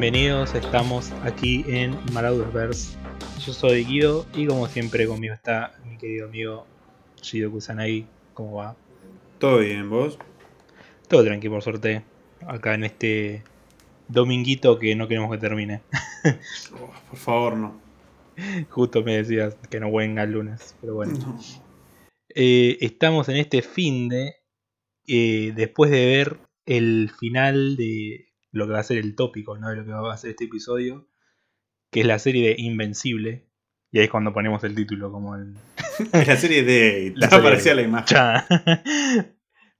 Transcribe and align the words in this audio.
Bienvenidos, 0.00 0.54
estamos 0.54 1.12
aquí 1.24 1.62
en 1.68 1.94
Maraudersverse. 2.14 2.96
Yo 3.44 3.52
soy 3.52 3.84
Guido 3.84 4.24
y 4.32 4.46
como 4.46 4.66
siempre 4.66 5.06
conmigo 5.06 5.34
está 5.34 5.78
mi 5.84 5.98
querido 5.98 6.26
amigo 6.26 6.66
Shido 7.20 7.50
Kusanagi. 7.50 8.06
¿Cómo 8.32 8.54
va? 8.54 8.74
Todo 9.38 9.58
bien, 9.58 9.90
¿vos? 9.90 10.16
Todo 11.06 11.22
tranquilo 11.22 11.52
por 11.52 11.62
suerte. 11.62 12.02
Acá 12.46 12.72
en 12.72 12.84
este 12.84 13.42
dominguito 14.08 14.78
que 14.78 14.96
no 14.96 15.06
queremos 15.06 15.30
que 15.30 15.36
termine. 15.36 15.82
Oh, 16.80 16.90
por 17.10 17.18
favor, 17.18 17.56
no. 17.58 17.78
Justo 18.70 19.02
me 19.02 19.18
decías 19.18 19.54
que 19.68 19.80
no 19.80 19.92
venga 19.92 20.22
el 20.22 20.32
lunes, 20.32 20.76
pero 20.80 20.94
bueno. 20.94 21.38
Eh, 22.34 22.78
estamos 22.80 23.28
en 23.28 23.36
este 23.36 23.60
fin 23.60 24.08
de. 24.08 24.36
eh, 25.06 25.52
después 25.54 25.90
de 25.90 26.06
ver 26.06 26.38
el 26.64 27.10
final 27.20 27.76
de 27.76 28.29
lo 28.52 28.66
que 28.66 28.72
va 28.72 28.80
a 28.80 28.84
ser 28.84 28.98
el 28.98 29.14
tópico, 29.14 29.56
¿no? 29.56 29.68
De 29.68 29.76
lo 29.76 29.84
que 29.84 29.92
va 29.92 30.12
a 30.12 30.16
ser 30.16 30.30
este 30.30 30.44
episodio. 30.44 31.08
Que 31.90 32.00
es 32.00 32.06
la 32.06 32.18
serie 32.18 32.48
de 32.48 32.54
Invencible. 32.58 33.48
Y 33.92 33.98
ahí 33.98 34.04
es 34.04 34.10
cuando 34.10 34.32
ponemos 34.32 34.62
el 34.64 34.74
título 34.74 35.10
como 35.10 35.34
el. 35.34 35.54
La 36.12 36.36
serie 36.36 36.62
de. 36.62 37.12
La 37.16 37.26
aparecía 37.26 37.74
la 37.74 37.82
imagen. 37.82 38.16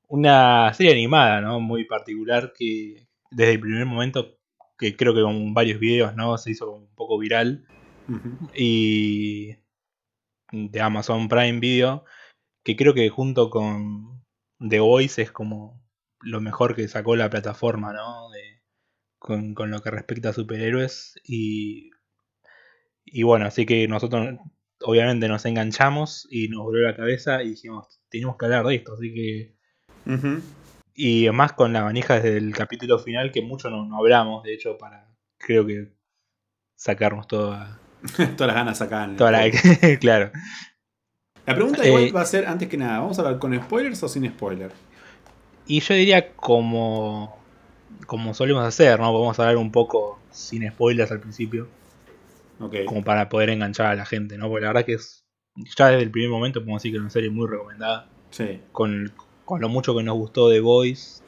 Una 0.08 0.74
serie 0.74 0.92
animada, 0.92 1.40
¿no? 1.40 1.60
Muy 1.60 1.84
particular 1.84 2.52
que 2.56 3.06
desde 3.30 3.52
el 3.52 3.60
primer 3.60 3.86
momento, 3.86 4.36
que 4.76 4.96
creo 4.96 5.14
que 5.14 5.22
con 5.22 5.54
varios 5.54 5.78
videos, 5.78 6.16
¿no? 6.16 6.36
Se 6.36 6.50
hizo 6.50 6.70
un 6.72 6.92
poco 6.94 7.18
viral. 7.18 7.64
Y 8.56 9.54
de 10.50 10.80
Amazon 10.80 11.28
Prime 11.28 11.60
Video, 11.60 12.04
que 12.64 12.74
creo 12.74 12.92
que 12.92 13.08
junto 13.08 13.50
con 13.50 14.24
The 14.58 14.80
Voice 14.80 15.22
es 15.22 15.30
como 15.30 15.80
lo 16.20 16.40
mejor 16.40 16.74
que 16.74 16.88
sacó 16.88 17.14
la 17.16 17.30
plataforma, 17.30 17.92
¿no? 17.92 18.30
De, 18.30 18.49
con, 19.20 19.54
con 19.54 19.70
lo 19.70 19.80
que 19.80 19.92
respecta 19.92 20.30
a 20.30 20.32
superhéroes. 20.32 21.20
Y, 21.24 21.90
y 23.04 23.22
bueno, 23.22 23.46
así 23.46 23.66
que 23.66 23.86
nosotros 23.86 24.38
obviamente 24.80 25.28
nos 25.28 25.44
enganchamos 25.44 26.26
y 26.28 26.48
nos 26.48 26.64
volvió 26.64 26.82
la 26.82 26.96
cabeza 26.96 27.44
y 27.44 27.50
dijimos, 27.50 28.00
tenemos 28.08 28.36
que 28.36 28.46
hablar 28.46 28.66
de 28.66 28.74
esto, 28.74 28.94
así 28.94 29.14
que... 29.14 29.54
Y 30.94 31.30
más 31.30 31.52
con 31.52 31.72
la 31.72 31.84
manija 31.84 32.16
desde 32.16 32.36
el 32.36 32.52
capítulo 32.52 32.98
final, 32.98 33.30
que 33.30 33.42
mucho 33.42 33.70
no, 33.70 33.86
no 33.86 33.98
hablamos, 33.98 34.42
de 34.42 34.54
hecho, 34.54 34.76
para 34.76 35.08
creo 35.38 35.64
que 35.64 35.92
sacarnos 36.74 37.28
toda, 37.28 37.78
Todas 38.36 38.40
las 38.40 38.54
ganas 38.54 38.80
el 38.80 39.16
toda 39.16 39.30
la... 39.30 39.50
claro. 40.00 40.30
La 41.46 41.54
pregunta 41.54 41.82
Eh, 41.84 41.88
igual 41.88 42.16
va 42.16 42.22
a 42.22 42.26
ser, 42.26 42.46
antes 42.46 42.68
que 42.68 42.76
nada, 42.76 43.00
¿vamos 43.00 43.18
a 43.18 43.22
hablar 43.22 43.38
con 43.38 43.54
spoilers 43.62 44.02
o 44.02 44.08
sin 44.08 44.28
spoiler? 44.28 44.72
Y 45.66 45.80
yo 45.80 45.94
diría 45.94 46.32
como, 46.34 47.39
como 48.06 48.34
solemos 48.34 48.64
hacer, 48.64 48.98
¿no? 49.00 49.12
Vamos 49.12 49.38
a 49.38 49.42
hablar 49.42 49.56
un 49.56 49.72
poco 49.72 50.18
sin 50.30 50.68
spoilers 50.70 51.10
al 51.12 51.20
principio, 51.20 51.68
como 52.86 53.02
para 53.04 53.28
poder 53.28 53.50
enganchar 53.50 53.86
a 53.86 53.94
la 53.94 54.04
gente, 54.06 54.36
¿no? 54.38 54.48
Porque 54.48 54.62
la 54.62 54.68
verdad 54.68 54.84
que 54.84 54.94
es, 54.94 55.24
ya 55.76 55.88
desde 55.88 56.02
el 56.02 56.10
primer 56.10 56.30
momento 56.30 56.60
podemos 56.60 56.82
decir 56.82 56.92
que 56.92 56.96
es 56.98 57.00
una 57.02 57.10
serie 57.10 57.30
muy 57.30 57.48
recomendada, 57.48 58.08
Sí. 58.30 58.60
con, 58.72 59.12
con 59.44 59.60
lo 59.60 59.68
mucho 59.68 59.96
que 59.96 60.02
nos 60.02 60.16
gustó 60.16 60.48
de 60.48 60.60
Voice, 60.60 61.22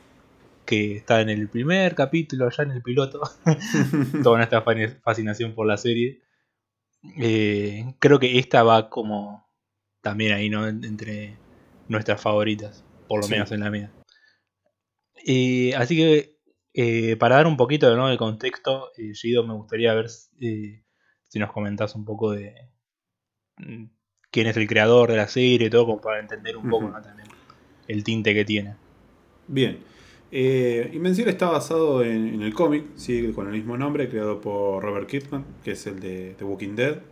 que 0.65 0.97
está 0.97 1.21
en 1.21 1.29
el 1.31 1.49
primer 1.49 1.95
capítulo, 1.95 2.49
ya 2.51 2.63
en 2.63 2.71
el 2.71 2.83
piloto, 2.83 3.21
toda 4.23 4.37
nuestra 4.39 4.63
fa- 4.63 4.75
fascinación 5.03 5.55
por 5.55 5.67
la 5.67 5.77
serie. 5.77 6.21
Eh, 7.19 7.95
creo 7.99 8.21
que 8.21 8.39
esta 8.39 8.63
va 8.63 8.89
como 8.89 9.45
también 10.03 10.33
ahí, 10.33 10.49
¿no? 10.51 10.69
En- 10.69 10.85
Entre 10.85 11.37
nuestras 11.89 12.21
favoritas, 12.21 12.85
por 13.09 13.21
lo 13.21 13.27
Sí. 13.27 13.33
menos 13.33 13.51
en 13.51 13.61
la 13.61 13.71
mía. 13.71 13.91
Eh, 15.27 15.75
así 15.77 15.97
que, 15.97 16.37
eh, 16.75 17.17
para 17.17 17.37
dar 17.37 17.47
un 17.47 17.57
poquito 17.57 17.95
¿no? 17.97 18.09
de 18.09 18.17
contexto, 18.17 18.91
eh, 18.97 19.13
Gido, 19.15 19.47
me 19.47 19.55
gustaría 19.55 19.93
ver 19.95 20.07
eh, 20.41 20.83
si 21.29 21.39
nos 21.39 21.53
comentás 21.53 21.95
un 21.95 22.05
poco 22.05 22.33
de 22.33 22.55
mm, 23.59 23.85
quién 24.31 24.47
es 24.47 24.57
el 24.57 24.67
creador 24.67 25.11
de 25.11 25.17
la 25.17 25.29
serie 25.29 25.67
y 25.67 25.71
todo, 25.71 25.87
como 25.87 26.01
para 26.01 26.21
entender 26.21 26.57
un 26.57 26.71
poco 26.71 26.91
también 27.03 27.29
el 27.89 28.05
tinte 28.05 28.33
que 28.35 28.45
tiene. 28.45 28.77
Bien. 29.49 29.79
Invencible 30.35 31.33
está 31.33 31.51
basado 31.51 32.03
en, 32.03 32.35
en 32.35 32.43
el 32.43 32.55
cómic, 32.55 32.85
sigue 32.97 33.35
con 33.35 33.49
el 33.49 33.53
mismo 33.53 33.77
nombre, 33.77 34.09
creado 34.09 34.41
por 34.41 34.83
Robert 34.83 35.07
Kirkman, 35.07 35.45
que 35.63 35.73
es 35.73 35.87
el 35.87 36.01
de 36.01 36.35
The 36.39 36.45
Walking 36.45 36.75
Dead. 36.75 37.03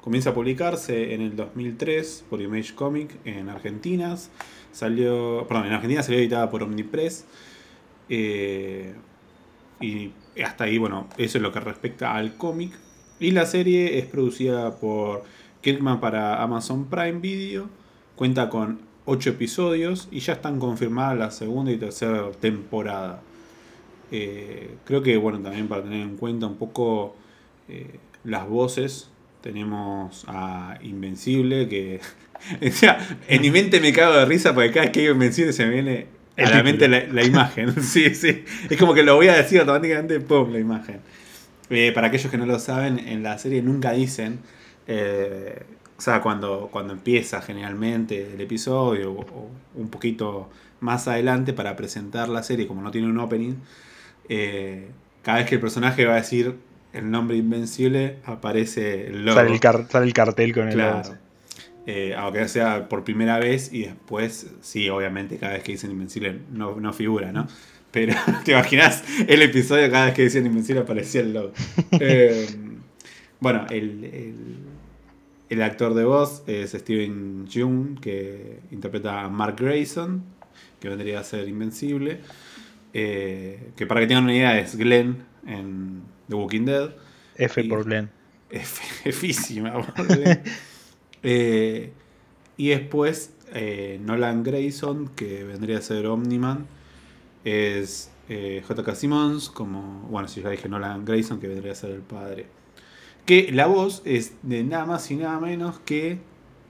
Comienza 0.00 0.30
a 0.30 0.34
publicarse 0.34 1.14
en 1.14 1.20
el 1.20 1.34
2003 1.34 2.26
por 2.28 2.40
Image 2.40 2.74
Comic 2.74 3.10
en 3.24 3.48
Argentina. 3.48 4.14
Salió, 4.70 5.46
perdón, 5.48 5.66
en 5.66 5.72
Argentina 5.72 6.02
salió 6.02 6.20
editada 6.20 6.50
por 6.50 6.62
Omnipress. 6.62 7.26
Eh, 8.08 8.94
y 9.80 10.12
hasta 10.42 10.64
ahí, 10.64 10.78
bueno, 10.78 11.08
eso 11.16 11.38
es 11.38 11.42
lo 11.42 11.52
que 11.52 11.60
respecta 11.60 12.14
al 12.14 12.36
cómic. 12.36 12.72
Y 13.20 13.30
la 13.30 13.46
serie 13.46 13.98
es 13.98 14.06
producida 14.06 14.76
por 14.76 15.24
Kirkman 15.60 16.00
para 16.00 16.42
Amazon 16.42 16.86
Prime 16.86 17.20
Video. 17.20 17.68
Cuenta 18.16 18.48
con 18.48 18.80
8 19.06 19.30
episodios 19.30 20.08
y 20.10 20.20
ya 20.20 20.34
están 20.34 20.58
confirmadas 20.58 21.18
la 21.18 21.30
segunda 21.30 21.72
y 21.72 21.76
tercera 21.76 22.30
temporada. 22.32 23.22
Eh, 24.10 24.76
creo 24.84 25.02
que, 25.02 25.16
bueno, 25.16 25.40
también 25.40 25.68
para 25.68 25.82
tener 25.82 26.02
en 26.02 26.16
cuenta 26.16 26.46
un 26.46 26.56
poco 26.56 27.16
eh, 27.68 27.98
las 28.24 28.48
voces. 28.48 29.10
Tenemos 29.40 30.24
a 30.26 30.78
Invencible, 30.82 31.68
que. 31.68 32.00
en 33.28 33.40
mi 33.40 33.50
mente 33.50 33.80
me 33.80 33.92
cago 33.92 34.14
de 34.14 34.24
risa 34.24 34.54
porque 34.54 34.70
cada 34.70 34.82
vez 34.82 34.92
que 34.92 35.00
digo 35.00 35.12
Invencible 35.14 35.52
se 35.52 35.66
me 35.66 35.72
viene 35.72 36.06
El 36.36 37.14
la 37.14 37.22
imagen. 37.24 37.80
sí, 37.82 38.14
sí. 38.14 38.44
Es 38.68 38.76
como 38.78 38.94
que 38.94 39.02
lo 39.02 39.16
voy 39.16 39.28
a 39.28 39.34
decir 39.34 39.60
automáticamente, 39.60 40.20
¡pum! 40.20 40.52
la 40.52 40.58
imagen. 40.58 41.00
Eh, 41.70 41.92
para 41.94 42.08
aquellos 42.08 42.30
que 42.30 42.38
no 42.38 42.46
lo 42.46 42.58
saben, 42.58 42.98
en 42.98 43.22
la 43.22 43.38
serie 43.38 43.62
nunca 43.62 43.92
dicen. 43.92 44.40
eh, 44.86 45.62
o 45.96 46.00
sea, 46.00 46.20
cuando, 46.20 46.68
cuando 46.72 46.92
empieza 46.92 47.40
generalmente 47.40 48.32
el 48.34 48.40
episodio 48.40 49.12
o, 49.12 49.20
o 49.20 49.50
un 49.76 49.88
poquito 49.90 50.50
más 50.80 51.06
adelante 51.06 51.52
para 51.52 51.76
presentar 51.76 52.28
la 52.28 52.42
serie, 52.42 52.66
como 52.66 52.82
no 52.82 52.90
tiene 52.90 53.06
un 53.06 53.18
opening, 53.18 53.54
eh, 54.28 54.88
cada 55.22 55.38
vez 55.38 55.48
que 55.48 55.54
el 55.56 55.60
personaje 55.60 56.04
va 56.04 56.14
a 56.14 56.16
decir 56.16 56.56
el 56.92 57.10
nombre 57.10 57.36
Invencible, 57.36 58.16
aparece 58.24 59.06
el 59.08 59.24
logo. 59.24 59.38
Sale 59.38 59.52
el, 59.52 59.60
car- 59.60 59.86
sale 59.90 60.06
el 60.06 60.12
cartel 60.12 60.52
con 60.52 60.68
el 60.68 60.74
Claro. 60.74 61.16
Eh, 61.86 62.14
aunque 62.16 62.48
sea 62.48 62.88
por 62.88 63.04
primera 63.04 63.38
vez 63.38 63.70
y 63.72 63.82
después, 63.82 64.46
sí, 64.62 64.88
obviamente 64.88 65.36
cada 65.36 65.52
vez 65.54 65.62
que 65.62 65.72
dicen 65.72 65.90
Invencible 65.90 66.38
no, 66.50 66.80
no 66.80 66.92
figura, 66.94 67.30
¿no? 67.32 67.46
Pero 67.90 68.14
te 68.44 68.52
imaginas 68.52 69.04
el 69.28 69.42
episodio 69.42 69.90
cada 69.90 70.06
vez 70.06 70.14
que 70.14 70.22
decían 70.22 70.46
Invencible 70.46 70.80
aparecía 70.82 71.20
el 71.20 71.32
logo. 71.34 71.52
Eh, 72.00 72.46
bueno, 73.40 73.66
el, 73.68 74.04
el, 74.04 74.34
el 75.50 75.62
actor 75.62 75.92
de 75.94 76.04
voz 76.04 76.42
es 76.46 76.70
Steven 76.72 77.46
Yeun, 77.46 77.98
que 78.00 78.60
interpreta 78.70 79.20
a 79.22 79.28
Mark 79.28 79.56
Grayson, 79.60 80.24
que 80.80 80.88
vendría 80.88 81.20
a 81.20 81.24
ser 81.24 81.46
Invencible. 81.48 82.20
Eh, 82.94 83.72
que 83.76 83.86
para 83.86 84.00
que 84.00 84.06
tengan 84.06 84.24
una 84.24 84.34
idea 84.34 84.58
es 84.58 84.76
Glenn 84.76 85.24
en 85.46 86.02
The 86.28 86.34
Walking 86.36 86.64
Dead. 86.64 86.90
F 87.36 87.60
Y- 87.60 87.68
por 87.68 87.84
Glenn. 87.84 88.08
Es 88.48 88.78
jefísima, 89.02 89.72
boludo. 89.72 90.24
Eh, 91.24 91.90
y 92.58 92.68
después 92.68 93.32
eh, 93.52 93.98
Nolan 94.02 94.44
Grayson, 94.44 95.08
que 95.08 95.42
vendría 95.42 95.78
a 95.78 95.82
ser 95.82 96.06
Omniman, 96.06 96.66
es 97.44 98.12
eh, 98.28 98.62
J.K. 98.66 98.94
Simmons, 98.94 99.48
como, 99.48 100.06
bueno, 100.10 100.28
si 100.28 100.42
ya 100.42 100.50
dije 100.50 100.68
Nolan 100.68 101.04
Grayson, 101.04 101.40
que 101.40 101.48
vendría 101.48 101.72
a 101.72 101.74
ser 101.74 101.90
el 101.90 102.02
padre. 102.02 102.46
Que 103.24 103.50
la 103.50 103.66
voz 103.66 104.02
es 104.04 104.34
de 104.42 104.62
nada 104.62 104.84
más 104.84 105.10
y 105.10 105.16
nada 105.16 105.40
menos 105.40 105.80
que 105.80 106.18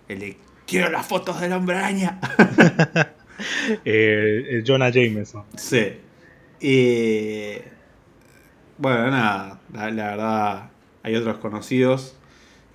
el 0.09 0.21
de 0.21 0.37
Quiero 0.67 0.89
las 0.89 1.07
fotos 1.07 1.41
del 1.41 1.53
hombre 1.53 1.77
araña. 1.77 2.21
Eh, 3.85 4.63
Jonah 4.65 4.91
Jameson. 4.91 5.43
Sí. 5.57 5.99
Bueno, 8.79 9.11
nada, 9.11 9.61
la, 9.73 9.91
la 9.91 10.05
verdad, 10.11 10.71
hay 11.03 11.17
otros 11.17 11.39
conocidos. 11.39 12.17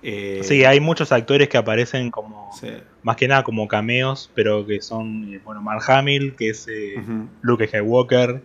Eh, 0.02 0.40
Sí, 0.42 0.64
hay 0.64 0.80
muchos 0.80 1.12
actores 1.12 1.48
que 1.48 1.58
aparecen 1.58 2.10
como, 2.10 2.50
sí. 2.52 2.68
más 3.02 3.16
que 3.16 3.28
nada 3.28 3.42
como 3.42 3.68
cameos, 3.68 4.30
pero 4.34 4.66
que 4.66 4.80
son, 4.80 5.24
eh, 5.24 5.40
bueno, 5.44 5.60
Mark 5.62 5.82
Hamill, 5.88 6.36
que 6.36 6.50
es 6.50 6.66
eh. 6.68 6.94
Luke 7.42 7.66
Skywalker, 7.66 8.42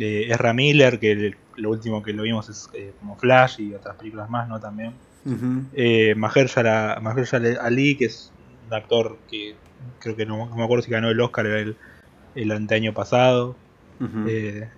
eh, 0.00 0.26
Ezra 0.30 0.52
Miller, 0.52 0.98
que 0.98 1.12
el- 1.12 1.36
lo 1.56 1.70
último 1.70 2.02
que 2.02 2.12
lo 2.12 2.22
vimos 2.22 2.48
es 2.48 2.66
eh, 2.74 2.94
como 2.98 3.16
Flash 3.16 3.60
y 3.60 3.74
otras 3.74 3.96
películas 3.96 4.28
más, 4.30 4.48
¿no? 4.48 4.60
También. 4.60 4.92
Eh, 5.72 6.14
Mahershala, 6.16 6.98
Mahershala 7.02 7.60
Ali, 7.60 7.96
que 7.96 8.06
es 8.06 8.32
un 8.66 8.72
actor 8.72 9.18
que 9.28 9.56
creo 10.00 10.16
que 10.16 10.26
no, 10.26 10.48
no 10.48 10.56
me 10.56 10.64
acuerdo 10.64 10.82
si 10.82 10.90
ganó 10.90 11.10
el 11.10 11.20
Oscar 11.20 11.46
el, 11.46 11.76
el 12.34 12.52
anteaño 12.52 12.94
pasado. 12.94 13.56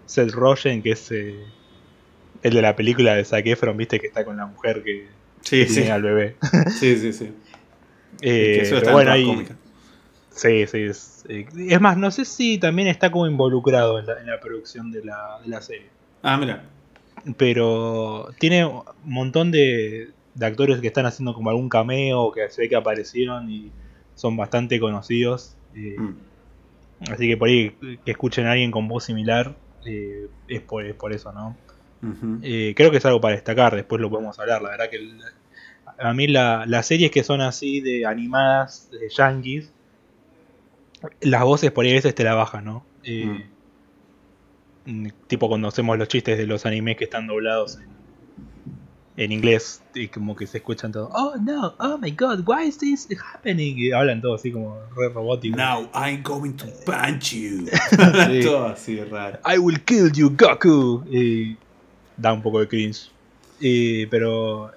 Seth 0.07 0.33
Rogen, 0.33 0.83
que 0.83 0.93
es 0.93 1.11
el 1.11 2.55
de 2.55 2.63
la 2.63 2.77
película 2.77 3.15
de 3.15 3.25
Zac 3.25 3.47
Efron, 3.47 3.77
viste, 3.77 3.99
que 4.01 4.07
está 4.07 4.25
con 4.25 4.37
la 4.37 4.47
mujer 4.47 4.83
que 4.83 5.09
sí, 5.43 5.67
sí. 5.67 5.89
al 5.89 6.03
bebé. 6.03 6.37
sí, 6.79 6.97
sí, 6.97 7.13
sí. 7.13 7.33
Eh, 8.23 8.55
que 8.57 8.61
eso 8.63 8.77
está 8.77 8.93
bueno, 8.93 9.15
en. 9.15 9.47
Sí, 10.31 10.67
sí. 10.67 10.79
Es, 10.83 11.25
eh, 11.29 11.47
es 11.69 11.81
más, 11.81 11.97
no 11.97 12.11
sé 12.11 12.25
si 12.25 12.59
también 12.59 12.89
está 12.89 13.11
como 13.11 13.27
involucrado 13.27 13.99
en 13.99 14.07
la, 14.07 14.21
en 14.21 14.27
la 14.27 14.41
producción 14.41 14.91
de 14.93 15.05
la, 15.05 15.39
de 15.43 15.49
la 15.49 15.61
serie. 15.61 15.89
Ah, 16.23 16.37
mira. 16.37 16.65
Pero 17.37 18.31
tiene 18.39 18.65
un 18.65 18.83
montón 19.05 19.51
de, 19.51 20.11
de 20.35 20.47
actores 20.47 20.81
que 20.81 20.87
están 20.87 21.05
haciendo 21.07 21.35
como 21.35 21.51
algún 21.51 21.69
cameo, 21.69 22.33
que 22.33 22.49
se 22.49 22.63
ve 22.63 22.69
que 22.69 22.77
aparecieron 22.77 23.51
y 23.51 23.71
son 24.15 24.37
bastante 24.37 24.79
conocidos. 24.81 25.57
eh, 25.75 25.97
Mm. 25.99 26.15
Así 27.13 27.29
que 27.29 27.37
por 27.39 27.49
ahí 27.49 27.71
que 28.05 28.11
escuchen 28.11 28.47
a 28.47 28.53
alguien 28.53 28.71
con 28.71 28.87
voz 28.87 29.05
similar 29.05 29.57
eh, 29.87 30.29
es, 30.49 30.61
por, 30.61 30.85
es 30.85 30.95
por 30.95 31.15
eso, 31.15 31.33
¿no? 31.33 31.57
Eh, 32.43 32.73
creo 32.77 32.91
que 32.91 32.97
es 32.99 33.05
algo 33.05 33.21
para 33.21 33.35
destacar, 33.35 33.75
después 33.77 34.01
lo 34.01 34.09
podemos 34.11 34.39
hablar. 34.39 34.63
La 34.63 34.71
verdad 34.71 34.89
que 34.91 34.97
el- 34.97 35.21
a 35.99 36.15
mí 36.15 36.27
la- 36.27 36.65
las 36.67 36.87
series 36.87 37.11
que 37.11 37.23
son 37.23 37.41
así 37.43 37.81
de 37.81 38.07
animadas, 38.07 38.89
de 38.91 39.09
yankees, 39.11 39.71
las 41.21 41.43
voces 41.43 41.71
por 41.73 41.85
ahí 41.85 41.91
a 41.93 41.95
veces 41.95 42.15
te 42.15 42.25
la 42.25 42.35
bajan, 42.35 42.65
¿no? 42.65 42.85
Eh, 43.05 43.47
mm, 44.87 45.09
Tipo 45.27 45.49
cuando 45.49 45.69
hacemos 45.69 45.99
los 45.99 46.09
chistes 46.09 46.39
de 46.39 46.47
los 46.47 46.67
animes 46.67 46.97
que 46.97 47.05
están 47.05 47.27
doblados 47.27 47.77
en, 47.79 47.91
en 49.17 49.33
inglés, 49.33 49.83
y 49.95 50.09
como 50.09 50.35
que 50.35 50.47
se 50.47 50.59
escuchan 50.59 50.93
todos, 50.93 51.11
oh 51.13 51.35
no, 51.43 51.75
oh 51.79 51.99
my 51.99 52.11
god, 52.13 52.41
why 52.47 52.67
is 52.67 52.79
this 52.79 53.07
happening? 53.35 53.77
Y 53.79 53.93
hablan 53.93 54.23
todo 54.23 54.35
así 54.35 54.51
como 54.51 54.79
re 54.97 55.09
robótico. 55.11 55.57
Now 55.57 55.91
I'm 55.95 56.23
going 56.23 56.53
to 56.55 56.67
punch 56.87 57.33
you. 57.35 57.67
Sí. 58.31 58.41
Todo 58.43 58.67
así 58.69 59.01
raro. 59.05 59.39
I 59.47 59.59
will 59.59 59.79
kill 59.85 60.11
you, 60.13 60.31
Goku. 60.35 61.05
Y 61.11 61.57
da 62.21 62.33
un 62.33 62.43
poco 62.43 62.61
de 62.61 62.69
cringe. 62.69 63.11
Y- 63.61 64.07
pero 64.07 64.73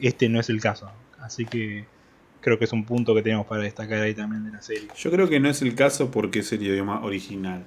este 0.00 0.28
no 0.28 0.40
es 0.40 0.48
el 0.50 0.60
caso. 0.60 0.90
Así 1.20 1.44
que 1.46 1.84
creo 2.40 2.58
que 2.58 2.64
es 2.64 2.72
un 2.72 2.84
punto 2.84 3.14
que 3.14 3.22
tenemos 3.22 3.46
para 3.46 3.62
destacar 3.62 3.98
ahí 4.00 4.14
también 4.14 4.44
de 4.44 4.52
la 4.52 4.62
serie. 4.62 4.88
Yo 4.96 5.10
creo 5.10 5.28
que 5.28 5.40
no 5.40 5.48
es 5.48 5.60
el 5.62 5.74
caso 5.74 6.10
porque 6.10 6.38
es 6.40 6.52
el 6.52 6.62
idioma 6.62 7.02
original. 7.02 7.64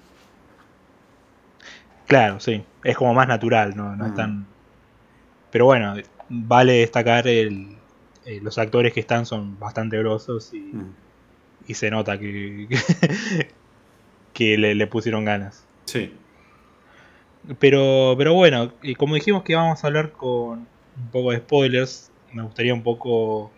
Claro, 2.08 2.40
sí. 2.40 2.64
Es 2.84 2.96
como 2.98 3.14
más 3.14 3.28
natural, 3.28 3.76
no, 3.76 3.96
no 3.96 4.06
es 4.06 4.12
Mm. 4.12 4.16
tan. 4.16 4.46
Pero 5.52 5.66
bueno, 5.66 5.96
vale 6.30 6.74
destacar 6.74 7.28
el, 7.28 7.78
eh, 8.26 8.40
los 8.42 8.58
actores 8.58 8.94
que 8.94 9.00
están 9.00 9.26
son 9.26 9.60
bastante 9.60 9.98
grosos 10.00 10.54
y, 10.54 10.60
Mm. 10.60 10.94
y 11.68 11.74
se 11.76 11.90
nota 11.92 12.20
que, 12.20 12.68
que 14.34 14.58
le, 14.58 14.76
le 14.76 14.88
pusieron 14.88 15.24
ganas. 15.26 15.64
Sí. 15.86 16.12
Pero, 17.60 18.16
pero 18.18 18.34
bueno, 18.34 18.74
como 18.98 19.16
dijimos 19.16 19.44
que 19.44 19.56
vamos 19.56 19.84
a 19.84 19.88
hablar 19.88 20.12
con 20.14 20.60
un 20.60 21.12
poco 21.12 21.32
de 21.32 21.38
spoilers, 21.38 22.12
me 22.32 22.44
gustaría 22.44 22.74
un 22.74 22.84
poco 22.84 23.52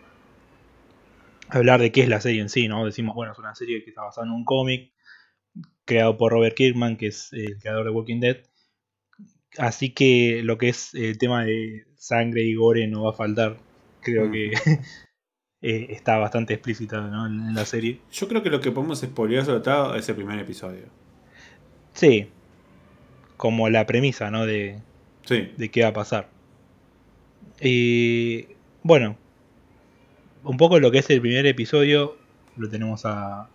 hablar 1.48 1.80
de 1.80 1.92
qué 1.92 2.02
es 2.02 2.08
la 2.08 2.20
serie 2.20 2.40
en 2.40 2.48
sí, 2.48 2.68
¿no? 2.68 2.84
Decimos, 2.84 3.14
bueno, 3.14 3.32
es 3.32 3.38
una 3.38 3.54
serie 3.54 3.84
que 3.84 3.90
está 3.90 4.02
basada 4.02 4.26
en 4.26 4.32
un 4.32 4.44
cómic 4.44 4.92
creado 5.84 6.16
por 6.16 6.32
Robert 6.32 6.56
Kirkman, 6.56 6.96
que 6.96 7.08
es 7.08 7.32
el 7.32 7.58
creador 7.58 7.84
de 7.84 7.90
Walking 7.90 8.20
Dead. 8.20 8.38
Así 9.58 9.94
que 9.94 10.42
lo 10.42 10.58
que 10.58 10.68
es 10.68 10.92
el 10.94 11.16
tema 11.16 11.44
de 11.44 11.86
sangre 11.96 12.42
y 12.42 12.54
gore 12.54 12.86
no 12.88 13.04
va 13.04 13.10
a 13.10 13.14
faltar. 13.14 13.56
Creo 14.00 14.24
Ujú. 14.24 14.32
que 14.32 14.50
eh, 15.62 15.86
está 15.90 16.18
bastante 16.18 16.54
explícita 16.54 17.00
¿no? 17.00 17.26
en 17.26 17.48
en 17.48 17.54
la 17.54 17.64
serie. 17.64 18.00
Yo 18.12 18.28
creo 18.28 18.42
que 18.42 18.50
lo 18.50 18.60
que 18.60 18.72
podemos 18.72 19.00
spoilear 19.00 19.44
sobre 19.44 19.60
todo 19.60 19.94
es 19.94 20.08
el 20.08 20.16
primer 20.16 20.38
episodio. 20.38 20.86
Sí, 21.94 22.28
como 23.36 23.68
la 23.68 23.86
premisa, 23.86 24.30
¿no? 24.30 24.46
De, 24.46 24.78
Sí. 25.24 25.52
de 25.56 25.68
qué 25.70 25.82
va 25.82 25.88
a 25.88 25.92
pasar. 25.92 26.28
Y 27.60 28.46
bueno, 28.82 29.16
un 30.44 30.56
poco 30.56 30.78
lo 30.78 30.90
que 30.90 30.98
es 30.98 31.10
el 31.10 31.20
primer 31.20 31.46
episodio, 31.46 32.16
lo 32.56 32.68
tenemos 32.68 33.04
a, 33.04 33.48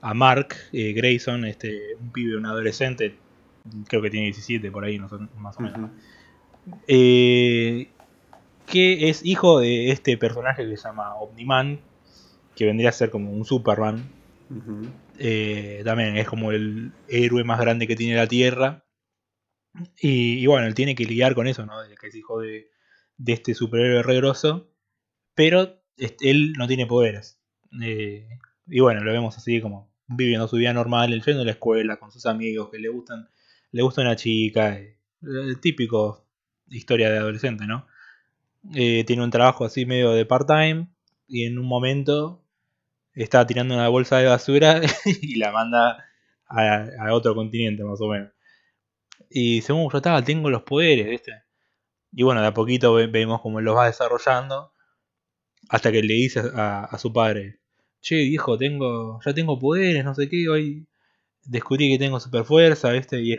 a 0.00 0.14
Mark 0.14 0.54
eh, 0.72 0.92
Grayson, 0.92 1.44
este, 1.44 1.94
un 2.00 2.10
pibe, 2.10 2.36
un 2.36 2.46
adolescente, 2.46 3.14
creo 3.88 4.02
que 4.02 4.10
tiene 4.10 4.26
17 4.26 4.70
por 4.70 4.84
ahí, 4.84 4.98
no 4.98 5.08
sé, 5.08 5.16
más 5.38 5.56
o 5.58 5.62
menos. 5.62 5.90
Eh, 6.88 7.88
que 8.66 9.08
es 9.08 9.24
hijo 9.24 9.60
de 9.60 9.90
este 9.92 10.16
personaje 10.18 10.68
que 10.68 10.76
se 10.76 10.88
llama 10.88 11.14
Omniman, 11.14 11.78
que 12.56 12.64
vendría 12.66 12.88
a 12.88 12.92
ser 12.92 13.10
como 13.10 13.30
un 13.30 13.44
Superman. 13.44 14.04
Eh, 15.18 15.82
también 15.84 16.16
es 16.16 16.26
como 16.28 16.50
el 16.52 16.92
héroe 17.08 17.44
más 17.44 17.60
grande 17.60 17.86
que 17.86 17.94
tiene 17.96 18.16
la 18.16 18.26
Tierra. 18.26 18.82
Y, 20.00 20.46
bueno, 20.46 20.66
él 20.66 20.74
tiene 20.74 20.94
que 20.94 21.04
lidiar 21.04 21.34
con 21.34 21.46
eso, 21.46 21.66
¿no? 21.66 21.80
De 21.82 21.96
que 21.96 22.08
es 22.08 22.14
hijo 22.14 22.40
de, 22.40 22.70
de 23.18 23.32
este 23.32 23.54
superhéroe 23.54 24.02
re 24.02 24.16
grosso, 24.16 24.70
Pero 25.34 25.82
este, 25.98 26.30
él 26.30 26.54
no 26.58 26.68
tiene 26.68 26.86
poderes. 26.86 27.40
Eh, 27.82 28.28
y 28.68 28.80
bueno, 28.80 29.02
lo 29.04 29.12
vemos 29.12 29.36
así 29.38 29.60
como 29.60 29.92
viviendo 30.08 30.48
su 30.48 30.56
vida 30.56 30.72
normal, 30.74 31.12
él 31.12 31.22
yendo 31.24 31.42
a 31.42 31.46
la 31.46 31.52
escuela 31.52 31.98
con 31.98 32.12
sus 32.12 32.26
amigos 32.26 32.70
que 32.70 32.78
le 32.78 32.88
gustan, 32.90 33.28
le 33.72 33.82
gusta 33.82 34.02
una 34.02 34.16
chica. 34.16 34.78
eh, 34.78 34.98
típico 35.62 36.26
historia 36.68 37.10
de 37.10 37.18
adolescente, 37.18 37.66
¿no? 37.66 37.86
Eh, 38.74 39.04
tiene 39.04 39.24
un 39.24 39.30
trabajo 39.30 39.64
así 39.64 39.86
medio 39.86 40.12
de 40.12 40.26
part-time 40.26 40.88
y 41.28 41.44
en 41.46 41.58
un 41.58 41.66
momento 41.66 42.44
está 43.14 43.46
tirando 43.46 43.74
una 43.74 43.88
bolsa 43.88 44.18
de 44.18 44.26
basura 44.28 44.80
y 45.22 45.36
la 45.36 45.52
manda 45.52 46.04
a, 46.48 46.86
a 47.00 47.14
otro 47.14 47.34
continente 47.34 47.84
más 47.84 48.00
o 48.00 48.08
menos. 48.08 48.30
Y 49.30 49.62
según 49.62 49.90
yo 49.90 49.98
estaba, 49.98 50.22
tengo 50.24 50.50
los 50.50 50.62
poderes, 50.62 51.06
¿viste? 51.08 51.32
Y 52.12 52.22
bueno, 52.24 52.40
de 52.42 52.48
a 52.48 52.54
poquito 52.54 52.94
ve- 52.94 53.08
vemos 53.08 53.40
cómo 53.42 53.60
los 53.60 53.76
va 53.76 53.86
desarrollando 53.86 54.72
hasta 55.68 55.92
que 55.92 56.02
le 56.02 56.14
dice 56.14 56.40
a, 56.54 56.96
su 56.98 57.12
padre, 57.12 57.60
che 58.00 58.16
hijo, 58.22 58.56
tengo, 58.58 59.20
ya 59.24 59.34
tengo 59.34 59.58
poderes, 59.58 60.04
no 60.04 60.14
sé 60.14 60.28
qué, 60.28 60.48
hoy 60.48 60.86
descubrí 61.44 61.90
que 61.90 61.98
tengo 61.98 62.20
super 62.20 62.44
fuerza, 62.44 62.92
¿viste? 62.92 63.20
Y, 63.22 63.38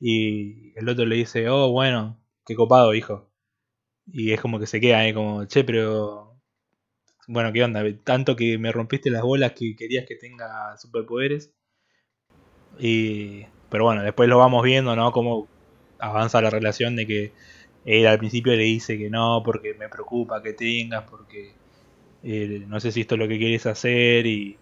y 0.00 0.72
el 0.78 0.88
otro 0.88 1.06
le 1.06 1.16
dice, 1.16 1.48
oh, 1.50 1.70
bueno, 1.72 2.20
qué 2.46 2.54
copado, 2.56 2.94
hijo. 2.94 3.30
Y 4.06 4.32
es 4.32 4.40
como 4.40 4.60
que 4.60 4.66
se 4.66 4.80
queda 4.80 5.00
ahí 5.00 5.14
como, 5.14 5.46
che, 5.46 5.64
pero... 5.64 6.40
Bueno, 7.28 7.52
¿qué 7.52 7.64
onda? 7.64 7.82
Tanto 8.04 8.36
que 8.36 8.58
me 8.58 8.70
rompiste 8.72 9.10
las 9.10 9.22
bolas 9.22 9.52
que 9.52 9.74
querías 9.76 10.06
que 10.06 10.16
tenga 10.16 10.76
superpoderes. 10.78 11.52
Y... 12.78 13.46
Pero 13.72 13.84
bueno, 13.86 14.04
después 14.04 14.28
lo 14.30 14.38
vamos 14.38 14.62
viendo, 14.64 14.96
¿no? 14.96 15.12
Cómo 15.12 15.48
avanza 15.98 16.42
la 16.42 16.50
relación 16.50 16.96
de 16.96 17.06
que 17.08 17.32
él 17.86 18.06
al 18.06 18.18
principio 18.18 18.54
le 18.54 18.64
dice 18.64 18.98
que 18.98 19.10
no, 19.10 19.42
porque 19.44 19.74
me 19.74 19.88
preocupa 19.90 20.42
que 20.42 20.54
tengas, 20.54 21.04
porque 21.10 21.56
eh, 22.24 22.64
no 22.68 22.80
sé 22.80 22.92
si 22.92 23.02
esto 23.02 23.16
es 23.16 23.20
lo 23.20 23.28
que 23.28 23.38
quieres 23.38 23.66
hacer. 23.66 24.26
Y, 24.26 24.58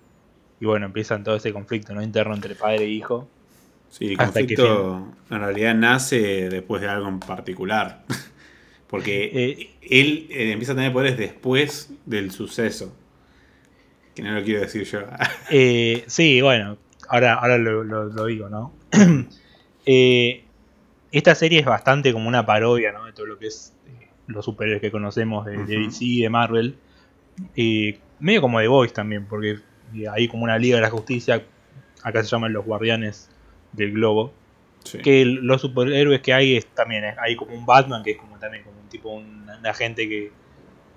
y 0.60 0.66
bueno, 0.66 0.86
empiezan 0.86 1.24
todo 1.24 1.36
ese 1.36 1.52
conflicto 1.52 1.94
¿no? 1.94 2.02
interno 2.02 2.34
entre 2.34 2.54
padre 2.56 2.84
e 2.84 2.88
hijo. 2.88 3.28
Sí, 3.88 4.14
el 4.14 4.20
Hasta 4.20 4.46
que 4.46 4.56
conflicto 4.56 5.16
en 5.30 5.40
realidad 5.40 5.74
nace 5.74 6.48
después 6.48 6.82
de 6.82 6.88
algo 6.88 7.08
en 7.08 7.20
particular. 7.20 8.04
Porque 8.88 9.30
Eh, 9.32 9.70
él 9.82 10.26
eh, 10.30 10.52
empieza 10.52 10.72
a 10.72 10.76
tener 10.76 10.92
poderes 10.92 11.18
después 11.18 11.90
del 12.06 12.30
suceso. 12.32 12.94
Que 14.14 14.22
no 14.22 14.32
lo 14.34 14.42
quiero 14.44 14.60
decir 14.60 14.84
yo. 14.84 15.00
Eh, 15.50 16.04
sí, 16.06 16.40
bueno, 16.40 16.78
ahora, 17.10 17.34
ahora 17.34 17.58
lo, 17.58 17.84
lo- 17.84 18.04
lo 18.06 18.24
digo, 18.26 18.48
¿no? 18.48 18.72
Eh, 19.86 20.44
esta 21.10 21.34
serie 21.34 21.60
es 21.60 21.64
bastante 21.66 22.12
como 22.12 22.28
una 22.28 22.44
parodia, 22.44 22.92
¿no? 22.92 23.06
De 23.06 23.12
todo 23.12 23.26
lo 23.26 23.38
que 23.38 23.46
es 23.46 23.74
eh, 23.86 24.08
los 24.26 24.44
superhéroes 24.44 24.80
que 24.82 24.90
conocemos 24.90 25.46
de. 25.46 25.56
DC 25.64 26.04
y 26.04 26.20
de 26.22 26.28
Marvel. 26.30 26.76
Y 27.56 27.96
medio 28.20 28.42
como 28.42 28.60
de 28.60 28.68
Voice 28.68 28.92
también, 28.94 29.24
porque 29.26 29.58
eh, 29.94 30.04
hay 30.12 30.28
como 30.28 30.44
una 30.44 30.58
Liga 30.58 30.76
de 30.76 30.82
la 30.82 30.90
Justicia, 30.90 31.42
acá 32.02 32.22
se 32.22 32.28
llaman 32.28 32.52
los 32.52 32.64
Guardianes 32.66 33.30
del 33.72 33.92
Globo. 33.92 34.32
Sí. 34.84 34.98
Que 34.98 35.24
los 35.24 35.62
superhéroes 35.62 36.20
que 36.20 36.34
hay 36.34 36.56
es 36.56 36.66
también, 36.66 37.04
es- 37.04 37.18
hay 37.18 37.34
como 37.36 37.54
un 37.54 37.64
Batman 37.66 38.02
que 38.02 38.12
es 38.12 38.18
como 38.18 38.38
también 38.38 38.62
como 38.64 38.78
un 38.80 38.88
tipo, 38.88 39.08
un, 39.10 39.48
un 39.48 39.66
agente 39.66 40.08
que 40.08 40.30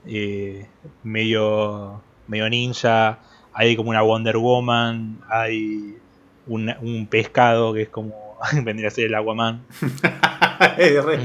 eh, 0.05 0.67
medio, 1.03 2.01
medio 2.27 2.49
ninja, 2.49 3.19
hay 3.53 3.75
como 3.77 3.89
una 3.91 4.01
Wonder 4.01 4.37
Woman, 4.37 5.21
hay 5.29 5.97
un, 6.47 6.73
un 6.81 7.07
pescado 7.07 7.73
que 7.73 7.83
es 7.83 7.89
como 7.89 8.37
vendría 8.63 8.87
a 8.89 8.91
ser 8.91 9.05
el 9.05 9.15
Aquaman. 9.15 9.63
es, 10.77 11.03
re, 11.03 11.19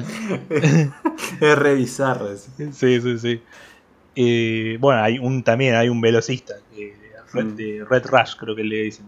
es 1.40 1.58
re 1.58 1.74
bizarro 1.74 2.32
eso. 2.32 2.50
Sí, 2.72 3.00
sí, 3.00 3.18
sí. 3.18 3.40
Eh, 4.16 4.76
bueno, 4.80 5.02
hay 5.02 5.18
un 5.18 5.42
también 5.42 5.74
hay 5.76 5.88
un 5.88 6.00
velocista, 6.00 6.54
que- 6.74 6.96
Red, 7.32 7.44
Mm. 7.44 7.56
de 7.56 7.84
Red 7.88 8.06
Rush 8.06 8.36
creo 8.38 8.56
que 8.56 8.64
le 8.64 8.76
dicen. 8.84 9.04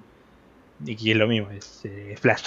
Y 0.84 0.94
que 0.94 1.10
es 1.12 1.16
lo 1.16 1.26
mismo, 1.26 1.50
es 1.50 1.80
eh, 1.84 2.16
Flash. 2.20 2.44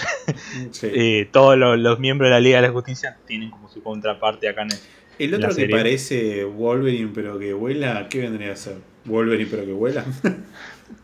Sí. 0.70 0.88
Eh, 0.92 1.28
todos 1.32 1.56
los, 1.58 1.76
los 1.78 1.98
miembros 1.98 2.28
de 2.28 2.30
la 2.32 2.40
Liga 2.40 2.60
de 2.60 2.68
la 2.68 2.72
Justicia 2.72 3.16
tienen 3.26 3.50
como 3.50 3.68
su 3.68 3.82
contraparte 3.82 4.48
acá 4.48 4.62
en 4.62 4.70
el, 4.72 4.78
el 5.18 5.34
otro 5.34 5.48
que 5.48 5.54
serie. 5.54 5.76
parece 5.76 6.44
Wolverine 6.44 7.10
pero 7.14 7.38
que 7.40 7.52
vuela, 7.54 8.08
¿qué 8.08 8.20
vendría 8.20 8.52
a 8.52 8.56
ser? 8.56 8.76
¿Wolverine 9.04 9.48
pero 9.50 9.64
que 9.64 9.72
vuela? 9.72 10.04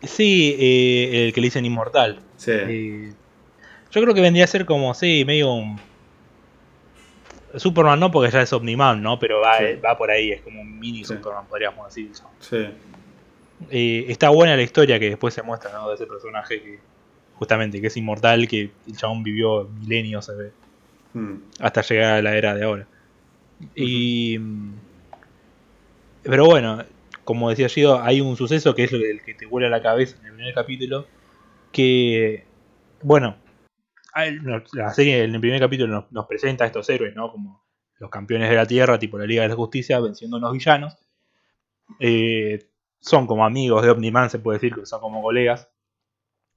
Sí, 0.03 0.57
eh, 0.59 1.27
el 1.27 1.33
que 1.33 1.41
le 1.41 1.47
dicen 1.47 1.65
inmortal. 1.65 2.21
sí. 2.37 2.51
Eh, 2.53 3.13
yo 3.93 4.01
creo 4.03 4.15
que 4.15 4.21
vendría 4.21 4.45
a 4.45 4.47
ser 4.47 4.67
como, 4.67 4.95
sí, 4.95 5.25
medio 5.27 5.53
un. 5.53 5.81
Superman 7.57 7.99
no, 7.99 8.11
porque 8.13 8.31
ya 8.31 8.41
es 8.43 8.53
Omniman, 8.53 9.03
¿no? 9.03 9.19
Pero 9.19 9.41
va, 9.41 9.59
Sí. 9.59 9.65
va 9.85 9.99
por 9.99 10.11
ahí, 10.13 10.31
es 10.31 10.41
como 10.43 10.61
un 10.61 10.79
mini 10.79 10.99
Sí. 10.99 11.15
Superman, 11.15 11.47
podríamos 11.49 11.87
decir. 11.89 12.11
sí. 12.41 12.67
Eh, 13.71 14.07
está 14.09 14.31
buena 14.31 14.57
la 14.57 14.63
historia 14.63 14.99
que 14.99 15.11
después 15.11 15.35
se 15.35 15.43
muestra, 15.43 15.71
¿no? 15.73 15.89
De 15.89 15.97
ese 15.97 16.07
personaje 16.07 16.63
que, 16.63 16.79
justamente, 17.35 17.81
que 17.81 17.89
es 17.89 17.97
inmortal, 17.97 18.47
que 18.49 18.71
el 18.87 18.97
chabón 18.97 19.23
vivió 19.23 19.65
milenios, 19.81 20.25
se 20.27 20.35
ve, 20.35 20.51
Mm. 21.13 21.35
hasta 21.59 21.83
llegar 21.83 22.15
a 22.15 22.23
la 22.23 22.37
era 22.37 22.55
de 22.55 22.65
ahora. 22.65 22.87
Y. 23.75 24.39
Pero 26.23 26.47
bueno, 26.47 26.85
como 27.25 27.51
decía 27.51 27.67
yo, 27.69 28.01
hay 28.01 28.21
un 28.21 28.37
suceso 28.37 28.75
que 28.75 28.85
es 28.85 28.93
el 28.93 29.23
que 29.25 29.35
te 29.35 29.47
vuela 29.47 29.69
la 29.69 29.83
cabeza 29.83 30.17
en 30.21 30.27
el 30.27 30.35
primer 30.35 30.55
capítulo. 30.55 31.07
Que. 31.73 32.45
Bueno, 33.03 33.37
la 34.73 34.93
serie 34.93 35.25
en 35.25 35.35
el 35.35 35.41
primer 35.41 35.61
capítulo 35.61 36.09
nos, 36.11 36.27
presenta 36.27 36.65
a 36.65 36.67
estos 36.67 36.89
héroes, 36.91 37.15
¿no? 37.15 37.31
Como 37.31 37.65
los 37.99 38.11
campeones 38.11 38.51
de 38.51 38.57
la 38.57 38.67
Tierra, 38.67 38.99
tipo 38.99 39.19
la 39.19 39.27
Liga 39.27 39.43
de 39.43 39.49
la 39.49 39.55
Justicia, 39.55 40.01
venciendo 40.01 40.37
a 40.37 40.41
unos 40.41 40.53
villanos. 40.53 40.97
Eh, 41.99 42.71
son 43.01 43.27
como 43.27 43.45
amigos 43.45 43.83
de 43.83 43.91
Omniman, 43.91 44.31
se 44.31 44.39
puede 44.39 44.59
decir 44.59 44.75
que 44.75 44.87
son 44.87 45.01
como 45.01 45.23
colegas. 45.23 45.69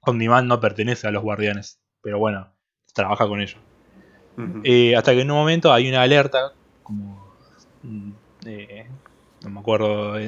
Omniman 0.00 0.46
no 0.46 0.60
pertenece 0.60 1.06
a 1.06 1.10
los 1.10 1.22
guardianes, 1.22 1.80
pero 2.02 2.18
bueno, 2.18 2.52
trabaja 2.92 3.26
con 3.26 3.40
ellos. 3.40 3.58
Eh, 4.64 4.96
hasta 4.96 5.12
que 5.12 5.20
en 5.20 5.30
un 5.30 5.36
momento 5.36 5.72
hay 5.72 5.88
una 5.88 6.02
alerta, 6.02 6.52
como. 6.82 7.32
Mm, 7.82 8.12
eh, 8.46 8.86
no 9.42 9.50
me 9.50 9.60
acuerdo 9.60 10.18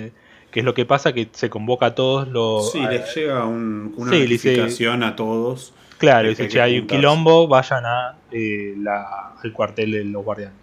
eh, 0.57 0.61
qué 0.61 0.61
es 0.61 0.65
lo 0.65 0.75
que 0.75 0.87
pasa, 0.87 1.13
que 1.13 1.29
se 1.33 1.51
convoca 1.51 1.87
a 1.87 1.95
todos 1.95 2.29
los. 2.29 2.73
Sí, 2.73 2.81
les 2.81 3.15
llega 3.15 3.45
una 3.45 3.91
notificación 3.95 5.03
a 5.03 5.17
todos. 5.17 5.75
Claro, 5.99 6.29
dice, 6.29 6.49
che, 6.49 6.61
hay 6.61 6.79
un 6.79 6.87
quilombo, 6.87 7.49
vayan 7.49 7.87
a, 7.87 8.19
la, 8.31 9.35
al 9.43 9.53
cuartel 9.53 9.93
de 9.93 10.05
los 10.05 10.25
guardianes. 10.25 10.57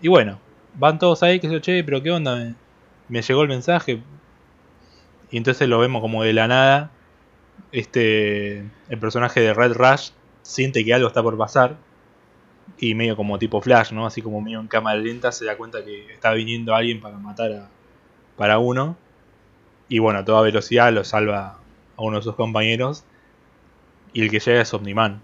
Y 0.00 0.08
bueno, 0.08 0.38
van 0.74 0.98
todos 0.98 1.22
ahí, 1.22 1.40
que 1.40 1.48
se 1.48 1.60
che, 1.60 1.82
pero 1.82 2.02
qué 2.02 2.10
onda, 2.10 2.36
me, 2.36 2.54
me 3.08 3.22
llegó 3.22 3.42
el 3.42 3.48
mensaje. 3.48 4.02
Y 5.30 5.36
entonces 5.36 5.68
lo 5.68 5.78
vemos 5.78 6.00
como 6.00 6.22
de 6.22 6.32
la 6.32 6.48
nada. 6.48 6.90
Este. 7.72 8.58
El 8.88 8.98
personaje 9.00 9.40
de 9.40 9.54
Red 9.54 9.72
Rush 9.74 10.10
siente 10.42 10.84
que 10.84 10.94
algo 10.94 11.08
está 11.08 11.22
por 11.22 11.36
pasar 11.36 11.76
y 12.78 12.94
medio 12.94 13.16
como 13.16 13.38
tipo 13.38 13.60
flash, 13.60 13.92
¿no? 13.92 14.06
Así 14.06 14.22
como 14.22 14.40
medio 14.40 14.60
en 14.60 14.68
cámara 14.68 14.98
lenta 14.98 15.32
se 15.32 15.44
da 15.44 15.56
cuenta 15.56 15.84
que 15.84 16.12
está 16.12 16.32
viniendo 16.32 16.74
alguien 16.74 17.00
para 17.00 17.18
matar 17.18 17.52
a 17.52 17.68
para 18.36 18.58
uno 18.58 18.96
y 19.88 19.98
bueno, 19.98 20.20
a 20.20 20.24
toda 20.24 20.42
velocidad 20.42 20.92
lo 20.92 21.04
salva 21.04 21.58
a 21.96 22.02
uno 22.02 22.18
de 22.18 22.22
sus 22.22 22.34
compañeros 22.34 23.04
y 24.12 24.22
el 24.22 24.30
que 24.30 24.40
llega 24.40 24.62
es 24.62 24.74
Omniman. 24.74 25.22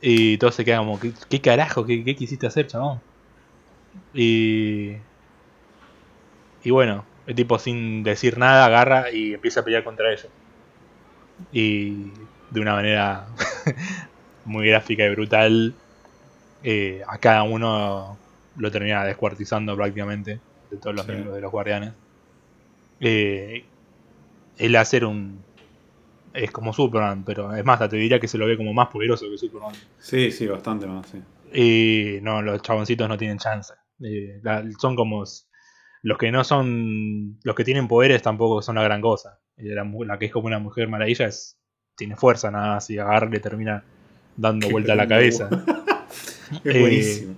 Y 0.00 0.36
todo 0.38 0.50
se 0.52 0.64
queda 0.64 0.78
como, 0.78 0.98
¿qué, 1.00 1.40
carajo? 1.40 1.86
¿Qué, 1.86 2.16
quisiste 2.16 2.46
hacer, 2.46 2.66
chabón? 2.66 3.00
Y... 4.12 4.96
Y 6.62 6.70
bueno, 6.70 7.04
el 7.26 7.34
tipo 7.34 7.58
sin 7.58 8.02
decir 8.02 8.38
nada 8.38 8.64
agarra 8.64 9.10
y 9.10 9.34
empieza 9.34 9.60
a 9.60 9.64
pelear 9.64 9.84
contra 9.84 10.12
ellos. 10.12 10.28
Y 11.52 12.10
de 12.50 12.60
una 12.60 12.74
manera 12.74 13.26
muy 14.44 14.68
gráfica 14.68 15.04
y 15.04 15.10
brutal. 15.10 15.74
Eh, 16.62 17.02
a 17.06 17.18
cada 17.18 17.42
uno 17.42 18.16
lo 18.56 18.70
termina 18.70 19.04
descuartizando 19.04 19.76
prácticamente 19.76 20.40
de 20.74 20.80
todos 20.80 20.96
los 20.96 21.06
miembros 21.06 21.34
de 21.34 21.40
los 21.40 21.50
guardianes. 21.50 21.92
Eh, 23.00 23.64
el 24.58 24.76
hacer 24.76 25.04
un. 25.04 25.42
Es 26.32 26.50
como 26.50 26.72
Superman, 26.72 27.24
pero 27.24 27.54
es 27.54 27.64
más, 27.64 27.78
te 27.88 27.96
diría 27.96 28.18
que 28.18 28.28
se 28.28 28.38
lo 28.38 28.46
ve 28.46 28.56
como 28.56 28.72
más 28.72 28.88
poderoso 28.88 29.26
que 29.30 29.38
Superman. 29.38 29.74
Sí, 29.98 30.30
sí, 30.30 30.46
bastante 30.46 30.86
más, 30.86 31.06
sí. 31.06 31.22
Y 31.52 32.20
no, 32.22 32.42
los 32.42 32.60
chaboncitos 32.62 33.08
no 33.08 33.16
tienen 33.16 33.38
chance. 33.38 33.72
Eh, 34.02 34.40
son 34.78 34.96
como. 34.96 35.24
Los 36.02 36.18
que 36.18 36.32
no 36.32 36.44
son. 36.44 37.38
Los 37.44 37.54
que 37.54 37.64
tienen 37.64 37.88
poderes 37.88 38.22
tampoco 38.22 38.62
son 38.62 38.76
la 38.76 38.82
gran 38.82 39.00
cosa. 39.00 39.40
La, 39.56 39.84
la 39.84 40.18
que 40.18 40.26
es 40.26 40.32
como 40.32 40.48
una 40.48 40.58
mujer 40.58 40.88
maravilla 40.88 41.26
es 41.26 41.56
tiene 41.96 42.16
fuerza 42.16 42.50
nada 42.50 42.74
más 42.74 42.90
y 42.90 42.96
le 42.96 43.40
termina 43.40 43.84
dando 44.36 44.68
vuelta 44.68 44.92
a 44.92 44.96
la 44.96 45.06
cabeza. 45.06 45.48
es 46.64 46.80
buenísimo. 46.80 47.34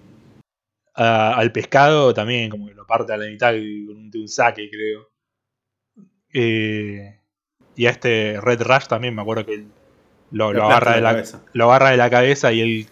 Al 0.97 1.53
pescado 1.53 2.15
también, 2.15 2.51
como 2.51 2.67
que 2.67 2.75
lo 2.75 2.87
parte 2.87 3.13
a 3.13 3.17
la 3.19 3.27
mitad 3.27 3.53
de 3.53 3.87
un 3.89 4.29
saque, 4.29 4.71
creo. 4.71 5.11
Eh, 6.33 7.21
y 7.75 7.87
a 7.87 7.91
este 7.91 8.41
Red 8.41 8.63
Rush 8.63 8.87
también 8.87 9.15
me 9.15 9.23
acuerdo 9.23 9.47
que 9.47 9.67
lo, 10.31 10.49
agarra 10.49 10.97
de 10.97 11.01
la, 11.03 11.25
lo 11.53 11.65
agarra 11.71 11.91
de 11.91 11.97
la 11.97 12.11
cabeza 12.11 12.53
y 12.53 12.61
él 12.61 12.87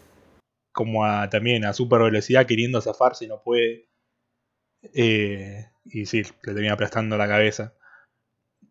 como 0.73 1.05
a, 1.05 1.29
también 1.31 1.65
a 1.65 1.73
super 1.73 2.03
velocidad 2.03 2.47
queriendo 2.47 2.81
zafar 2.81 3.15
si 3.15 3.27
no 3.27 3.43
puede. 3.43 3.89
Eh, 4.93 5.67
y 5.85 6.07
sí, 6.07 6.23
le 6.23 6.53
termina 6.53 6.75
aplastando 6.75 7.17
la 7.17 7.29
cabeza. 7.29 7.75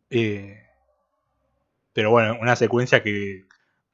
Eh, 0.09 0.59
pero 1.93 2.11
bueno, 2.11 2.37
una 2.39 2.55
secuencia 2.55 3.01
que 3.01 3.45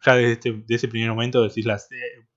ya 0.06 0.16
desde 0.16 0.34
este, 0.34 0.64
ese 0.70 0.88
primer 0.88 1.10
momento 1.10 1.44
decís 1.44 1.66
las, 1.66 1.92
eh, 1.92 2.28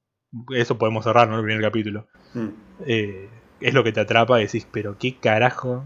eso 0.55 0.79
podemos 0.79 1.05
cerrar, 1.05 1.29
¿no? 1.29 1.39
El 1.39 1.45
primer 1.45 1.63
capítulo. 1.63 2.07
Mm. 2.35 2.49
Eh, 2.87 3.29
es 3.61 3.75
lo 3.75 3.85
que 3.85 3.93
te 3.93 4.01
atrapa 4.01 4.41
y 4.41 4.47
decís, 4.47 4.67
pero 4.71 4.97
qué 4.99 5.17
carajo 5.17 5.85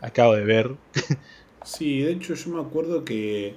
acabo 0.00 0.34
de 0.34 0.44
ver. 0.44 0.74
sí, 1.64 2.00
de 2.00 2.12
hecho 2.12 2.34
yo 2.34 2.50
me 2.50 2.60
acuerdo 2.60 3.04
que 3.04 3.54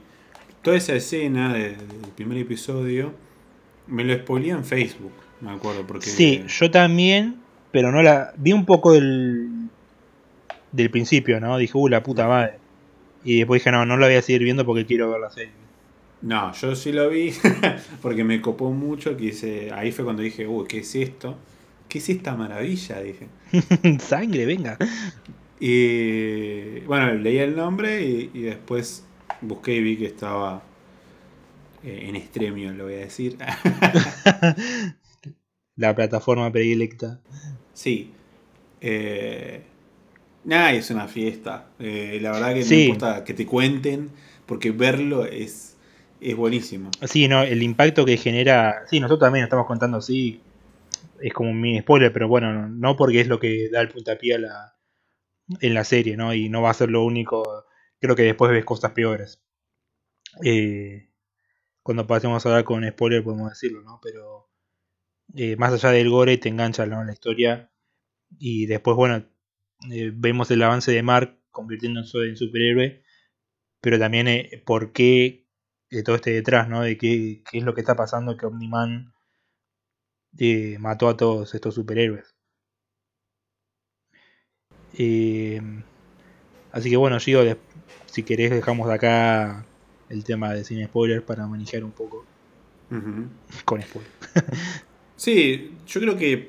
toda 0.61 0.77
esa 0.77 0.93
escena 0.93 1.53
del 1.53 1.77
primer 2.15 2.37
episodio 2.37 3.13
me 3.87 4.03
lo 4.03 4.15
spoilé 4.15 4.49
en 4.49 4.65
Facebook, 4.65 5.13
me 5.41 5.51
acuerdo. 5.51 5.85
Porque... 5.85 6.07
Sí, 6.07 6.43
yo 6.47 6.71
también, 6.71 7.37
pero 7.71 7.91
no 7.91 8.01
la... 8.01 8.33
Vi 8.37 8.53
un 8.53 8.65
poco 8.65 8.93
del, 8.93 9.69
del 10.71 10.89
principio, 10.89 11.39
¿no? 11.39 11.57
Dije, 11.57 11.73
uh, 11.75 11.87
la 11.87 12.03
puta 12.03 12.27
madre. 12.27 12.57
Y 13.23 13.39
después 13.39 13.61
dije, 13.61 13.71
no, 13.71 13.85
no 13.85 13.97
la 13.97 14.07
voy 14.07 14.15
a 14.15 14.21
seguir 14.21 14.43
viendo 14.43 14.65
porque 14.65 14.85
quiero 14.85 15.09
ver 15.09 15.21
la 15.21 15.29
serie. 15.29 15.62
No, 16.23 16.53
yo 16.53 16.75
sí 16.75 16.91
lo 16.91 17.09
vi 17.09 17.33
porque 18.01 18.23
me 18.23 18.41
copó 18.41 18.71
mucho. 18.71 19.15
Que 19.15 19.71
ahí 19.73 19.91
fue 19.91 20.03
cuando 20.03 20.23
dije, 20.23 20.47
uy, 20.47 20.65
¿qué 20.67 20.79
es 20.79 20.95
esto? 20.95 21.37
¿Qué 21.87 21.99
es 21.99 22.09
esta 22.09 22.35
maravilla? 22.35 23.01
Dije. 23.01 23.27
Sangre, 23.99 24.45
venga. 24.45 24.77
Y 25.59 26.79
bueno, 26.81 27.13
leí 27.13 27.37
el 27.37 27.55
nombre 27.55 28.01
y, 28.01 28.41
después 28.41 29.05
busqué 29.41 29.75
y 29.75 29.81
vi 29.81 29.97
que 29.97 30.07
estaba 30.07 30.63
eh, 31.83 32.05
en 32.07 32.15
extremio, 32.15 32.73
lo 32.73 32.85
voy 32.85 32.95
a 32.95 32.97
decir. 32.97 33.37
la 35.75 35.93
plataforma 35.93 36.51
predilecta. 36.51 37.21
Sí. 37.73 38.11
Eh, 38.81 39.61
Nada, 40.45 40.73
es 40.73 40.89
una 40.89 41.07
fiesta. 41.07 41.69
Eh, 41.79 42.19
la 42.21 42.31
verdad 42.31 42.53
que 42.53 42.65
no 42.65 42.75
importa 42.75 43.23
que 43.23 43.33
te 43.33 43.45
cuenten, 43.45 44.09
porque 44.45 44.71
verlo 44.71 45.25
es, 45.25 45.77
es 46.23 46.35
buenísimo. 46.35 46.89
Sí, 47.03 47.27
no, 47.27 47.43
el 47.43 47.61
impacto 47.63 48.05
que 48.05 48.17
genera. 48.17 48.83
Sí, 48.89 48.99
nosotros 48.99 49.27
también 49.27 49.43
estamos 49.43 49.67
contando 49.67 49.97
así. 49.97 50.41
Es 51.19 51.33
como 51.33 51.51
un 51.51 51.59
mini 51.59 51.81
spoiler, 51.81 52.11
pero 52.11 52.27
bueno, 52.27 52.67
no 52.67 52.95
porque 52.95 53.21
es 53.21 53.27
lo 53.27 53.39
que 53.39 53.69
da 53.69 53.81
el 53.81 53.89
puntapié 53.89 54.35
a 54.35 54.39
la, 54.39 54.75
en 55.59 55.73
la 55.73 55.83
serie, 55.83 56.17
¿no? 56.17 56.33
Y 56.33 56.49
no 56.49 56.61
va 56.61 56.69
a 56.69 56.73
ser 56.73 56.89
lo 56.89 57.03
único. 57.03 57.65
Creo 57.99 58.15
que 58.15 58.23
después 58.23 58.51
ves 58.51 58.65
cosas 58.65 58.91
peores. 58.91 59.41
Eh, 60.43 61.09
cuando 61.81 62.07
pasemos 62.07 62.45
a 62.45 62.49
hablar 62.49 62.63
con 62.63 62.87
spoiler 62.87 63.23
podemos 63.23 63.49
decirlo, 63.49 63.81
¿no? 63.83 63.99
Pero 64.01 64.49
eh, 65.35 65.55
más 65.57 65.73
allá 65.73 65.91
del 65.91 66.09
gore 66.09 66.37
te 66.37 66.49
engancha 66.49 66.85
¿no? 66.85 67.03
la 67.03 67.13
historia. 67.13 67.71
Y 68.39 68.65
después, 68.65 68.95
bueno, 68.95 69.25
eh, 69.91 70.11
vemos 70.13 70.49
el 70.51 70.63
avance 70.63 70.91
de 70.91 71.03
Mark 71.03 71.39
convirtiéndose 71.51 72.17
en 72.19 72.37
superhéroe, 72.37 73.03
pero 73.79 73.99
también 73.99 74.27
por 74.65 74.91
qué 74.91 75.42
de 75.93 76.03
todo 76.03 76.15
este 76.15 76.31
detrás, 76.31 76.67
¿no? 76.67 76.81
De 76.81 76.97
qué, 76.97 77.43
es 77.51 77.63
lo 77.63 77.73
que 77.73 77.81
está 77.81 77.95
pasando 77.95 78.35
que 78.35 78.45
Omniman 78.45 79.13
eh, 80.37 80.77
mató 80.79 81.07
a 81.07 81.17
todos 81.17 81.53
estos 81.53 81.75
superhéroes. 81.75 82.35
así 86.71 86.89
que 86.89 86.97
bueno, 86.97 87.19
Gio, 87.19 87.41
si 88.07 88.23
querés 88.23 88.51
dejamos 88.51 88.87
de 88.87 88.93
acá 88.93 89.65
el 90.09 90.23
tema 90.23 90.53
de 90.53 90.63
sin 90.63 90.83
spoilers 90.85 91.23
para 91.23 91.47
manejar 91.47 91.83
un 91.83 91.91
poco. 91.91 92.25
Con 93.65 93.81
spoilers. 93.81 94.13
sí, 95.15 95.77
yo 95.87 96.01
creo 96.01 96.17
que 96.17 96.47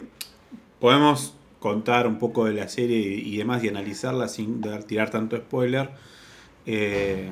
podemos 0.80 1.36
contar 1.58 2.06
un 2.06 2.18
poco 2.18 2.44
de 2.44 2.52
la 2.52 2.68
serie 2.68 2.98
y, 2.98 3.38
demás 3.38 3.64
y 3.64 3.68
analizarla 3.68 4.28
sin 4.28 4.62
tirar 4.86 5.10
tanto 5.10 5.36
spoiler. 5.36 5.90
Eh, 6.66 7.30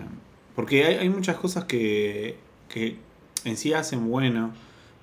porque 0.54 0.84
hay, 0.84 1.08
muchas 1.08 1.36
cosas 1.36 1.64
que, 1.64 2.36
en 3.44 3.56
sí 3.56 3.72
hacen 3.72 4.08
bueno 4.08 4.52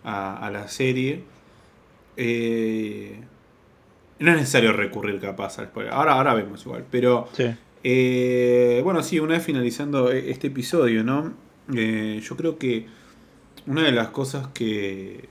a, 0.04 0.50
la 0.52 0.68
serie. 0.68 1.24
Eh, 2.18 3.20
no 4.20 4.32
es 4.32 4.38
necesario 4.38 4.74
recurrir 4.74 5.20
capaz 5.20 5.60
al 5.60 5.68
spoiler. 5.68 5.94
Ahora, 5.94 6.14
ahora 6.14 6.34
vemos 6.34 6.66
igual. 6.66 6.86
Pero 6.92 7.30
eh, 7.84 8.82
bueno, 8.84 9.02
sí, 9.02 9.20
una 9.20 9.36
vez 9.36 9.44
finalizando 9.44 10.12
e, 10.12 10.30
este 10.32 10.48
episodio, 10.48 11.04
¿no? 11.04 11.34
yo 11.70 12.36
creo 12.36 12.58
que 12.58 12.88
una 13.68 13.84
de 13.84 13.92
las 13.92 14.08
cosas 14.08 14.48
que 14.48 15.30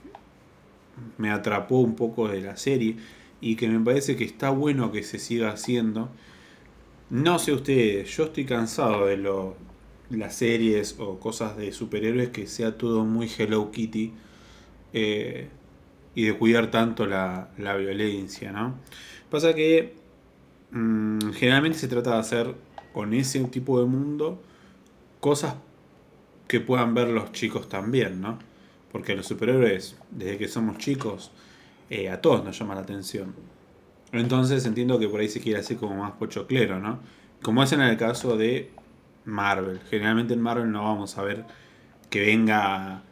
me 1.16 1.30
atrapó 1.30 1.78
un 1.80 1.96
poco 1.96 2.28
de 2.28 2.40
la 2.40 2.56
serie 2.56 2.96
y 3.40 3.56
que 3.56 3.68
me 3.68 3.84
parece 3.84 4.16
que 4.16 4.24
está 4.24 4.50
bueno 4.50 4.92
que 4.92 5.02
se 5.02 5.18
siga 5.18 5.50
haciendo. 5.50 6.08
No 7.10 7.38
sé 7.38 7.52
ustedes, 7.52 8.14
yo 8.16 8.24
estoy 8.24 8.44
cansado 8.44 9.06
de 9.06 9.16
lo, 9.16 9.56
las 10.10 10.34
series 10.34 10.96
o 10.98 11.18
cosas 11.18 11.56
de 11.56 11.72
superhéroes 11.72 12.30
que 12.30 12.46
sea 12.46 12.76
todo 12.78 13.04
muy 13.04 13.30
Hello 13.38 13.70
Kitty. 13.70 14.12
Eh, 14.92 15.48
y 16.18 16.24
de 16.24 16.36
cuidar 16.36 16.68
tanto 16.72 17.06
la, 17.06 17.50
la 17.58 17.76
violencia, 17.76 18.50
¿no? 18.50 18.74
Pasa 19.30 19.54
que 19.54 19.94
mm, 20.72 21.30
generalmente 21.30 21.78
se 21.78 21.86
trata 21.86 22.14
de 22.14 22.18
hacer 22.18 22.54
con 22.92 23.14
ese 23.14 23.38
tipo 23.44 23.78
de 23.78 23.86
mundo 23.86 24.42
cosas 25.20 25.54
que 26.48 26.58
puedan 26.58 26.92
ver 26.92 27.08
los 27.08 27.30
chicos 27.30 27.68
también, 27.68 28.20
¿no? 28.20 28.36
Porque 28.90 29.14
los 29.14 29.26
superhéroes, 29.26 29.96
desde 30.10 30.38
que 30.38 30.48
somos 30.48 30.78
chicos, 30.78 31.30
eh, 31.88 32.08
a 32.08 32.20
todos 32.20 32.42
nos 32.44 32.58
llama 32.58 32.74
la 32.74 32.80
atención. 32.80 33.34
Entonces 34.10 34.66
entiendo 34.66 34.98
que 34.98 35.08
por 35.08 35.20
ahí 35.20 35.28
se 35.28 35.40
quiere 35.40 35.60
hacer 35.60 35.76
como 35.76 35.94
más 35.94 36.12
pochoclero, 36.12 36.80
¿no? 36.80 36.98
Como 37.42 37.62
hacen 37.62 37.80
en 37.80 37.90
el 37.90 37.96
caso 37.96 38.36
de 38.36 38.70
Marvel. 39.28 39.80
Generalmente 39.90 40.34
en 40.34 40.40
Marvel 40.40 40.70
no 40.70 40.84
vamos 40.84 41.16
a 41.18 41.22
ver 41.22 41.44
que 42.10 42.20
venga, 42.20 43.02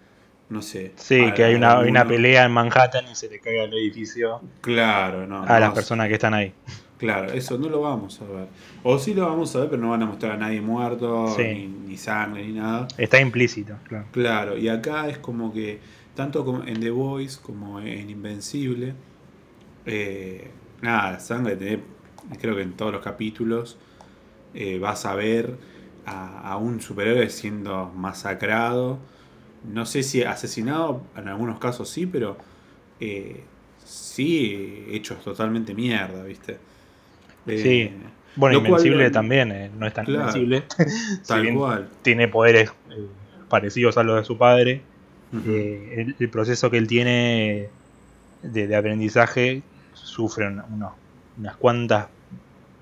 no 0.49 0.63
sé. 0.63 0.93
Sí, 0.97 1.33
que 1.33 1.45
hay 1.45 1.55
una, 1.55 1.81
una, 1.81 2.07
pelea 2.07 2.45
en 2.45 2.53
Manhattan 2.53 3.07
y 3.11 3.15
se 3.15 3.29
le 3.29 3.39
caiga 3.39 3.65
el 3.65 3.75
edificio. 3.75 4.41
Claro, 4.61 5.27
no. 5.27 5.45
A 5.45 5.61
las 5.61 5.73
personas 5.73 6.09
que 6.09 6.15
están 6.15 6.35
ahí. 6.35 6.53
Claro, 6.99 7.31
eso 7.33 7.59
no 7.59 7.69
lo 7.69 7.83
vamos 7.83 8.21
a 8.23 8.25
ver. 8.25 8.49
O 8.83 8.99
sí 8.99 9.13
lo 9.13 9.27
vamos 9.27 9.55
a 9.55 9.61
ver, 9.61 9.71
pero 9.71 9.83
no 9.83 9.91
van 9.91 10.03
a 10.03 10.07
mostrar 10.07 10.33
a 10.33 10.37
nadie 10.39 10.63
muerto, 10.63 11.37
ni, 11.39 11.97
sangre, 11.99 12.47
ni 12.47 12.55
nada. 12.55 12.89
Está 12.97 13.21
implícito, 13.21 13.77
claro. 13.87 14.07
Claro, 14.13 14.57
y 14.57 14.69
acá 14.69 15.09
es 15.09 15.19
como 15.19 15.53
que, 15.53 15.79
tanto 16.15 16.45
como 16.45 16.65
en 16.65 16.81
The 16.81 16.91
Voice 16.91 17.39
como 17.43 17.81
en 17.81 18.09
Invencible, 18.09 18.95
eh, 19.85 20.51
nada, 20.81 21.21
sangre, 21.21 21.81
creo 22.41 22.57
que 22.57 22.63
en 22.63 22.73
todos 22.73 22.93
los 22.93 23.03
capítulos 23.03 23.77
eh, 24.55 24.79
vas 24.79 25.05
a 25.05 25.15
ver 25.15 25.59
a, 26.07 26.57
un 26.57 26.81
superhéroe 26.81 27.29
siendo 27.29 27.93
masacrado. 27.95 28.99
No 29.65 29.85
sé 29.85 30.03
si 30.03 30.23
asesinado, 30.23 31.03
en 31.17 31.29
algunos 31.29 31.59
casos 31.59 31.91
sí, 31.91 32.07
pero 32.07 32.37
eh, 33.01 33.43
sí 33.85 34.87
hechos 34.91 35.23
totalmente 35.23 35.75
mierda, 35.75 36.23
¿viste? 36.23 36.59
sí. 37.47 37.81
Eh, 37.83 37.93
bueno, 38.37 38.59
Invencible 38.59 39.11
también, 39.11 39.51
eh, 39.51 39.71
no 39.77 39.87
es 39.87 39.95
tan 39.95 40.09
invencible. 40.09 40.65
Tal 41.27 41.55
cual. 41.55 41.89
Tiene 42.03 42.29
poderes 42.29 42.71
parecidos 43.49 43.97
a 43.97 44.03
los 44.03 44.19
de 44.19 44.25
su 44.25 44.37
padre. 44.37 44.83
el, 45.33 46.29
proceso 46.31 46.71
que 46.71 46.77
él 46.77 46.87
tiene 46.87 47.71
de, 48.43 48.77
aprendizaje 48.77 49.63
sufre 49.95 50.49
unas 50.49 51.57
cuantas 51.57 52.09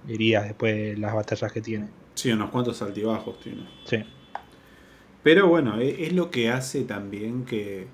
heridas 0.08 0.44
después 0.44 0.74
de 0.74 0.96
las 0.96 1.14
batallas 1.14 1.52
que 1.52 1.60
tiene. 1.60 1.86
Sí, 2.14 2.30
unos 2.32 2.50
cuantos 2.50 2.80
altibajos 2.82 3.40
tiene. 3.40 3.66
Sí. 3.84 3.98
Pero 5.22 5.48
bueno, 5.48 5.80
e, 5.80 6.04
es, 6.06 6.12
lo 6.12 6.30
que 6.30 6.50
hace 6.50 6.84
también 6.84 7.44
que 7.44 7.86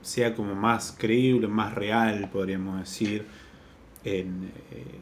sea 0.00 0.34
como 0.34 0.54
más 0.54 0.96
creíble, 0.98 1.46
más 1.46 1.74
real, 1.74 2.30
podríamos 2.32 2.80
decir 2.80 3.26
eh, 4.04 4.26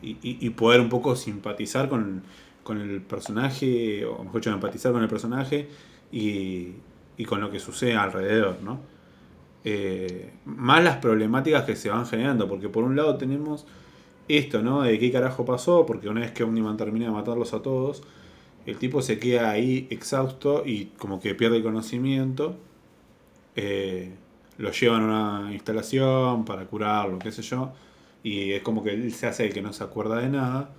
y, 0.02 0.50
poder 0.50 0.80
un 0.80 0.88
poco 0.88 1.14
simpatizar 1.16 1.88
con, 1.88 2.22
el 2.70 3.02
personaje, 3.02 4.04
o 4.04 4.25
mejor 4.25 4.40
dicho, 4.40 4.50
empatizar 4.50 4.92
con 4.92 5.02
el 5.02 5.08
personaje 5.08 5.68
y, 6.10 6.72
con 7.26 7.40
lo 7.40 7.50
que 7.50 7.60
sucede 7.60 7.94
alrededor, 7.94 8.58
¿no? 8.62 8.80
Eh, 9.64 10.32
más 10.44 10.82
las 10.82 10.96
problemáticas 10.98 11.64
que 11.64 11.76
se 11.76 11.90
van 11.90 12.06
generando, 12.06 12.48
porque 12.48 12.68
por 12.68 12.84
un 12.84 12.96
lado 12.96 13.16
tenemos 13.16 13.66
esto, 14.28 14.62
¿no? 14.62 14.83
De 14.83 14.99
qué 14.99 15.11
carajo 15.12 15.45
pasó, 15.45 15.87
porque 15.87 16.09
una 16.09 16.21
vez 16.21 16.33
que 16.33 16.45
Omniman 16.45 16.76
termina 16.76 17.06
de 17.06 17.12
matarlos 17.12 17.55
a 17.55 17.62
todos, 17.62 18.03
el 18.66 18.77
tipo 18.79 19.03
se 19.03 19.18
queda 19.18 19.50
ahí 19.50 19.87
exhausto 19.90 20.64
y 20.66 20.87
como 20.98 21.20
que 21.20 21.35
pierde 21.35 21.59
el 21.59 21.62
conocimiento. 21.62 22.57
Eh, 23.55 24.12
lo 24.59 24.70
llevan 24.70 25.03
a 25.03 25.40
una 25.40 25.53
instalación 25.53 26.44
para 26.44 26.64
curarlo, 26.66 27.18
qué 27.18 27.33
sé 27.33 27.42
yo 27.42 27.72
y 28.27 28.55
es 28.55 28.62
como 28.62 28.83
que 28.83 28.90
él 28.90 29.12
se 29.12 29.29
hace 29.29 29.46
el 29.46 29.53
que 29.53 29.62
no 29.62 29.72
se 29.72 29.85
acuerda 29.85 30.18
de 30.18 30.29
nada. 30.29 30.70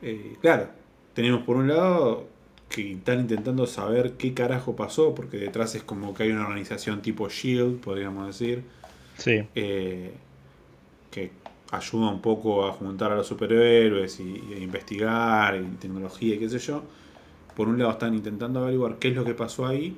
Eh, 0.00 0.36
claro, 0.40 0.68
tenemos 1.12 1.42
por 1.42 1.56
un 1.56 1.66
lado 1.66 2.28
que 2.68 2.92
están 2.92 3.18
intentando 3.18 3.66
saber 3.66 4.12
qué 4.12 4.32
carajo 4.32 4.76
pasó, 4.76 5.12
porque 5.12 5.38
detrás 5.38 5.74
es 5.74 5.82
como 5.82 6.14
que 6.14 6.22
hay 6.22 6.30
una 6.30 6.42
organización 6.42 7.02
tipo 7.02 7.28
Shield, 7.28 7.80
podríamos 7.80 8.28
decir. 8.28 8.62
Sí. 9.18 9.42
Eh, 9.56 10.12
que 11.10 11.32
ayuda 11.72 12.08
un 12.10 12.20
poco 12.20 12.66
a 12.66 12.72
juntar 12.72 13.12
a 13.12 13.16
los 13.16 13.26
superhéroes 13.26 14.20
y, 14.20 14.54
a 14.54 14.58
investigar, 14.58 15.56
y 15.56 15.76
tecnología 15.76 16.36
y 16.36 16.38
qué 16.38 16.48
sé 16.48 16.58
yo. 16.58 16.82
Por 17.56 17.68
un 17.68 17.78
lado 17.78 17.90
están 17.92 18.14
intentando 18.14 18.60
averiguar 18.60 18.98
qué 18.98 19.08
es 19.08 19.16
lo 19.16 19.24
que 19.24 19.34
pasó 19.34 19.66
ahí. 19.66 19.96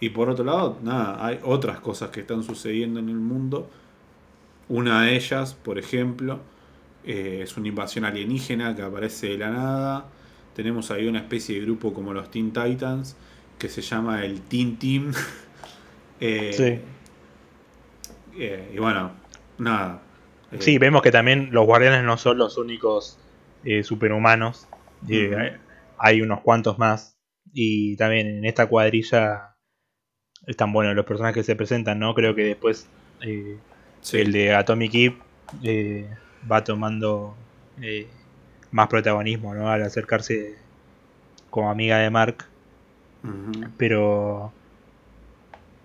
Y 0.00 0.10
por 0.10 0.30
otro 0.30 0.44
lado, 0.44 0.78
nada, 0.82 1.24
hay 1.24 1.40
otras 1.42 1.80
cosas 1.80 2.10
que 2.10 2.20
están 2.20 2.42
sucediendo 2.42 3.00
en 3.00 3.08
el 3.08 3.16
mundo 3.16 3.68
una 4.68 5.02
de 5.02 5.16
ellas, 5.16 5.54
por 5.54 5.78
ejemplo, 5.78 6.40
eh, 7.04 7.40
es 7.42 7.56
una 7.56 7.68
invasión 7.68 8.04
alienígena 8.04 8.76
que 8.76 8.82
aparece 8.82 9.28
de 9.28 9.38
la 9.38 9.50
nada. 9.50 10.06
Tenemos 10.54 10.90
ahí 10.90 11.06
una 11.06 11.20
especie 11.20 11.54
de 11.54 11.62
grupo 11.62 11.94
como 11.94 12.12
los 12.12 12.30
Teen 12.30 12.52
Titans, 12.52 13.16
que 13.58 13.68
se 13.68 13.80
llama 13.80 14.24
el 14.24 14.40
Teen 14.42 14.76
Team. 14.76 15.12
Eh, 16.20 16.52
sí. 16.52 18.40
Eh, 18.42 18.72
y 18.74 18.78
bueno, 18.80 19.12
nada. 19.58 20.02
Sí, 20.58 20.78
vemos 20.78 21.02
que 21.02 21.10
también 21.10 21.50
los 21.52 21.66
guardianes 21.66 22.04
no 22.04 22.16
son 22.16 22.38
los 22.38 22.56
únicos 22.58 23.18
superhumanos. 23.82 24.68
Hay 25.98 26.22
unos 26.22 26.40
cuantos 26.40 26.78
más. 26.78 27.16
Y 27.52 27.96
también 27.96 28.26
en 28.26 28.44
esta 28.44 28.66
cuadrilla 28.66 29.56
están 30.46 30.72
buenos 30.72 30.94
los 30.94 31.06
personajes 31.06 31.34
que 31.34 31.42
se 31.44 31.56
presentan, 31.56 31.98
¿no? 31.98 32.14
Creo 32.14 32.34
que 32.34 32.44
después 32.44 32.88
el 33.20 34.32
de 34.32 34.54
Atomic 34.54 34.94
Eve 34.94 35.18
eh, 35.62 36.08
va 36.50 36.64
tomando 36.64 37.34
eh, 37.80 38.08
más 38.70 38.88
protagonismo 38.88 39.54
¿no? 39.54 39.70
al 39.70 39.82
acercarse 39.82 40.56
como 41.50 41.70
amiga 41.70 41.98
de 41.98 42.10
Mark. 42.10 42.46
Pero. 43.76 44.52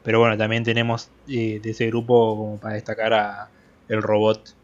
Pero 0.03 0.19
bueno, 0.19 0.37
también 0.37 0.63
tenemos 0.63 1.09
eh, 1.27 1.59
de 1.63 1.71
ese 1.71 1.87
grupo 1.87 2.37
como 2.37 2.59
para 2.59 2.75
destacar 2.75 3.13
a 3.13 3.49
el 3.93 4.01
robot. 4.01 4.55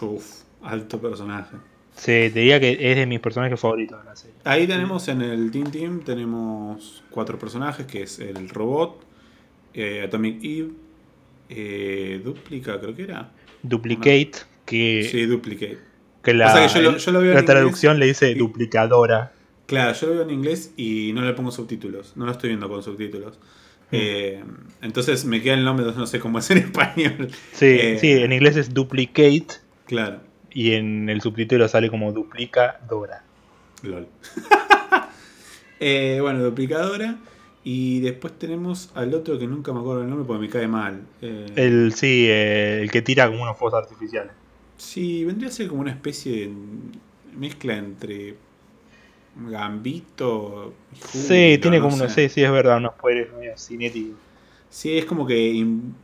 Uf, 0.00 0.42
alto 0.62 1.00
personaje. 1.00 1.56
Sí, 1.96 2.04
te 2.06 2.30
diría 2.30 2.60
que 2.60 2.78
es 2.80 2.96
de 2.96 3.06
mis 3.06 3.18
personajes 3.18 3.58
favoritos 3.58 3.98
de 3.98 4.04
la 4.04 4.14
serie. 4.14 4.36
Ahí 4.44 4.66
tenemos 4.66 5.08
en 5.08 5.22
el 5.22 5.50
Team 5.50 5.70
Team, 5.70 6.00
tenemos 6.04 7.02
cuatro 7.10 7.38
personajes, 7.38 7.86
que 7.86 8.02
es 8.02 8.20
el 8.20 8.48
robot, 8.48 9.00
Atomic 10.04 10.42
Eve, 10.42 10.70
eh, 11.48 12.20
Duplica, 12.22 12.78
creo 12.80 12.94
que 12.94 13.02
era. 13.02 13.30
Duplicate, 13.62 14.32
que. 14.64 15.08
Sí, 15.10 15.26
Duplicate. 15.26 15.78
Que 16.22 16.34
la, 16.34 16.52
la 16.54 17.44
traducción 17.44 17.98
le 17.98 18.06
dice 18.06 18.34
duplicadora. 18.34 19.32
Claro, 19.66 19.92
yo 19.92 20.08
lo 20.08 20.14
veo 20.14 20.22
en 20.24 20.30
inglés 20.30 20.72
y 20.76 21.12
no 21.14 21.22
le 21.22 21.32
pongo 21.32 21.50
subtítulos. 21.50 22.16
No 22.16 22.26
lo 22.26 22.32
estoy 22.32 22.48
viendo 22.48 22.68
con 22.68 22.82
subtítulos. 22.82 23.38
Eh, 23.92 24.42
entonces 24.82 25.24
me 25.24 25.42
queda 25.42 25.54
el 25.54 25.64
nombre, 25.64 25.86
no 25.86 26.06
sé 26.06 26.20
cómo 26.20 26.38
es 26.38 26.50
en 26.50 26.58
español. 26.58 27.30
Sí, 27.52 27.66
eh, 27.66 27.98
sí, 28.00 28.12
en 28.12 28.32
inglés 28.32 28.56
es 28.56 28.74
duplicate. 28.74 29.46
Claro. 29.86 30.20
Y 30.52 30.72
en 30.72 31.08
el 31.08 31.20
subtítulo 31.20 31.68
sale 31.68 31.90
como 31.90 32.12
duplicadora. 32.12 33.22
LOL. 33.82 34.08
eh, 35.80 36.18
bueno, 36.20 36.42
duplicadora. 36.42 37.16
Y 37.64 38.00
después 38.00 38.38
tenemos 38.38 38.90
al 38.94 39.12
otro 39.14 39.38
que 39.38 39.46
nunca 39.46 39.72
me 39.72 39.80
acuerdo 39.80 40.02
el 40.02 40.08
nombre 40.08 40.26
porque 40.26 40.40
me 40.40 40.48
cae 40.48 40.68
mal. 40.68 41.02
El, 41.20 41.92
sí, 41.92 42.26
el 42.28 42.90
que 42.90 43.02
tira 43.02 43.28
como 43.28 43.42
unos 43.42 43.58
fuegos 43.58 43.82
artificiales. 43.82 44.32
Sí, 44.78 45.24
vendría 45.24 45.48
a 45.48 45.52
ser 45.52 45.68
como 45.68 45.82
una 45.82 45.90
especie 45.90 46.46
de 46.46 46.52
mezcla 47.36 47.76
entre 47.76 48.36
Gambito 49.38 50.74
Sí, 50.94 51.58
tiene 51.60 51.80
como 51.80 51.94
unos, 51.94 52.12
sí, 52.12 52.28
sí, 52.28 52.42
es 52.42 52.50
verdad, 52.50 52.78
unos 52.78 52.94
poderes 52.94 53.28
cinéticos. 53.56 54.18
Sí, 54.70 54.98
es 54.98 55.06
como 55.06 55.26
que 55.26 55.48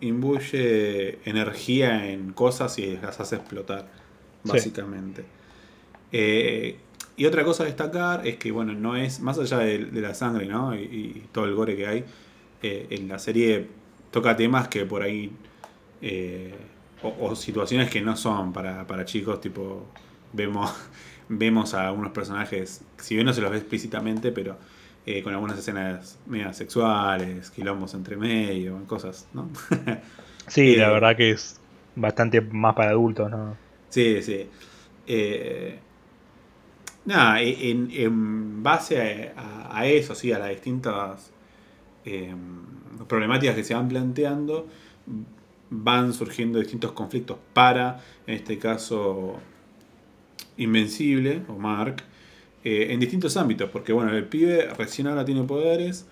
imbuye 0.00 1.18
energía 1.24 2.10
en 2.10 2.32
cosas 2.32 2.78
y 2.78 2.96
las 2.96 3.20
hace 3.20 3.36
explotar, 3.36 3.90
básicamente. 4.42 5.24
Eh, 6.12 6.78
y 7.16 7.26
otra 7.26 7.44
cosa 7.44 7.64
a 7.64 7.66
destacar 7.66 8.26
es 8.26 8.36
que, 8.36 8.50
bueno, 8.50 8.72
no 8.72 8.96
es, 8.96 9.20
más 9.20 9.38
allá 9.38 9.58
de, 9.58 9.78
la 10.00 10.14
sangre, 10.14 10.46
¿no? 10.46 10.74
Y, 10.74 11.24
todo 11.32 11.44
el 11.44 11.54
gore 11.54 11.76
que 11.76 11.86
hay, 11.86 12.04
eh, 12.62 12.86
en 12.90 13.08
la 13.08 13.18
serie 13.18 13.68
toca 14.10 14.36
temas 14.36 14.68
que 14.68 14.86
por 14.86 15.02
ahí, 15.02 15.30
eh, 16.00 16.54
o, 17.02 17.36
situaciones 17.36 17.90
que 17.90 18.00
no 18.00 18.16
son 18.16 18.52
para, 18.52 19.04
chicos, 19.04 19.40
tipo, 19.40 19.86
vemos, 20.32 20.72
vemos 21.28 21.74
a 21.74 21.88
algunos 21.88 22.12
personajes, 22.12 22.82
si 22.98 23.14
bien 23.14 23.26
no 23.26 23.32
se 23.32 23.40
los 23.40 23.50
ve 23.50 23.58
explícitamente, 23.58 24.32
pero 24.32 24.56
eh, 25.06 25.22
con 25.22 25.32
algunas 25.32 25.58
escenas 25.58 26.18
medio 26.26 26.52
sexuales, 26.52 27.50
quilombos 27.50 27.94
entre 27.94 28.16
medio, 28.16 28.82
cosas, 28.86 29.28
¿no? 29.32 29.48
sí, 30.46 30.76
la 30.76 30.90
verdad 30.90 31.16
que 31.16 31.30
es 31.30 31.60
bastante 31.96 32.40
más 32.40 32.74
para 32.74 32.90
adultos, 32.90 33.30
¿no? 33.30 33.56
Sí, 33.90 34.22
sí. 34.22 34.48
Eh, 35.06 35.78
Nada, 37.04 37.42
e, 37.42 37.70
en, 37.70 38.62
base 38.62 39.32
a, 39.36 39.86
eso, 39.86 40.14
sí, 40.14 40.32
a 40.32 40.38
las 40.38 40.48
distintas 40.48 41.30
em, 42.04 42.62
problemáticas 43.06 43.54
que 43.56 43.64
se 43.64 43.74
van 43.74 43.88
planteando, 43.88 44.66
van 45.70 46.14
surgiendo 46.14 46.58
distintos 46.58 46.92
conflictos 46.92 47.36
para, 47.52 48.00
en 48.26 48.34
este 48.36 48.58
caso, 48.58 49.36
Invencible 50.56 51.42
o 51.48 51.54
Mark, 51.54 52.02
eh, 52.64 52.88
en 52.90 53.00
distintos 53.00 53.36
ámbitos, 53.36 53.70
porque 53.70 53.92
bueno, 53.92 54.16
el 54.16 54.24
pibe 54.24 54.68
recién 54.76 55.06
ahora 55.06 55.24
tiene 55.24 55.42
poderes, 55.44 56.06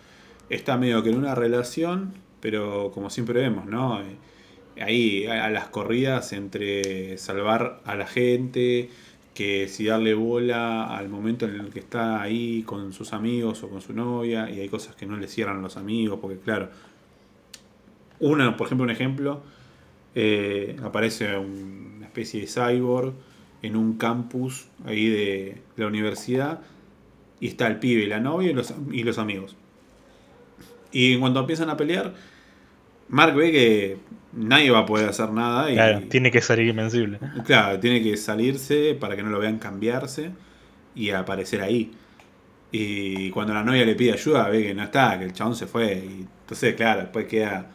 está 0.51 0.77
medio 0.77 1.03
que 1.03 1.11
en 1.11 1.19
una 1.19 1.35
relación, 1.35 2.13
pero 2.41 2.91
como 2.93 3.09
siempre 3.11 3.41
vemos, 3.41 3.67
¿no? 3.67 4.01
Eh, 4.03 4.83
ahí 4.83 5.27
a 5.27 5.51
las 5.51 5.69
corridas 5.69 6.33
entre 6.33 7.17
salvar 7.19 7.81
a 7.85 7.95
la 7.95 8.07
gente, 8.07 8.91
que 9.35 9.69
si 9.69 9.87
darle 9.87 10.15
bola 10.15 10.95
al 10.95 11.09
momento 11.09 11.47
en 11.47 11.59
el 11.59 11.71
que 11.71 11.79
está 11.79 12.21
ahí 12.21 12.63
con 12.65 12.93
sus 12.93 13.13
amigos 13.13 13.63
o 13.63 13.71
con 13.71 13.81
su 13.81 13.95
novia, 13.95 14.51
y 14.51 14.61
hay 14.61 14.69
cosas 14.69 14.95
que 14.95 15.07
no 15.07 15.17
le 15.17 15.29
cierran 15.29 15.59
a 15.59 15.63
los 15.63 15.77
amigos, 15.77 16.19
porque 16.21 16.39
claro, 16.39 16.69
uno, 18.21 18.57
por 18.57 18.67
ejemplo, 18.67 18.85
un 18.85 18.91
ejemplo, 18.91 19.43
eh, 20.15 20.77
aparece 20.83 21.37
una 21.39 22.07
especie 22.07 22.43
de 22.43 22.47
cyborg 22.47 23.15
en 23.63 23.77
un 23.77 23.97
campus 23.97 24.67
ahí 24.85 25.09
de, 25.09 25.63
la 25.77 25.87
universidad, 25.87 26.61
y 27.41 27.49
está 27.49 27.67
el 27.67 27.79
pibe 27.79 28.03
y 28.03 28.07
la 28.07 28.21
novia 28.21 28.51
y 28.51 28.55
los, 28.55 28.75
y 28.91 29.03
los 29.03 29.19
amigos. 29.19 29.57
Y 30.93 31.17
cuando 31.19 31.41
empiezan 31.41 31.71
a 31.71 31.77
pelear, 31.77 32.13
Mark 33.09 33.35
ve 33.35 33.51
que 33.51 33.97
nadie 34.33 34.71
va 34.71 34.81
a 34.81 34.87
poder 34.87 35.09
hacer 35.09 35.31
nada. 35.31 35.71
Y, 35.71 35.75
claro, 35.75 36.03
tiene 36.09 36.31
que 36.31 36.41
salir 36.41 36.69
invencible. 36.69 37.19
Claro, 37.45 37.79
tiene 37.81 38.03
que 38.03 38.17
salirse 38.17 38.97
para 38.99 39.17
que 39.17 39.23
no 39.23 39.31
lo 39.31 39.39
vean 39.39 39.59
cambiarse 39.59 40.31
y 40.95 41.11
aparecer 41.11 41.63
ahí. 41.63 41.93
Y 42.71 43.31
cuando 43.31 43.53
la 43.53 43.63
novia 43.63 43.85
le 43.85 43.95
pide 43.95 44.13
ayuda, 44.13 44.49
ve 44.49 44.63
que 44.63 44.75
no 44.75 44.83
está, 44.83 45.19
que 45.19 45.27
el 45.27 45.33
chabón 45.33 45.55
se 45.55 45.67
fue. 45.67 45.93
Y 45.95 46.27
entonces, 46.41 46.75
claro, 46.75 47.03
después 47.03 47.27
queda, 47.27 47.67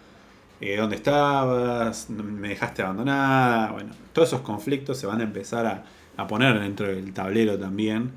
eh, 0.61 0.77
¿dónde 0.77 0.95
estabas? 0.95 2.09
Me 2.09 2.49
dejaste 2.49 2.81
abandonada. 2.81 3.71
Bueno, 3.71 3.93
todos 4.13 4.29
esos 4.29 4.41
conflictos 4.41 4.97
se 4.97 5.07
van 5.07 5.21
a 5.21 5.23
empezar 5.23 5.85
a, 6.17 6.27
poner 6.27 6.59
dentro 6.59 6.87
del 6.87 7.13
tablero 7.13 7.59
también. 7.59 8.11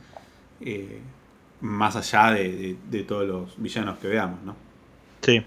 Eh, 0.61 1.01
más 1.61 1.97
allá 1.97 2.33
de, 2.33 2.77
de 2.91 3.03
todos 3.03 3.27
los 3.27 3.63
villanos 3.63 3.99
que 3.99 4.09
veamos, 4.09 4.43
¿no? 4.43 4.57
Sí. 5.21 5.45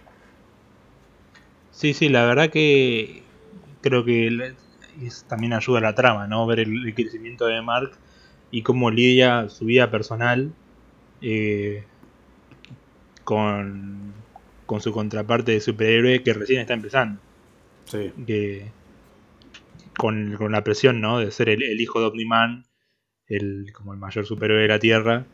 Sí, 1.71 1.93
sí, 1.93 2.09
la 2.09 2.25
verdad 2.25 2.51
que 2.51 3.23
creo 3.81 4.05
que 4.05 4.55
también 5.27 5.53
ayuda 5.53 5.79
a 5.79 5.81
la 5.81 5.95
trama, 5.95 6.27
¿no? 6.27 6.45
Ver 6.47 6.61
el, 6.61 6.93
crecimiento 6.95 7.45
de 7.45 7.61
Mark 7.61 7.91
y 8.51 8.61
cómo 8.61 8.91
lidia 8.91 9.49
su 9.49 9.65
vida 9.65 9.91
personal 9.91 10.53
eh, 11.21 11.83
con, 13.23 14.13
con 14.65 14.81
su 14.81 14.91
contraparte 14.91 15.51
de 15.51 15.61
superhéroe 15.61 16.23
que 16.23 16.33
recién 16.33 16.61
está 16.61 16.73
empezando. 16.73 17.19
Sí. 17.85 18.11
Que, 18.25 18.71
con, 19.97 20.51
la 20.51 20.63
presión, 20.63 21.01
¿no? 21.01 21.19
De 21.19 21.31
ser 21.31 21.49
el, 21.49 21.79
hijo 21.79 21.99
de 21.99 22.07
Omniman, 22.07 22.65
el, 23.27 23.71
como 23.73 23.93
el 23.93 23.99
mayor 23.99 24.25
superhéroe 24.25 24.63
de 24.63 24.67
la 24.67 24.79
Tierra. 24.79 25.25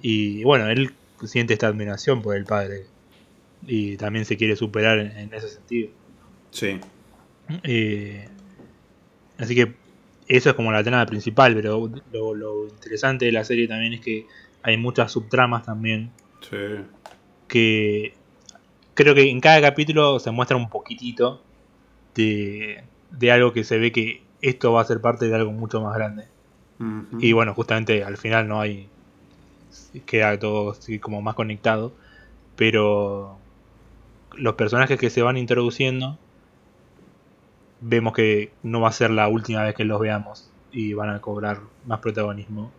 Y 0.00 0.42
bueno, 0.44 0.68
él 0.68 0.92
siente 1.24 1.52
esta 1.52 1.68
admiración 1.68 2.20
por 2.20 2.36
el 2.36 2.44
padre 2.44 2.86
y 3.66 3.96
también 3.96 4.24
se 4.24 4.36
quiere 4.36 4.56
superar 4.56 4.98
en, 4.98 5.32
ese 5.32 5.48
sentido. 5.48 5.90
Sí. 6.50 6.80
Eh, 7.62 8.28
así 9.38 9.54
que 9.54 9.74
eso 10.26 10.50
es 10.50 10.56
como 10.56 10.72
la 10.72 10.82
trama 10.82 11.06
principal, 11.06 11.54
pero 11.54 11.90
lo, 12.12 12.66
interesante 12.68 13.26
de 13.26 13.32
la 13.32 13.44
serie 13.44 13.68
también 13.68 13.92
es 13.94 14.00
que 14.00 14.26
hay 14.62 14.76
muchas 14.76 15.12
subtramas 15.12 15.64
también. 15.64 16.10
Sí. 16.40 16.56
Que 17.46 18.14
creo 18.94 19.14
que 19.14 19.30
en 19.30 19.40
cada 19.40 19.60
capítulo 19.60 20.18
se 20.18 20.30
muestra 20.30 20.56
un 20.56 20.68
poquitito 20.68 21.42
de, 22.14 22.84
de 23.10 23.32
algo 23.32 23.52
que 23.52 23.64
se 23.64 23.78
ve 23.78 23.92
que 23.92 24.22
esto 24.40 24.72
va 24.72 24.82
a 24.82 24.84
ser 24.84 25.00
parte 25.00 25.28
de 25.28 25.34
algo 25.34 25.52
mucho 25.52 25.80
más 25.80 25.94
grande. 25.94 26.26
Y 27.20 27.32
bueno, 27.32 27.54
justamente 27.54 28.02
al 28.02 28.16
final 28.16 28.48
no 28.48 28.60
hay. 28.60 28.88
queda 30.04 30.36
todo 30.36 30.72
así 30.72 30.98
como 30.98 31.22
más 31.22 31.36
conectado. 31.36 31.92
Pero 32.56 33.38
los 34.34 34.54
personajes 34.54 34.98
que 34.98 35.08
se 35.08 35.22
van 35.22 35.36
introduciendo, 35.36 36.18
vemos 37.80 38.12
que 38.14 38.52
no 38.64 38.80
va 38.80 38.88
a 38.88 38.92
ser 38.92 39.10
la 39.10 39.28
última 39.28 39.62
vez 39.62 39.76
que 39.76 39.84
los 39.84 40.00
veamos 40.00 40.50
y 40.72 40.94
van 40.94 41.10
a 41.10 41.20
cobrar 41.20 41.60
más 41.86 42.00
protagonismo. 42.00 42.72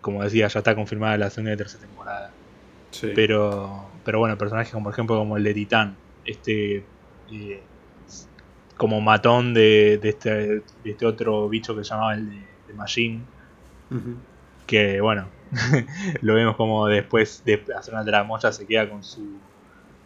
Como 0.00 0.22
decía, 0.22 0.46
ya 0.46 0.60
está 0.60 0.76
confirmada 0.76 1.18
la 1.18 1.30
segunda 1.30 1.54
y 1.54 1.56
tercera 1.56 1.84
temporada. 1.84 2.32
Pero, 3.00 3.86
pero 4.04 4.18
bueno, 4.18 4.36
personajes 4.36 4.72
como 4.72 4.84
por 4.84 4.92
ejemplo 4.92 5.16
como 5.16 5.36
el 5.36 5.44
de 5.44 5.54
Titán, 5.54 5.96
este 6.24 6.84
eh, 7.32 7.62
como 8.76 9.00
matón 9.00 9.54
de, 9.54 10.00
este, 10.02 10.62
este 10.84 11.06
otro 11.06 11.48
bicho 11.48 11.76
que 11.76 11.84
se 11.84 11.90
llamaba 11.90 12.14
el 12.14 12.28
de, 12.30 12.74
Machine. 12.74 13.20
Que 14.66 15.00
bueno, 15.00 15.28
lo 16.22 16.34
vemos 16.34 16.56
como 16.56 16.86
después 16.86 17.44
de 17.44 17.62
hacer 17.76 17.92
una 17.92 18.04
tramoya 18.04 18.50
se 18.50 18.66
queda 18.66 18.88
con 18.88 19.04
su 19.04 19.38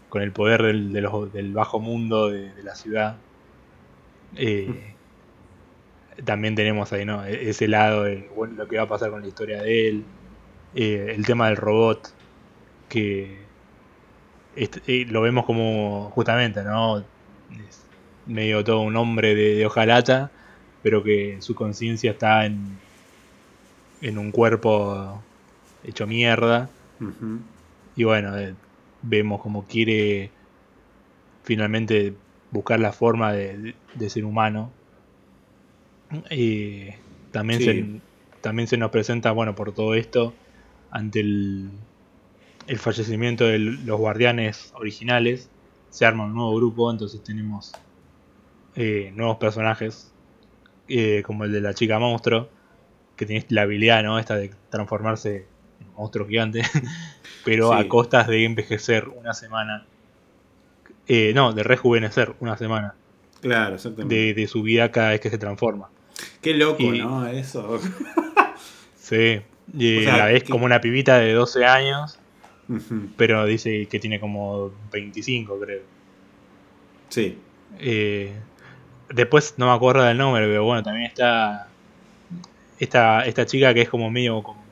con 0.09 0.23
el 0.23 0.33
poder 0.33 0.63
del, 0.63 0.93
del 0.93 1.53
bajo 1.53 1.81
mundo 1.81 2.31
de, 2.31 2.51
la 2.63 2.75
ciudad. 2.75 3.17
Eh, 4.35 4.95
también 6.25 6.55
tenemos 6.55 6.93
ahí, 6.93 7.05
¿no? 7.05 7.25
E, 7.25 7.51
ese 7.51 7.69
lado 7.69 8.05
de 8.05 8.29
lo 8.57 8.69
que 8.69 8.77
va 8.77 8.85
a 8.85 8.89
pasar 8.89 9.11
con 9.11 9.23
la 9.23 9.29
historia 9.29 9.63
de 9.63 9.89
él. 9.89 10.05
Eh, 10.75 11.13
el 11.15 11.25
tema 11.25 11.47
del 11.47 11.57
robot, 11.57 12.15
que 12.89 13.39
eh, 14.57 15.07
lo 15.09 15.21
vemos 15.23 15.45
como 15.45 16.11
justamente, 16.15 16.63
¿no? 16.63 17.05
medio 18.27 18.65
todo 18.65 18.81
un 18.81 18.97
hombre 18.97 19.35
de, 19.35 19.65
hojalata, 19.67 20.31
pero 20.83 21.03
que 21.03 21.37
su 21.41 21.55
conciencia 21.55 22.13
está 22.13 22.45
en, 22.45 22.79
en 24.01 24.19
un 24.19 24.33
cuerpo 24.33 25.23
hecho 25.85 26.07
mierda. 26.07 26.69
Y 27.95 28.05
bueno, 28.05 28.33
vemos 29.03 29.41
como 29.41 29.65
quiere 29.65 30.31
finalmente 31.45 32.15
buscar 32.51 32.81
la 32.81 32.93
forma 32.93 33.33
de, 33.33 33.75
ser 34.09 34.25
humano. 34.25 34.71
Y 36.31 36.89
también, 37.31 37.61
se, 37.61 38.01
también 38.41 38.69
se 38.69 38.77
nos 38.77 38.91
presenta, 38.91 39.33
bueno, 39.33 39.55
por 39.55 39.73
todo 39.73 39.95
esto, 39.95 40.35
ante 40.91 41.21
el, 41.21 41.71
el 42.67 42.79
fallecimiento 42.79 43.45
de 43.45 43.59
los 43.59 43.99
guardianes 43.99 44.73
originales, 44.75 45.51
se 45.91 46.05
arma 46.05 46.25
un 46.25 46.35
nuevo 46.35 46.55
grupo, 46.57 46.91
entonces 46.91 47.23
tenemos 47.23 47.73
eh, 48.75 49.13
nuevos 49.15 49.39
personajes, 49.39 50.13
eh, 50.89 51.23
como 51.25 51.45
el 51.45 51.53
de 51.53 51.61
la 51.61 51.75
chica 51.75 51.99
monstruo, 51.99 52.49
que 53.17 53.27
tiene 53.27 53.45
la 53.49 53.63
habilidad, 53.63 54.03
¿no? 54.03 54.19
Esta 54.19 54.37
de 54.37 54.53
transformarse 54.71 55.47
en 55.81 55.93
monstruo 55.95 56.27
gigante. 56.27 56.63
pero 57.47 57.73
a 57.73 57.87
costas 57.87 58.27
de 58.27 58.45
envejecer 58.45 59.09
una 59.09 59.33
semana. 59.33 59.87
Eh, 61.07 61.33
no, 61.33 61.53
de 61.53 61.63
rejuvenecer 61.63 62.35
una 62.41 62.59
semana. 62.59 62.95
Claro, 63.41 63.77
exactamente. 63.77 64.35
De, 64.35 64.47
su 64.49 64.63
vida 64.63 64.91
cada 64.91 65.11
vez 65.11 65.21
que 65.21 65.31
se 65.31 65.39
transforma. 65.39 65.89
Qué 66.43 66.55
loco, 66.55 66.83
¿no? 66.83 67.27
Eso. 67.29 67.81
sí. 68.97 69.41
Y 69.73 70.01
la 70.01 70.27
ves 70.27 70.43
como 70.43 70.65
una 70.65 70.81
pibita 70.81 71.19
de 71.19 71.33
12 71.33 71.65
años, 71.65 72.19
pero 73.17 73.47
dice 73.47 73.87
que 73.87 73.99
tiene 73.99 74.19
como 74.19 74.73
25, 74.93 75.59
creo. 75.61 75.83
Sí. 77.09 77.39
Eh, 77.79 78.33
después 79.09 79.55
no 79.57 79.67
me 79.67 79.73
acuerdo 79.73 80.03
del 80.03 80.19
nombre, 80.19 80.47
pero 80.47 80.65
bueno, 80.65 80.83
también 80.83 81.07
está 81.07 81.69
esta, 82.79 83.25
esta 83.25 83.47
chica 83.47 83.73
que 83.73 83.83
es 83.83 83.89
como 83.89 84.11
medio 84.11 84.43
como 84.43 84.63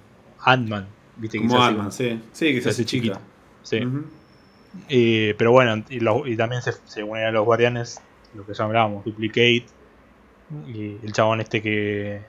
Ant-Man. 0.40 0.87
¿Viste? 1.16 1.38
Como 1.38 1.90
sí. 1.90 2.20
Sí, 2.33 2.54
que 2.54 2.61
se 2.61 2.70
hace 2.70 2.85
chiquita. 2.85 3.20
Sí. 3.62 3.80
pero 5.38 5.52
bueno, 5.52 5.85
y, 5.88 6.37
también 6.37 6.62
se, 6.62 6.72
se, 6.85 7.02
unen 7.02 7.26
a 7.26 7.30
los 7.30 7.44
guardianes, 7.44 8.00
lo 8.35 8.44
que 8.44 8.52
llamábamos 8.52 9.04
Duplicate, 9.04 9.66
y 10.66 10.96
el 11.02 11.12
chabón 11.12 11.40
este 11.40 11.62
que, 11.62 12.20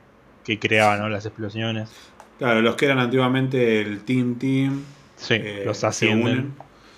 que 0.43 0.60
creaba 0.60 0.97
¿no? 0.97 1.10
las 1.10 1.25
explosiones. 1.25 1.89
Claro, 2.38 2.62
los 2.62 2.75
que 2.75 2.86
eran 2.86 2.99
antiguamente 2.99 3.82
el 3.82 4.01
Team 4.04 4.36
Team. 4.36 4.84
Sí, 5.17 5.36
eh, 5.36 5.63
los 5.65 5.84
ascienden. 5.84 6.54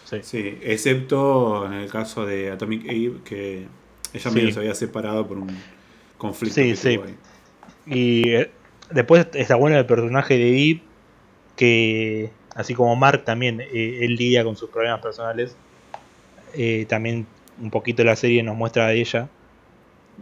Sí. 0.06 0.20
sí. 0.24 0.58
excepto 0.62 1.66
en 1.66 1.74
el 1.74 1.90
caso 1.90 2.26
de 2.26 2.52
Atomic 2.52 2.86
Abe, 2.86 3.14
que 3.26 3.68
ella 4.14 4.32
medio 4.32 4.52
se 4.54 4.60
había 4.60 4.74
separado 4.74 5.28
por 5.28 5.38
un 5.38 5.50
conflicto. 6.18 6.56
Sí, 6.56 6.76
sí. 6.76 7.00
Y 7.86 8.30
eh, 8.30 8.52
después 8.92 9.28
está 9.34 9.56
bueno 9.56 9.78
el 9.78 9.86
personaje 9.86 10.38
de 10.38 10.70
Eve, 10.70 10.82
que 11.56 12.32
así 12.58 12.74
como 12.74 12.96
Mark 12.96 13.24
también, 13.24 13.62
eh, 13.62 14.00
él 14.02 14.16
lidia 14.16 14.44
con 14.44 14.56
sus 14.56 14.70
problemas 14.70 15.00
personales. 15.00 15.56
Eh, 16.56 16.86
también 16.90 17.28
un 17.62 17.70
poquito 17.70 18.04
la 18.04 18.16
serie 18.16 18.42
nos 18.44 18.56
muestra 18.56 18.88
a 18.88 18.94
ella. 18.94 19.30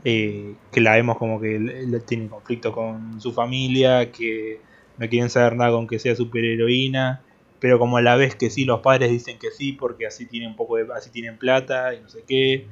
Eh, 0.04 0.56
que 0.74 0.82
la 0.82 0.96
vemos 0.96 1.18
como 1.18 1.40
que 1.40 1.58
tiene 2.06 2.28
conflicto 2.28 2.74
con 2.74 3.22
su 3.22 3.32
familia, 3.32 4.12
que 4.12 4.60
no 4.98 5.08
quieren 5.08 5.30
saber 5.30 5.56
nada 5.56 5.72
con 5.72 5.88
que 5.88 6.00
sea 6.00 6.16
superheroína, 6.16 7.22
pero 7.66 7.80
como 7.80 7.98
a 7.98 8.02
la 8.04 8.16
vez 8.16 8.36
que 8.36 8.52
sí, 8.52 8.64
los 8.64 8.82
padres 8.82 9.10
dicen 9.10 9.40
que 9.40 9.50
sí, 9.50 9.72
porque 9.72 10.06
así 10.06 10.28
tienen 10.28 10.50
un 10.52 10.56
poco 10.56 10.78
de, 10.78 10.86
así 10.96 11.10
tienen 11.10 11.36
plata 11.40 11.96
y 11.96 12.00
no 12.00 12.08
sé 12.10 12.24
qué. 12.28 12.68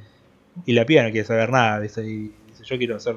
Y 0.68 0.74
la 0.74 0.86
piba 0.86 1.02
no 1.02 1.10
quiere 1.10 1.26
saber 1.26 1.50
nada, 1.50 1.80
¿viste? 1.80 2.06
Y 2.06 2.32
dice, 2.48 2.64
yo 2.64 2.78
quiero 2.78 3.00
ser, 3.00 3.16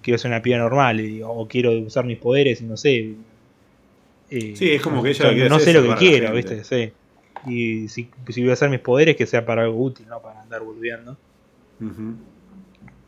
quiero 0.00 0.16
ser 0.16 0.30
una 0.30 0.42
piba 0.42 0.58
normal, 0.58 1.00
y, 1.00 1.22
o 1.24 1.48
quiero 1.48 1.72
usar 1.72 2.04
mis 2.04 2.18
poderes, 2.18 2.60
y 2.60 2.66
no 2.66 2.76
sé. 2.76 3.16
Eh, 4.30 4.54
Sí, 4.54 4.70
es 4.70 4.80
como 4.80 5.02
que 5.02 5.10
ella 5.10 5.48
no 5.48 5.58
sé 5.58 5.72
lo 5.72 5.82
que 5.82 5.96
quiero. 5.96 6.32
¿viste? 6.32 6.62
Sí. 6.62 6.92
Y 7.48 7.88
si, 7.88 8.08
si 8.28 8.40
voy 8.42 8.50
a 8.50 8.52
usar 8.52 8.70
mis 8.70 8.78
poderes, 8.78 9.16
que 9.16 9.26
sea 9.26 9.44
para 9.44 9.62
algo 9.62 9.82
útil, 9.82 10.06
no 10.06 10.22
para 10.22 10.40
andar. 10.40 10.62
Ujú. 10.62 12.14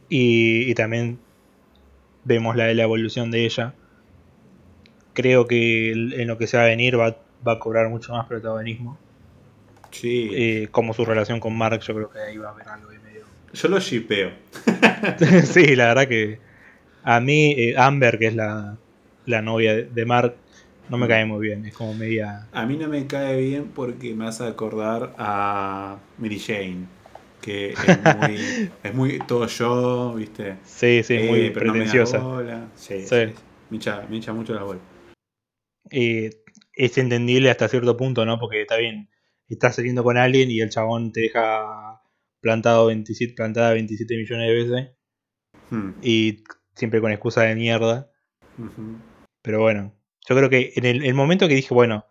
Y, 0.08 0.68
y 0.68 0.74
también 0.74 1.20
vemos 2.24 2.56
la, 2.56 2.74
la 2.74 2.82
evolución 2.82 3.30
de 3.30 3.44
ella. 3.44 3.72
Creo 5.12 5.46
que 5.46 5.92
en 5.92 6.26
lo 6.26 6.38
que 6.38 6.48
se 6.48 6.56
va 6.56 6.64
a 6.64 6.66
venir 6.66 6.98
va, 6.98 7.21
va 7.46 7.52
a 7.52 7.58
cobrar 7.58 7.88
mucho 7.88 8.12
más 8.12 8.26
protagonismo. 8.26 8.98
Sí. 9.90 10.30
Eh, 10.32 10.68
como 10.70 10.94
su 10.94 11.04
relación 11.04 11.38
con 11.40 11.56
Mark, 11.56 11.80
yo 11.80 11.94
creo 11.94 12.10
que 12.10 12.18
ahí 12.18 12.36
va 12.38 12.48
a 12.48 12.52
haber 12.52 12.68
algo 12.68 12.90
ahí 12.90 12.98
medio. 13.04 13.24
Yo 13.52 13.68
lo 13.68 13.78
shipeo. 13.78 14.30
sí, 15.44 15.76
la 15.76 15.88
verdad 15.88 16.08
que 16.08 16.38
a 17.02 17.20
mí, 17.20 17.52
eh, 17.52 17.74
Amber, 17.76 18.18
que 18.18 18.28
es 18.28 18.34
la, 18.34 18.76
la 19.26 19.42
novia 19.42 19.74
de- 19.74 20.06
Mark, 20.06 20.34
no 20.88 20.96
me 20.98 21.06
cae 21.08 21.24
muy 21.26 21.46
bien. 21.46 21.64
Es 21.66 21.74
como 21.74 21.92
media. 21.94 22.48
A 22.52 22.64
mí 22.66 22.76
no 22.76 22.88
me 22.88 23.06
cae 23.06 23.40
bien 23.40 23.70
porque 23.74 24.14
me 24.14 24.26
hace 24.26 24.44
acordar 24.46 25.14
a 25.18 25.98
Mary 26.18 26.38
Jane. 26.38 26.86
Que 27.40 27.72
es 27.72 28.16
muy, 28.16 28.70
es 28.84 28.94
muy 28.94 29.18
todo 29.26 29.46
yo, 29.48 30.14
¿viste? 30.14 30.56
Sí, 30.64 31.02
sí, 31.02 31.14
Eh, 31.14 31.26
muy 31.28 31.50
pero 31.50 31.66
no 31.66 31.72
me 31.74 31.78
da 31.80 31.84
pretenciosa. 31.84 32.18
bola. 32.18 32.68
Sí, 32.76 33.00
Sí. 33.02 33.06
sí. 33.26 33.34
Me, 33.70 33.76
echa, 33.78 34.06
me 34.08 34.16
echa 34.18 34.32
mucho 34.32 34.54
la 34.54 34.62
bola. 34.62 34.80
eh, 35.90 36.30
es 36.74 36.98
entendible 36.98 37.50
hasta 37.50 37.68
cierto 37.68 37.96
punto, 37.96 38.24
¿no? 38.26 38.38
Porque 38.38 38.62
está 38.62 38.76
bien, 38.76 39.08
estás 39.48 39.76
saliendo 39.76 40.02
con 40.04 40.16
alguien 40.16 40.50
y 40.50 40.60
el 40.60 40.70
chabón 40.70 41.12
te 41.12 41.22
deja 41.22 42.00
plantado 42.40 42.86
27, 42.86 43.34
plantada 43.34 43.72
27 43.72 44.16
millones 44.16 44.48
de 44.48 44.54
veces 44.54 44.96
Hmm. 45.70 45.92
y 46.02 46.44
siempre 46.74 47.00
con 47.00 47.12
excusa 47.12 47.42
de 47.42 47.54
mierda. 47.54 48.10
Pero 49.42 49.60
bueno, 49.60 49.94
yo 50.28 50.36
creo 50.36 50.50
que 50.50 50.72
en 50.76 50.84
el, 50.84 51.04
el 51.04 51.14
momento 51.14 51.48
que 51.48 51.54
dije, 51.54 51.72
bueno, 51.74 52.04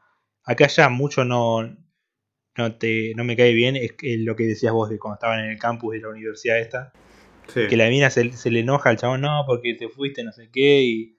acá 0.44 0.68
ya 0.68 0.90
mucho 0.90 1.24
no, 1.26 1.62
no, 2.58 2.76
te, 2.76 3.14
no 3.16 3.24
me 3.24 3.36
cae 3.38 3.54
bien, 3.54 3.76
es 3.76 3.94
que 3.94 4.18
lo 4.18 4.36
que 4.36 4.46
decías 4.46 4.74
vos 4.74 4.90
de 4.90 5.00
cuando 5.00 5.16
estaban 5.16 5.40
en 5.46 5.52
el 5.52 5.60
campus 5.60 5.94
de 5.94 6.00
la 6.02 6.10
universidad 6.10 6.60
esta, 6.60 6.94
Sí. 7.48 7.68
que 7.68 7.76
la 7.76 7.90
mina 7.90 8.10
se, 8.10 8.32
se 8.32 8.50
le 8.52 8.62
enoja 8.62 8.90
al 8.90 8.98
chabón, 8.98 9.22
no, 9.22 9.44
porque 9.46 9.74
te 9.74 9.90
fuiste, 9.90 10.24
no 10.24 10.32
sé 10.32 10.50
qué, 10.54 10.84
y 10.84 11.18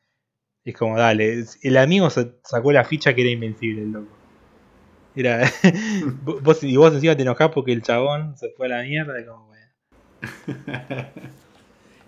es 0.65 0.77
como, 0.77 0.97
dale, 0.99 1.45
el 1.63 1.77
amigo 1.77 2.09
sacó 2.11 2.73
la 2.73 2.85
ficha 2.85 3.15
que 3.15 3.23
era 3.23 3.31
invencible, 3.31 3.83
el 3.83 3.93
loco. 3.93 4.23
Era, 5.15 5.51
vos, 6.23 6.63
y 6.65 6.77
vos 6.77 6.95
encima 6.95 7.17
te 7.17 7.23
enojás 7.23 7.51
porque 7.51 7.73
el 7.73 7.83
chabón 7.83 8.37
se 8.37 8.51
fue 8.57 8.67
a 8.67 8.71
la 8.71 8.83
mierda, 8.83 9.21
y 9.21 9.27
como, 9.27 9.47
bueno. 9.47 9.67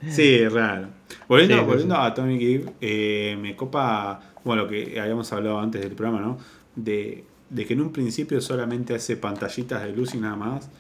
Sí, 0.07 0.35
es 0.35 0.53
raro. 0.53 0.88
Volviendo, 1.29 1.64
Sí, 1.64 1.64
sí, 1.64 1.67
volviendo 1.67 1.95
sí. 1.95 2.01
a 2.01 2.07
Atomic 2.07 2.43
Eve, 2.43 2.73
eh, 2.81 3.37
me 3.40 3.57
copa, 3.57 4.21
bueno, 4.45 4.64
lo 4.64 4.69
que 4.69 5.01
habíamos 5.01 5.33
hablado 5.33 5.59
antes 5.61 5.81
del 5.81 5.93
programa, 5.93 6.21
¿no? 6.21 6.38
De, 6.77 7.25
de 7.51 7.64
que 7.67 7.73
en 7.75 7.81
un 7.81 7.93
principio 7.93 8.40
solamente 8.40 8.95
hace 8.95 9.17
pantallitas 9.17 9.83
de 9.83 9.93
luz 9.93 10.14
y 10.14 10.19
nada 10.19 10.37
más. 10.37 10.71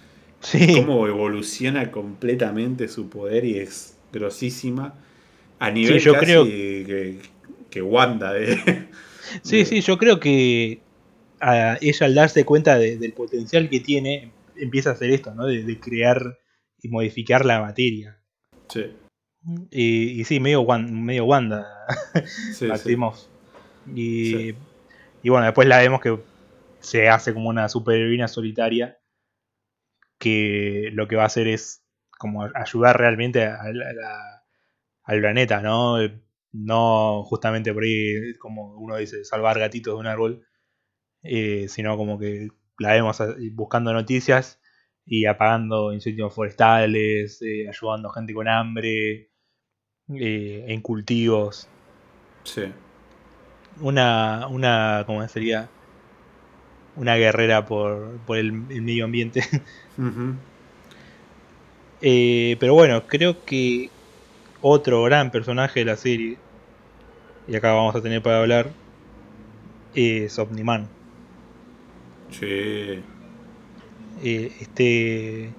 Sí, 0.40 0.74
Cómo 0.74 1.06
evoluciona 1.06 1.90
completamente 1.90 2.88
su 2.88 3.08
poder 3.08 3.44
y 3.46 3.58
es 3.58 3.96
grosísima. 4.12 4.94
A 5.58 5.70
nivel 5.70 5.98
yo 6.00 6.12
casi 6.12 6.26
creo- 6.26 6.44
que, 6.44 7.20
que 7.74 7.82
Wanda 7.82 8.32
de... 8.32 8.56
sí, 9.42 9.64
sí, 9.64 9.80
yo 9.80 9.98
creo 9.98 10.20
que 10.20 10.80
a 11.40 11.76
ella 11.80 12.06
al 12.06 12.14
darse 12.14 12.44
cuenta 12.44 12.78
de- 12.78 12.96
del 12.98 13.12
potencial 13.12 13.68
que 13.68 13.80
tiene, 13.80 14.32
empieza 14.56 14.90
a 14.90 14.92
hacer 14.92 15.10
esto, 15.10 15.34
¿no? 15.34 15.44
De, 15.46 15.64
crear 15.80 16.38
y 16.80 16.88
modificar 16.88 17.44
la 17.44 17.60
materia. 17.60 18.18
Sí, 18.68 18.96
Y, 19.70 20.20
y 20.20 20.24
sí, 20.24 20.38
medio, 20.40 20.60
Wan- 20.62 21.04
medio 21.04 21.24
Wanda. 21.24 21.66
sí. 22.54 22.66
Y, 23.94 24.24
Sí. 24.30 24.54
y 25.22 25.28
bueno, 25.28 25.44
después 25.46 25.66
la 25.68 25.78
vemos 25.78 26.00
que 26.00 26.16
se 26.80 27.08
hace 27.08 27.34
como 27.34 27.48
una 27.48 27.68
superheroína 27.68 28.28
solitaria 28.28 28.98
que 30.18 30.90
lo 30.92 31.08
que 31.08 31.16
va 31.16 31.24
a 31.24 31.26
hacer 31.26 31.48
es 31.48 31.82
como 32.18 32.48
ayudar 32.54 32.98
realmente 32.98 33.44
a 33.44 33.64
la- 33.72 33.90
a 33.90 33.92
la- 33.92 34.44
al 35.04 35.20
planeta, 35.20 35.60
¿no? 35.60 35.98
No 36.56 37.24
justamente 37.24 37.74
por 37.74 37.82
ahí, 37.82 38.34
como 38.38 38.76
uno 38.78 38.96
dice, 38.96 39.24
salvar 39.24 39.58
gatitos 39.58 39.94
de 39.94 40.00
un 40.00 40.06
árbol, 40.06 40.46
eh, 41.22 41.66
sino 41.68 41.96
como 41.96 42.18
que 42.18 42.48
la 42.78 42.92
vemos 42.92 43.20
buscando 43.52 43.92
noticias 43.92 44.60
y 45.04 45.26
apagando 45.26 45.92
incendios 45.92 46.32
forestales, 46.32 47.42
eh, 47.42 47.68
ayudando 47.68 48.08
a 48.08 48.14
gente 48.14 48.32
con 48.34 48.46
hambre, 48.48 49.30
eh, 50.14 50.64
en 50.68 50.80
cultivos 50.80 51.66
Sí. 52.44 52.64
una, 53.80 54.46
una, 54.48 55.02
¿cómo 55.06 55.26
sería? 55.28 55.68
Una 56.96 57.16
guerrera 57.16 57.66
por, 57.66 58.18
por 58.26 58.36
el, 58.38 58.48
el 58.70 58.82
medio 58.82 59.06
ambiente. 59.06 59.42
Eh, 62.06 62.56
pero 62.60 62.74
bueno, 62.74 63.06
creo 63.06 63.44
que 63.46 63.88
otro 64.60 65.02
gran 65.04 65.30
personaje 65.30 65.80
de 65.80 65.86
la 65.86 65.96
serie, 65.96 66.36
y 67.46 67.56
acá 67.56 67.72
vamos 67.72 67.94
a 67.94 68.00
tener 68.00 68.22
para 68.22 68.40
hablar, 68.40 68.70
es 69.94 70.38
Omniman. 70.38 70.88
Sí. 72.30 73.02
Eh, 74.22 74.52
este, 74.60 75.50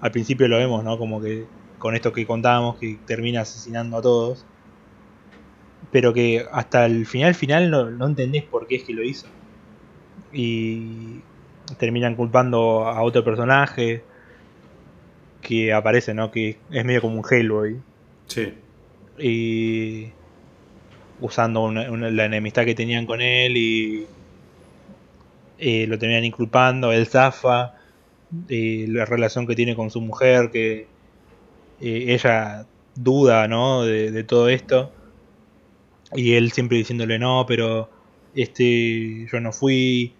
al 0.00 0.10
principio 0.10 0.48
lo 0.48 0.56
vemos, 0.56 0.82
¿no? 0.84 0.98
Como 0.98 1.20
que 1.20 1.44
con 1.78 1.94
esto 1.94 2.12
que 2.12 2.26
contábamos, 2.26 2.76
que 2.76 2.98
termina 3.06 3.42
asesinando 3.42 3.98
a 3.98 4.02
todos. 4.02 4.44
Pero 5.92 6.12
que 6.12 6.44
hasta 6.50 6.86
el 6.86 7.06
final 7.06 7.34
final 7.34 7.70
no, 7.70 7.90
no 7.90 8.06
entendés 8.06 8.42
por 8.42 8.66
qué 8.66 8.76
es 8.76 8.84
que 8.84 8.94
lo 8.94 9.02
hizo. 9.04 9.26
Y 10.32 11.20
terminan 11.78 12.16
culpando 12.16 12.86
a 12.86 13.02
otro 13.02 13.22
personaje 13.22 14.02
que 15.40 15.72
aparece, 15.72 16.14
¿no? 16.14 16.30
Que 16.30 16.58
es 16.70 16.84
medio 16.84 17.00
como 17.00 17.20
un 17.20 17.24
Hellboy. 17.30 17.80
Sí. 18.26 18.54
Y 19.18 20.08
usando 21.20 21.70
la 21.70 22.24
enemistad 22.24 22.64
que 22.64 22.74
tenían 22.74 23.06
con 23.06 23.20
él 23.20 23.56
y 23.56 24.06
eh, 25.58 25.86
lo 25.86 25.98
terminan 25.98 26.24
inculpando, 26.24 26.92
él 26.92 27.06
zafa, 27.06 27.74
eh, 28.48 28.86
la 28.88 29.04
relación 29.04 29.46
que 29.46 29.54
tiene 29.54 29.76
con 29.76 29.90
su 29.90 30.00
mujer, 30.00 30.50
que 30.50 30.86
eh, 31.80 32.04
ella 32.08 32.66
duda 32.96 33.48
¿no? 33.48 33.84
de, 33.84 34.24
todo 34.24 34.48
esto 34.48 34.92
y 36.14 36.34
él 36.34 36.52
siempre 36.52 36.78
diciéndole 36.78 37.18
no, 37.18 37.44
pero 37.46 37.90
este 38.34 39.26
yo 39.30 39.40
no 39.40 39.52
fui, 39.52 40.14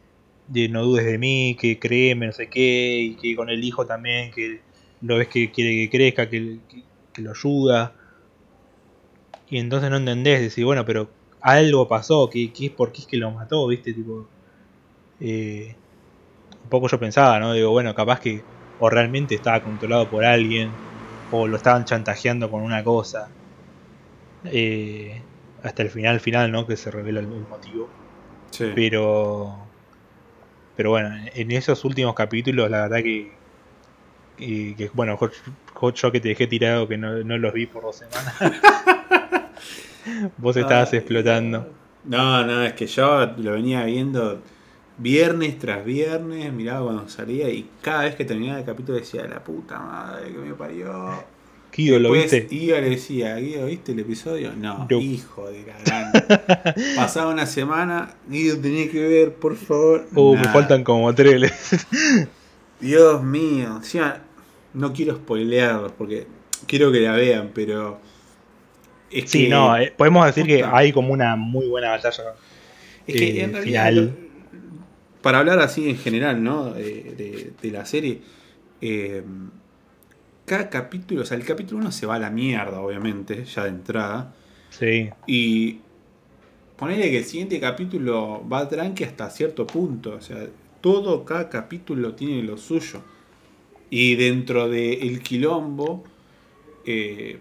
no 0.49 0.83
dudes 0.85 1.05
de 1.05 1.19
mí, 1.19 1.57
que 1.61 1.79
créeme, 1.79 2.27
no 2.27 2.33
sé 2.33 2.49
qué, 2.49 3.01
y 3.01 3.15
que 3.17 3.37
con 3.37 3.51
el 3.51 3.63
hijo 3.65 3.87
también, 3.87 4.31
que 4.31 4.61
lo 5.01 5.19
ves 5.19 5.29
que 5.29 5.51
quiere 5.51 5.75
que 5.77 5.91
crezca, 5.91 6.29
que 6.31 6.59
lo 7.17 7.31
ayuda. 7.33 7.95
Y 9.55 9.59
entonces 9.61 9.88
no 9.88 9.99
entendés, 9.99 10.40
decís, 10.40 10.64
bueno, 10.64 10.85
pero 10.85 11.09
algo 11.40 11.87
pasó, 11.87 12.29
que, 12.29 12.53
que, 12.53 12.71
¿por 12.71 12.90
qué 12.90 13.03
es 13.03 13.07
que 13.07 13.17
lo 13.17 13.31
mató? 13.31 13.69
¿Viste? 13.69 13.95
Tipo, 13.95 14.27
eh, 15.21 15.77
un 16.64 16.69
poco 16.69 16.88
yo 16.88 16.99
pensaba, 16.99 17.38
¿no? 17.38 17.53
Digo, 17.53 17.71
bueno, 17.71 17.95
capaz 17.95 18.19
que 18.19 18.43
o 18.81 18.90
realmente 18.90 19.37
estaba 19.37 19.62
controlado 19.62 20.11
por 20.11 20.25
alguien, 20.25 20.73
o 21.31 21.47
lo 21.47 21.57
estaban 21.57 21.85
chantajeando 21.85 22.51
con 22.51 22.62
una 22.62 22.83
cosa. 22.83 23.29
Eh, 24.47 25.23
hasta 25.62 25.83
el 25.85 25.90
final, 25.90 26.19
final, 26.19 26.51
¿no? 26.51 26.67
Que 26.67 26.77
se 26.77 26.90
revela 26.90 27.21
el, 27.21 27.29
motivo. 27.29 27.88
Sí. 28.51 28.73
Pero, 28.75 29.57
pero 30.75 30.90
bueno, 30.90 31.14
en 31.33 31.53
esos 31.53 31.85
últimos 31.85 32.17
capítulos, 32.17 32.69
la 32.69 32.88
verdad 32.88 33.05
que, 33.05 33.31
que, 34.37 34.75
que, 34.77 34.90
bueno, 34.95 35.17
yo 35.95 36.11
que 36.11 36.19
te 36.19 36.31
dejé 36.31 36.49
tirado, 36.49 36.88
que 36.88 36.99
no, 36.99 37.23
no 37.23 37.38
los 37.38 37.53
vi 37.53 37.67
por 37.67 37.85
dos 37.85 37.95
semanas. 37.95 38.35
Vos 40.38 40.57
estabas 40.57 40.93
explotando. 40.95 41.69
No, 42.05 42.45
no, 42.47 42.62
es 42.62 42.75
que 42.75 42.87
yo 42.87 43.27
lo 43.38 43.53
venía 43.53 43.85
viendo 43.85 44.40
viernes 44.99 45.59
tras 45.59 45.85
viernes, 45.85 46.53
miraba 46.53 46.85
cuando 46.85 47.09
salía 47.09 47.49
y 47.49 47.69
cada 47.83 48.03
vez 48.03 48.14
que 48.14 48.25
terminaba 48.25 48.59
el 48.61 48.64
capítulo 48.64 48.99
decía, 48.99 49.27
la 49.27 49.43
puta 49.43 49.79
madre 49.79 50.31
que 50.33 50.38
me 50.38 50.55
parió. 50.55 51.25
Guido, 51.77 51.99
¿lo 51.99 52.12
viste? 52.12 52.47
iba 52.51 52.79
le 52.81 52.90
decía, 52.90 53.35
Guido, 53.37 53.67
¿viste 53.67 53.90
el 53.93 53.99
episodio? 53.99 54.53
No, 54.57 54.87
No. 54.88 55.01
hijo 55.01 55.51
de 55.51 55.64
la 55.67 55.75
gran. 55.85 56.75
Pasaba 56.97 57.33
una 57.33 57.47
semana, 57.47 58.14
Guido 58.29 58.59
tenía 58.59 58.88
que 58.90 59.09
ver, 59.09 59.35
por 59.35 59.57
favor. 59.57 60.07
Uh, 60.14 60.37
me 60.37 60.45
faltan 60.45 60.85
como 60.85 61.12
tres. 61.14 61.51
Dios 62.81 63.23
mío, 63.25 63.77
encima, 63.79 64.19
no 64.75 64.93
quiero 64.93 65.17
spoilearlos 65.17 65.93
porque 65.93 66.27
quiero 66.67 66.93
que 66.93 67.01
la 67.01 67.12
vean, 67.12 67.51
pero. 67.55 67.99
Es 69.14 69.31
Sí, 69.31 69.44
que- 69.44 69.48
no, 69.48 69.77
eh, 69.77 69.92
podemos 69.96 70.27
decir 70.27 70.44
que 70.46 70.64
hay 70.64 70.92
como 70.92 71.12
una 71.12 71.37
muy 71.37 71.66
buena 71.66 71.90
batalla. 71.90 72.35
Es 73.07 73.14
que 73.14 73.31
eh, 73.40 73.44
en 73.44 73.53
realidad, 73.53 73.88
final. 73.88 74.16
para 75.22 75.38
hablar 75.38 75.59
así 75.61 75.88
en 75.88 75.96
general, 75.96 76.42
¿no? 76.42 76.72
De, 76.74 76.85
de- 77.16 77.53
de 77.62 77.70
la 77.70 77.85
serie, 77.87 78.20
eh, 78.81 79.22
cada 80.44 80.68
capítulo, 80.68 81.22
o 81.22 81.24
sea, 81.24 81.37
el 81.37 81.44
capítulo 81.44 81.81
1 81.81 81.92
se 81.92 82.07
va 82.07 82.16
a 82.16 82.18
la 82.18 82.31
mierda, 82.31 82.81
obviamente, 82.81 83.44
ya 83.44 83.62
de 83.64 83.68
entrada. 83.70 84.35
Sí. 84.70 85.09
Y 85.27 85.79
ponerle 86.77 87.11
que 87.11 87.18
el 87.18 87.24
siguiente 87.24 87.59
capítulo 87.61 88.46
va 88.53 88.68
tranqui 88.68 89.05
hasta 89.05 89.31
cierto 89.31 89.66
punto. 89.66 90.14
O 90.16 90.20
sea, 90.20 90.46
todo, 90.81 91.24
cada 91.24 91.48
capítulo 91.48 92.14
tiene 92.14 92.42
lo 92.42 92.57
suyo. 92.59 93.00
Y 93.90 94.16
dentro 94.16 94.68
del 94.68 95.20
quilombo, 95.22 96.05
eh, 96.85 97.38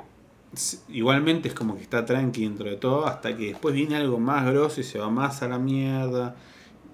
igualmente 0.89 1.48
es 1.50 1.54
como 1.54 1.76
que 1.76 1.82
está 1.82 2.06
tranqui 2.06 2.44
dentro 2.44 2.70
de 2.70 2.78
todo, 2.78 3.06
hasta 3.08 3.36
que 3.36 3.48
después 3.48 3.76
viene 3.76 3.96
algo 3.96 4.20
más 4.20 4.46
grosso 4.46 4.82
y 4.82 4.84
se 4.84 5.00
va 5.00 5.10
más 5.10 5.42
a 5.44 5.48
la 5.48 5.60
mierda. 5.60 6.36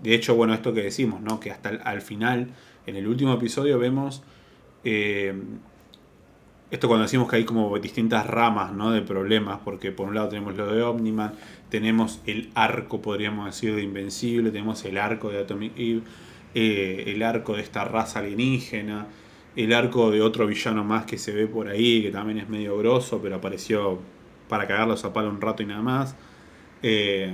De 0.01 0.13
hecho, 0.15 0.35
bueno, 0.35 0.53
esto 0.53 0.73
que 0.73 0.81
decimos, 0.83 1.21
¿no? 1.21 1.39
Que 1.39 1.51
hasta 1.51 1.69
al 1.69 2.01
final, 2.01 2.49
en 2.85 2.95
el 2.95 3.07
último 3.07 3.33
episodio, 3.33 3.79
vemos. 3.79 4.23
eh, 4.83 5.33
esto 6.71 6.87
cuando 6.87 7.03
decimos 7.03 7.27
que 7.29 7.37
hay 7.37 7.45
como 7.45 7.77
distintas 7.79 8.27
ramas 8.27 8.73
¿no? 8.73 8.91
de 8.91 9.01
problemas, 9.01 9.59
porque 9.65 9.91
por 9.91 10.07
un 10.07 10.15
lado 10.15 10.29
tenemos 10.29 10.55
lo 10.55 10.71
de 10.71 10.83
Omniman, 10.83 11.33
tenemos 11.69 12.21
el 12.27 12.51
arco, 12.53 13.01
podríamos 13.01 13.47
decir, 13.47 13.75
de 13.75 13.81
Invencible, 13.81 14.51
tenemos 14.51 14.85
el 14.85 14.97
arco 14.99 15.29
de 15.29 15.39
Atomic 15.39 15.73
Eve, 15.75 16.01
eh, 16.53 17.05
el 17.07 17.23
arco 17.23 17.55
de 17.55 17.63
esta 17.63 17.85
raza 17.85 18.19
alienígena, 18.19 19.07
el 19.55 19.73
arco 19.73 20.11
de 20.11 20.21
otro 20.21 20.47
villano 20.47 20.83
más 20.83 21.05
que 21.05 21.17
se 21.17 21.31
ve 21.31 21.47
por 21.47 21.67
ahí, 21.67 22.01
que 22.01 22.11
también 22.11 22.39
es 22.39 22.49
medio 22.49 22.77
grosso, 22.77 23.19
pero 23.21 23.35
apareció 23.35 23.99
para 24.47 24.67
cagarlos 24.67 25.03
a 25.05 25.13
palo 25.13 25.29
un 25.29 25.41
rato 25.41 25.63
y 25.63 25.65
nada 25.65 25.81
más. 25.81 26.15
Eh, 26.81 27.31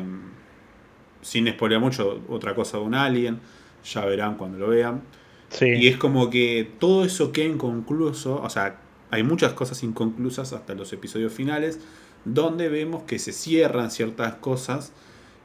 sin 1.22 1.48
spoiler 1.50 1.80
mucho, 1.80 2.22
otra 2.30 2.54
cosa 2.54 2.78
de 2.78 2.84
un 2.84 2.94
alien, 2.94 3.40
ya 3.84 4.06
verán 4.06 4.36
cuando 4.36 4.60
lo 4.60 4.70
vean. 4.70 5.02
Sí. 5.50 5.68
Y 5.68 5.88
es 5.88 5.98
como 5.98 6.30
que 6.30 6.70
todo 6.80 7.06
eso 7.06 7.32
queda 7.32 7.46
inconcluso, 7.46 8.42
o 8.42 8.50
sea, 8.50 8.80
hay 9.12 9.24
muchas 9.24 9.54
cosas 9.54 9.82
inconclusas 9.84 10.54
hasta 10.54 10.74
los 10.74 10.92
episodios 10.94 11.34
finales, 11.34 11.80
donde 12.26 12.70
vemos 12.70 13.04
que 13.04 13.20
se 13.20 13.32
cierran 13.32 13.92
ciertas 13.92 14.36
cosas 14.36 14.92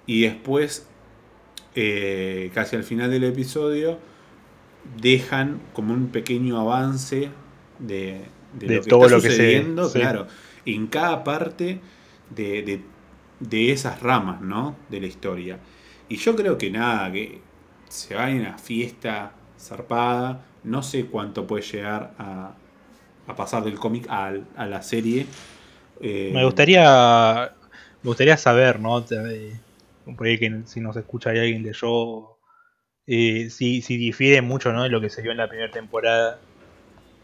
y 0.06 0.22
después, 0.22 0.86
eh, 1.74 2.50
casi 2.54 2.76
al 2.76 2.84
final 2.84 3.10
del 3.10 3.24
episodio, 3.24 3.98
dejan 4.84 5.60
como 5.72 5.94
un 5.94 6.08
pequeño 6.08 6.60
avance 6.60 7.30
de, 7.78 8.26
de 8.58 8.68
De 8.68 8.74
lo 8.74 8.84
que 8.84 8.90
todo 8.90 9.06
está 9.06 9.08
lo 9.08 9.20
que 9.22 9.30
se- 9.30 9.32
sucediendo, 9.32 9.92
sí. 9.92 10.00
claro, 10.00 10.26
en 10.64 10.86
cada 10.88 11.24
parte 11.24 11.80
de, 12.30 12.62
de- 12.62 13.72
esas 13.72 14.02
ramas, 14.02 14.40
¿no? 14.42 14.76
De 14.88 15.00
la 15.00 15.06
historia. 15.06 15.58
Y 16.08 16.16
yo 16.16 16.36
creo 16.36 16.58
que 16.58 16.70
nada, 16.70 17.10
que 17.12 17.40
se 17.88 18.14
va 18.14 18.30
en 18.30 18.40
una 18.40 18.58
fiesta 18.58 19.32
zarpada, 19.58 20.46
no 20.64 20.82
sé 20.82 21.06
cuánto 21.06 21.46
puede 21.46 21.62
llegar 21.64 22.14
a, 22.18 22.54
a 23.26 23.36
pasar 23.36 23.64
del 23.64 23.78
cómic 23.78 24.06
al- 24.10 24.48
a, 24.56 24.66
la 24.66 24.82
serie. 24.82 25.26
Eh, 26.00 26.34
Me 26.34 26.44
gustaría 26.44 27.54
me 28.02 28.08
gustaría 28.08 28.36
saber, 28.36 28.80
¿no? 28.80 29.04
Te- 29.04 29.60
Por 30.16 30.26
ahí 30.26 30.38
que 30.38 30.62
si 30.66 30.80
nos 30.80 30.96
escucha 30.96 31.30
hay 31.30 31.38
alguien 31.40 31.62
de 31.62 31.72
yo, 31.74 32.39
eh, 33.12 33.50
si, 33.50 33.82
si 33.82 33.96
difiere 33.96 34.40
mucho, 34.40 34.72
¿no? 34.72 34.84
De 34.84 34.88
lo 34.88 35.00
que 35.00 35.10
se 35.10 35.20
vio 35.20 35.32
en 35.32 35.38
la 35.38 35.48
primera 35.48 35.70
temporada 35.70 36.38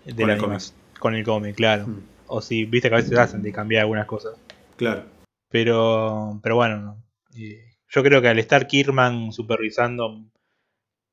de 0.05 0.15
Con 0.15 0.27
la 0.29 0.35
el 0.35 0.41
anima- 0.41 0.59
con 0.99 1.15
el 1.15 1.25
cómic, 1.25 1.55
claro. 1.57 1.87
Mm, 1.87 2.01
O 2.27 2.41
si 2.43 2.65
viste 2.65 2.89
que 2.89 2.95
a 2.97 2.99
veces 2.99 3.17
hacen 3.19 3.43
de 3.43 3.53
cambiar 3.53 3.83
algunas 3.83 4.07
cosas. 4.07 4.35
Claro. 4.77 5.05
Pero, 5.49 6.41
pero 6.43 6.57
bueno, 6.57 6.79
no. 6.79 7.03
Eh, 7.37 7.73
yo 7.89 8.03
creo 8.03 8.21
que 8.21 8.29
al 8.29 8.39
estar 8.41 8.67
Kirman 8.67 9.31
supervisando 9.33 10.25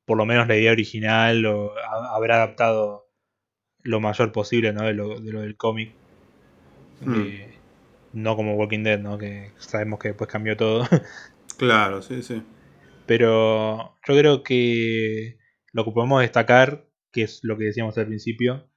por 0.05 0.17
lo 0.17 0.25
menos 0.25 0.47
la 0.47 0.57
idea 0.57 0.71
original, 0.71 1.45
o 1.45 1.73
ha- 1.77 2.15
habrá 2.15 2.35
adaptado 2.37 3.07
lo 3.83 3.99
mayor 3.99 4.31
posible 4.31 4.73
¿no? 4.73 4.83
de, 4.83 4.93
lo, 4.93 5.19
de 5.19 5.31
lo 5.31 5.41
del 5.41 5.55
cómic. 5.55 5.93
Mm. 7.01 7.21
Eh, 7.21 7.53
no 8.13 8.35
como 8.35 8.55
Walking 8.55 8.83
Dead, 8.83 8.99
¿no? 8.99 9.17
que 9.17 9.51
sabemos 9.57 9.99
que 9.99 10.09
después 10.09 10.29
cambió 10.29 10.57
todo. 10.57 10.87
Claro, 11.57 12.01
sí, 12.01 12.23
sí. 12.23 12.41
Pero 13.05 13.97
yo 14.07 14.15
creo 14.15 14.43
que 14.43 15.37
lo 15.71 15.85
que 15.85 15.91
podemos 15.91 16.21
destacar, 16.21 16.87
que 17.11 17.23
es 17.23 17.39
lo 17.43 17.57
que 17.57 17.65
decíamos 17.65 17.97
al 17.97 18.07
principio, 18.07 18.69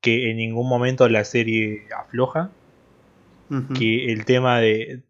que 0.00 0.30
en 0.30 0.38
ningún 0.38 0.68
momento 0.68 1.08
la 1.08 1.24
serie 1.24 1.86
afloja, 1.96 2.50
que 3.76 4.10
el 4.10 4.24
tema 4.24 4.60
de 4.60 5.04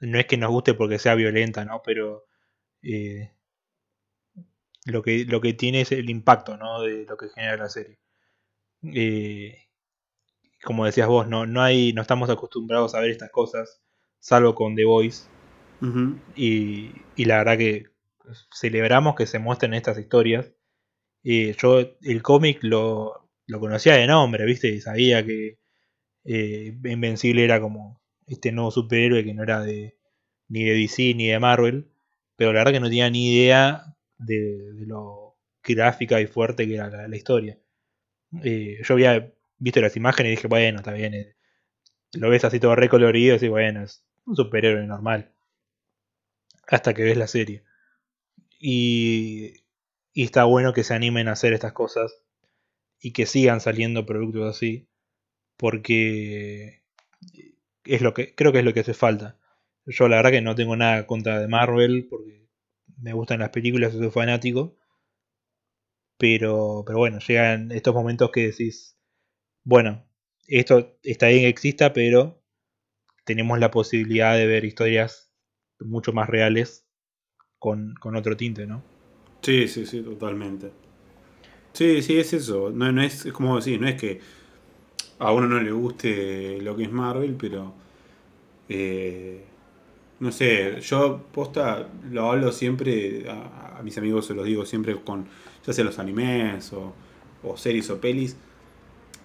no 0.00 0.18
es 0.18 0.26
que 0.26 0.36
nos 0.36 0.50
guste 0.50 0.74
porque 0.74 0.98
sea 0.98 1.14
violenta, 1.14 1.64
¿no? 1.64 1.80
Pero 1.84 2.24
eh, 2.82 3.32
lo 4.84 5.02
que 5.02 5.24
lo 5.26 5.40
que 5.40 5.52
tiene 5.52 5.82
es 5.82 5.92
el 5.92 6.10
impacto, 6.10 6.56
¿no? 6.56 6.82
De 6.82 7.04
lo 7.04 7.16
que 7.16 7.28
genera 7.28 7.56
la 7.56 7.68
serie. 7.68 8.00
Eh, 8.82 9.68
como 10.64 10.86
decías 10.86 11.06
vos, 11.06 11.28
no 11.28 11.46
no 11.46 11.62
hay 11.62 11.92
no 11.92 12.02
estamos 12.02 12.30
acostumbrados 12.30 12.94
a 12.94 13.00
ver 13.00 13.10
estas 13.10 13.30
cosas, 13.30 13.80
salvo 14.18 14.54
con 14.54 14.74
The 14.74 14.84
Voice 14.84 15.28
Y, 16.36 16.92
y 17.16 17.24
la 17.24 17.38
verdad 17.38 17.56
que 17.56 17.86
celebramos 18.52 19.14
que 19.14 19.26
se 19.26 19.38
muestren 19.38 19.74
estas 19.74 19.98
historias. 19.98 20.52
Eh, 21.24 21.54
yo 21.60 21.80
el 22.02 22.22
cómic 22.22 22.58
lo, 22.62 23.30
lo 23.46 23.60
conocía 23.60 23.94
de 23.94 24.06
nombre, 24.06 24.44
¿viste? 24.44 24.68
Y 24.68 24.80
sabía 24.80 25.24
que 25.24 25.58
eh, 26.24 26.76
Invencible 26.84 27.44
era 27.44 27.60
como 27.60 28.00
este 28.26 28.52
nuevo 28.52 28.70
superhéroe 28.70 29.24
que 29.24 29.34
no 29.34 29.42
era 29.42 29.60
de 29.62 29.96
ni 30.48 30.64
de 30.64 30.74
DC 30.74 31.14
ni 31.14 31.28
de 31.28 31.38
Marvel, 31.38 31.90
pero 32.36 32.52
la 32.52 32.60
verdad 32.60 32.72
que 32.72 32.80
no 32.80 32.88
tenía 32.88 33.10
ni 33.10 33.34
idea 33.34 33.96
de, 34.18 34.72
lo 34.86 35.36
gráfica 35.62 36.20
y 36.20 36.26
fuerte 36.26 36.66
que 36.66 36.74
era 36.74 36.88
la, 36.90 37.08
la 37.08 37.16
historia. 37.16 37.58
Eh, 38.42 38.78
yo 38.82 38.94
había 38.94 39.32
visto 39.58 39.80
las 39.80 39.96
imágenes 39.96 40.32
y 40.32 40.36
dije, 40.36 40.48
bueno, 40.48 40.78
está 40.78 40.92
bien, 40.92 41.14
eh, 41.14 41.36
lo 42.14 42.30
ves 42.30 42.44
así 42.44 42.60
todo 42.60 42.76
recolorido 42.76 43.34
y 43.34 43.38
decís, 43.38 43.50
bueno, 43.50 43.82
es 43.84 44.04
un 44.26 44.36
superhéroe 44.36 44.86
normal. 44.86 45.32
Hasta 46.68 46.94
que 46.94 47.02
ves 47.02 47.16
la 47.16 47.26
serie. 47.26 47.64
Y, 48.60 49.64
y 50.12 50.24
está 50.24 50.44
bueno 50.44 50.72
que 50.72 50.84
se 50.84 50.94
animen 50.94 51.28
a 51.28 51.32
hacer 51.32 51.52
estas 51.52 51.72
cosas 51.72 52.22
y 53.00 53.12
que 53.12 53.26
sigan 53.26 53.60
saliendo 53.60 54.06
productos 54.06 54.56
así 54.56 54.88
porque 55.58 56.82
es 57.84 58.00
lo 58.02 58.14
que 58.14 58.34
creo 58.34 58.52
que 58.52 58.60
es 58.60 58.64
lo 58.64 58.72
que 58.74 58.80
hace 58.80 58.94
falta. 58.94 59.38
Yo 59.86 60.08
la 60.08 60.16
verdad 60.16 60.30
que 60.30 60.40
no 60.42 60.54
tengo 60.54 60.76
nada 60.76 61.06
contra 61.06 61.40
de 61.40 61.48
Marvel 61.48 62.06
porque 62.08 62.46
me 62.98 63.12
gustan 63.12 63.40
las 63.40 63.50
películas, 63.50 63.92
soy 63.92 64.10
fanático. 64.10 64.76
Pero, 66.18 66.84
pero 66.86 66.98
bueno, 66.98 67.18
llegan 67.18 67.72
estos 67.72 67.94
momentos 67.94 68.30
que 68.30 68.46
decís, 68.48 68.96
bueno, 69.64 70.06
esto 70.48 70.98
está 71.04 71.28
bien 71.28 71.42
que 71.42 71.48
exista, 71.48 71.92
pero 71.94 72.42
tenemos 73.24 73.58
la 73.60 73.70
posibilidad 73.72 74.36
de 74.36 74.46
ver 74.46 74.64
historias 74.64 75.29
mucho 75.84 76.12
más 76.12 76.28
reales 76.28 76.86
con, 77.58 77.94
con 78.00 78.16
otro 78.16 78.36
tinte, 78.36 78.66
¿no? 78.66 78.84
Sí, 79.42 79.68
sí, 79.68 79.84
sí, 79.86 80.02
totalmente. 80.02 80.72
Sí, 81.72 82.02
sí, 82.02 82.18
es 82.18 82.32
eso. 82.32 82.70
No, 82.70 82.90
no 82.92 83.02
es, 83.02 83.24
como 83.32 83.56
decir, 83.56 83.80
no 83.80 83.88
es 83.88 83.94
que 84.00 84.20
a 85.18 85.32
uno 85.32 85.46
no 85.48 85.60
le 85.60 85.72
guste 85.72 86.60
lo 86.62 86.76
que 86.76 86.84
es 86.84 86.92
Marvel, 86.92 87.36
pero 87.38 87.74
eh, 88.68 89.44
no 90.20 90.32
sé, 90.32 90.80
yo 90.82 91.24
posta 91.32 91.88
lo 92.10 92.30
hablo 92.32 92.52
siempre, 92.52 93.28
a, 93.30 93.78
a 93.78 93.82
mis 93.82 93.98
amigos 93.98 94.26
se 94.26 94.34
los 94.34 94.46
digo 94.46 94.66
siempre 94.66 94.96
con, 95.02 95.26
ya 95.66 95.72
sea 95.72 95.84
los 95.84 95.98
animes 95.98 96.72
o, 96.72 96.94
o 97.44 97.56
series 97.56 97.90
o 97.90 98.00
pelis, 98.00 98.36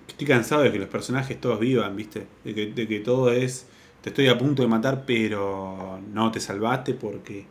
estoy 0.08 0.28
cansado 0.28 0.64
de 0.64 0.72
que 0.72 0.80
los 0.80 0.90
personajes 0.90 1.40
todos 1.42 1.60
vivan, 1.60 1.96
¿viste? 1.96 2.28
De 2.44 2.54
que, 2.56 2.68
de 2.68 2.88
que 2.88 3.00
todo 3.00 3.32
es, 3.32 3.68
te 4.06 4.10
estoy 4.10 4.28
a 4.28 4.38
punto 4.38 4.62
de 4.62 4.68
matar, 4.68 5.04
pero 5.04 6.00
no 6.14 6.32
te 6.32 6.40
salvaste 6.40 6.94
porque 6.94 7.48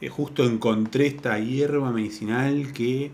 eh, 0.00 0.08
justo 0.08 0.44
encontré 0.44 1.08
esta 1.08 1.36
hierba 1.40 1.90
medicinal 1.90 2.72
que, 2.72 3.10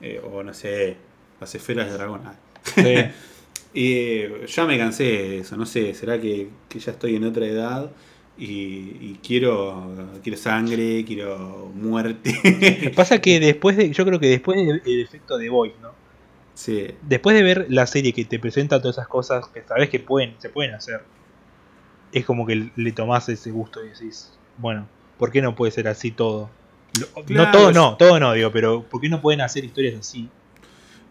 eh, 0.00 0.22
o 0.22 0.44
no 0.44 0.54
sé, 0.54 0.96
las 1.40 1.52
esferas 1.56 1.88
de 1.88 1.94
dragón. 1.94 2.22
ah. 2.26 2.34
Sí. 2.62 2.82
Eh, 3.72 4.46
ya 4.48 4.64
me 4.64 4.76
cansé 4.76 5.04
de 5.04 5.38
eso, 5.38 5.56
no 5.56 5.64
sé, 5.64 5.94
será 5.94 6.20
que, 6.20 6.48
que 6.68 6.80
ya 6.80 6.90
estoy 6.90 7.14
en 7.14 7.22
otra 7.22 7.46
edad 7.46 7.92
y, 8.36 8.96
y 9.00 9.20
quiero, 9.22 10.10
quiero 10.24 10.36
sangre, 10.36 11.04
quiero 11.04 11.70
muerte. 11.72 12.92
Pasa 12.96 13.20
que 13.20 13.38
después 13.38 13.76
de, 13.76 13.92
yo 13.92 14.04
creo 14.04 14.18
que 14.18 14.26
después 14.26 14.56
del 14.56 14.82
el 14.84 15.00
efecto 15.02 15.38
de 15.38 15.48
Voice, 15.50 15.76
¿no? 15.80 15.90
sí, 16.52 16.88
Después 17.02 17.36
de 17.36 17.44
ver 17.44 17.66
la 17.68 17.86
serie 17.86 18.12
que 18.12 18.24
te 18.24 18.40
presenta 18.40 18.80
todas 18.80 18.96
esas 18.96 19.06
cosas 19.06 19.46
que 19.46 19.62
sabes 19.62 19.88
que 19.88 20.00
pueden, 20.00 20.34
se 20.38 20.48
pueden 20.48 20.74
hacer, 20.74 21.02
es 22.12 22.24
como 22.24 22.46
que 22.46 22.70
le 22.74 22.92
tomás 22.92 23.28
ese 23.28 23.50
gusto 23.50 23.84
y 23.84 23.88
decís, 23.88 24.32
bueno, 24.58 24.86
¿por 25.18 25.30
qué 25.30 25.40
no 25.42 25.54
puede 25.54 25.72
ser 25.72 25.88
así 25.88 26.10
todo? 26.10 26.50
Lo- 26.98 27.06
Claro, 27.24 27.44
no 27.44 27.50
todo 27.52 27.72
no, 27.72 27.96
todo 27.96 28.18
no, 28.20 28.32
digo, 28.32 28.50
pero 28.50 28.82
¿por 28.82 29.00
qué 29.00 29.08
no 29.08 29.20
pueden 29.20 29.40
hacer 29.40 29.64
historias 29.64 29.94
así? 30.00 30.28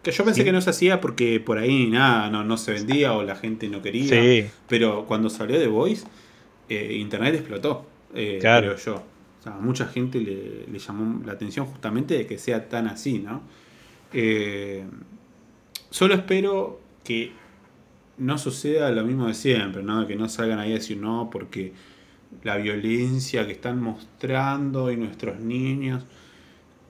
que 0.02 0.12
yo 0.12 0.24
pensé 0.24 0.40
Sí. 0.40 0.44
que 0.46 0.52
no 0.52 0.60
se 0.62 0.70
hacía 0.70 0.98
porque 1.00 1.40
por 1.40 1.58
ahí 1.58 1.86
nada, 1.86 2.30
no, 2.30 2.42
no 2.42 2.56
se 2.56 2.72
vendía 2.72 3.12
o 3.12 3.22
la 3.22 3.36
gente 3.36 3.68
no 3.68 3.82
quería. 3.82 4.08
Sí, 4.08 4.48
Pero 4.66 5.04
cuando 5.06 5.28
salió 5.28 5.58
The 5.58 5.66
Voice, 5.66 6.06
eh, 6.70 6.94
Internet 6.98 7.34
explotó, 7.34 7.86
eh, 8.14 8.38
Claro. 8.40 8.74
creo 8.74 8.78
yo. 8.78 8.94
O 9.40 9.42
sea, 9.42 9.52
mucha 9.52 9.86
gente 9.86 10.18
le, 10.20 10.66
le 10.72 10.78
llamó 10.78 11.22
la 11.26 11.32
atención 11.32 11.66
justamente 11.66 12.14
de 12.16 12.26
que 12.26 12.38
sea 12.38 12.66
tan 12.68 12.86
así, 12.88 13.18
¿no? 13.18 13.42
Eh, 14.14 14.84
solo 15.90 16.14
espero 16.14 16.80
que 17.04 17.32
no 18.18 18.38
suceda 18.38 18.90
lo 18.90 19.04
mismo 19.04 19.26
de 19.26 19.34
siempre, 19.34 19.82
¿no? 19.82 20.06
Que 20.06 20.16
no 20.16 20.28
salgan 20.28 20.58
ahí 20.58 20.72
a 20.72 20.74
decir 20.74 20.98
no, 20.98 21.28
porque 21.30 21.72
la 22.42 22.56
violencia 22.56 23.46
que 23.46 23.52
están 23.52 23.82
mostrando 23.82 24.90
y 24.90 24.96
nuestros 24.96 25.40
niños. 25.40 26.04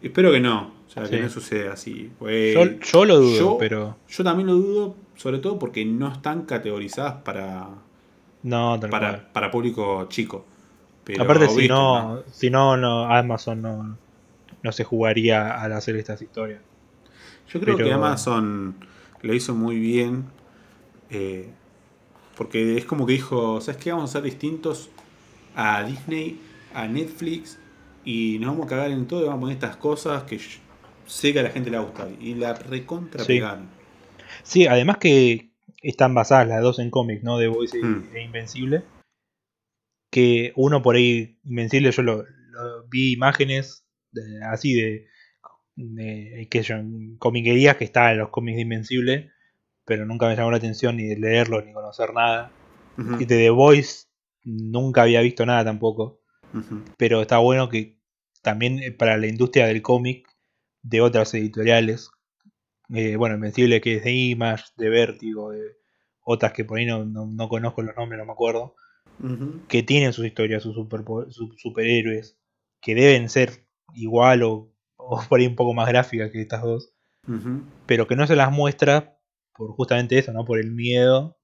Espero 0.03 0.33
que 0.33 0.41
no, 0.41 0.73
o 0.87 0.91
sea, 0.91 1.05
que 1.05 1.21
no 1.21 1.29
suceda 1.29 1.75
así. 1.75 2.11
Pues, 2.18 2.57
yo, 2.91 3.05
lo 3.05 3.21
dudo, 3.21 3.59
pero. 3.59 3.97
Yo 4.09 4.25
también 4.25 4.47
lo 4.47 4.55
dudo, 4.55 4.97
sobre 5.16 5.39
todo 5.39 5.59
porque 5.59 5.85
no 5.85 6.12
están 6.12 6.43
categorizadas 6.43 7.23
para. 7.23 7.68
No, 8.43 8.81
para, 8.91 9.33
para 9.33 9.51
público 9.51 10.07
chico. 10.09 10.47
Aparte, 11.18 11.49
si 11.49 11.68
no, 11.68 12.23
si 12.31 12.51
no, 12.51 12.77
no, 12.77 13.05
Amazon 13.12 13.62
no, 13.62 13.97
no 14.62 14.73
se 14.73 14.85
jugaría 14.85 15.61
al 15.61 15.73
hacer 15.73 15.97
estas 15.97 16.23
historias. 16.23 16.61
Yo 17.53 17.61
creo 17.61 17.77
que 17.77 17.93
Amazon 17.93 18.77
lo 19.23 19.35
hizo 19.35 19.55
muy 19.55 19.79
bien. 19.79 20.25
Eh, 21.11 21.49
porque 22.37 22.77
es 22.77 22.85
como 22.85 23.07
que 23.07 23.15
dijo, 23.15 23.61
¿sabes 23.61 23.83
qué? 23.83 23.93
Vamos 23.93 24.11
a 24.11 24.13
ser 24.15 24.23
distintos 24.23 24.91
a 25.55 25.83
Disney, 25.83 26.41
a 26.73 26.87
Netflix, 26.87 27.59
y 28.05 28.39
nos 28.39 28.51
vamos 28.53 28.67
a 28.67 28.71
cagar 28.71 28.91
en 28.91 29.07
todo 29.07 29.21
y 29.21 29.25
vamos 29.25 29.39
a 29.39 29.41
poner 29.41 29.55
estas 29.57 29.77
cosas 29.77 30.23
que 30.23 30.41
sé 31.07 31.33
que 31.33 31.41
a 31.41 31.43
la 31.43 31.51
gente 31.51 31.71
le 31.71 31.77
va 31.77 31.83
a 31.83 31.87
gustar. 31.87 32.09
Y 32.21 32.35
la 32.35 32.55
recontra 32.55 33.25
sí. 33.25 33.41
Sí, 34.43 34.67
además 34.67 34.99
que 34.99 35.51
están 35.83 36.15
basadas 36.15 36.49
las 36.49 36.63
dos 36.63 36.79
en 36.79 36.91
cómics, 36.91 37.23
¿no? 37.25 37.39
De 37.39 37.49
Voice 37.49 37.79
hmm. 37.79 38.11
e 38.15 38.23
Invencible. 38.23 38.85
Que 40.11 40.53
uno 40.57 40.83
por 40.83 40.97
ahí, 40.97 41.39
Invencible, 41.45 41.91
yo 41.93 42.03
lo, 42.03 42.25
vi 42.89 43.13
imágenes 43.13 43.85
así 44.51 44.75
de, 44.75 45.07
de 45.77 46.49
que 46.51 46.63
son 46.65 47.17
comiquerías 47.19 47.77
que 47.77 47.85
están 47.85 48.13
en 48.13 48.19
los 48.19 48.31
cómics 48.31 48.57
de 48.57 48.63
Invencible, 48.63 49.31
pero 49.91 50.07
nunca 50.07 50.28
me 50.28 50.36
llamó 50.36 50.53
la 50.53 50.59
atención 50.59 50.99
ni 50.99 51.16
leerlo 51.16 51.61
ni 51.62 51.72
conocer 51.72 52.14
nada. 52.14 52.53
Y 52.97 53.24
de 53.24 53.36
The 53.38 53.51
Voice 53.51 54.07
nunca 54.45 55.03
había 55.03 55.20
visto 55.20 55.45
nada 55.45 55.64
tampoco. 55.64 56.20
Pero 56.97 57.22
está 57.22 57.38
bueno 57.38 57.68
que 57.68 57.99
también 58.41 58.78
eh, 58.78 58.93
para 58.93 59.16
la 59.16 59.26
industria 59.26 59.66
del 59.66 59.82
cómic 59.82 60.28
de 60.82 61.01
otras 61.01 61.34
editoriales, 61.34 62.12
eh, 62.95 63.16
bueno, 63.16 63.34
Invencible 63.34 63.80
que 63.80 63.97
es 63.97 64.05
de 64.05 64.12
Image, 64.12 64.62
de 64.76 64.91
Vértigo, 64.91 65.51
de 65.51 65.61
otras 66.22 66.53
que 66.53 66.64
por 66.64 66.78
ahí 66.78 66.86
no, 66.86 67.05
no, 67.05 67.49
conozco 67.49 67.82
los 67.82 67.97
nombres, 67.97 68.20
no 68.20 68.26
me 68.26 68.32
acuerdo, 68.32 68.76
que 69.66 69.82
tienen 69.82 70.12
sus 70.12 70.24
historias, 70.24 70.62
sus, 70.62 70.76
super, 70.76 71.03
superhéroes, 71.57 72.38
que 72.80 72.95
deben 72.95 73.28
ser 73.28 73.66
igual 73.93 74.45
o, 74.45 74.72
o, 74.97 75.20
por 75.28 75.41
ahí 75.41 75.49
un 75.49 75.57
poco 75.57 75.74
más 75.74 75.88
gráficas 75.88 76.30
que 76.30 76.41
estas 76.41 76.62
dos, 76.62 76.93
pero 77.86 78.07
que 78.07 78.14
no 78.14 78.28
se 78.28 78.36
las 78.36 78.53
muestra 78.53 79.16
por 79.61 79.73
justamente 79.73 80.19
eso, 80.19 80.33
¿no? 80.33 80.47
Por 80.47 80.59
el 80.59 80.71
miedo 80.71 81.39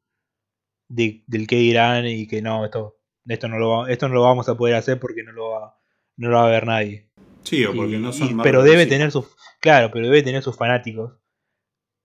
del 0.88 1.46
que 1.46 1.56
dirán 1.56 2.06
y 2.06 2.26
que 2.26 2.40
no, 2.40 2.64
esto, 2.64 2.96
esto, 3.26 3.46
no 3.46 3.58
lo, 3.58 3.86
esto 3.88 4.08
no 4.08 4.14
lo 4.14 4.22
vamos 4.22 4.48
a 4.48 4.56
poder 4.56 4.74
hacer 4.74 4.98
porque 4.98 5.22
no 5.22 5.32
lo 5.32 5.50
va, 5.50 5.78
no 6.16 6.30
lo 6.30 6.36
va 6.36 6.46
a 6.46 6.50
ver 6.50 6.66
nadie. 6.66 7.10
Sí, 7.42 7.62
o 7.66 7.74
porque 7.74 7.98
no 7.98 8.14
son 8.14 8.38
Pero 8.42 8.62
debe 8.62 8.86
tener 8.86 9.12
sus. 9.12 9.26
Claro, 9.60 9.90
pero 9.92 10.06
debe 10.06 10.22
tener 10.22 10.42
sus 10.42 10.56
fanáticos 10.56 11.12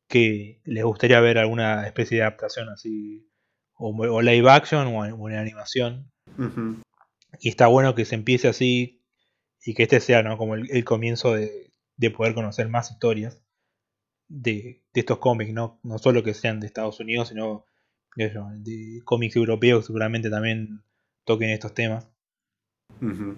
que 0.09 0.59
les 0.65 0.83
gustaría 0.83 1.21
ver 1.21 1.37
alguna 1.37 1.87
especie 1.87 2.17
de 2.17 2.23
adaptación 2.23 2.67
así. 2.67 3.25
O, 3.75 4.21
live 4.21 4.49
action 4.49 4.87
o, 4.87 5.29
en 5.29 5.37
animación. 5.37 6.11
Y 7.39 7.47
está 7.47 7.67
bueno 7.67 7.95
que 7.95 8.03
se 8.03 8.15
empiece 8.15 8.49
así 8.49 9.01
y 9.63 9.75
que 9.75 9.83
este 9.83 10.01
sea 10.01 10.23
¿no? 10.23 10.37
como 10.37 10.55
el, 10.55 10.83
comienzo 10.83 11.35
de, 11.35 11.71
poder 12.13 12.33
conocer 12.33 12.67
más 12.67 12.91
historias 12.91 13.41
de, 14.31 14.81
de 14.93 14.99
estos 14.99 15.17
cómics, 15.17 15.53
¿no? 15.53 15.79
no 15.83 15.97
solo 15.97 16.23
que 16.23 16.33
sean 16.33 16.59
de 16.59 16.67
Estados 16.67 16.99
Unidos, 16.99 17.29
sino 17.29 17.65
de 18.15 19.01
cómics 19.05 19.35
europeos 19.35 19.85
seguramente 19.85 20.29
también 20.29 20.83
toquen 21.25 21.49
estos 21.49 21.73
temas. 21.73 22.07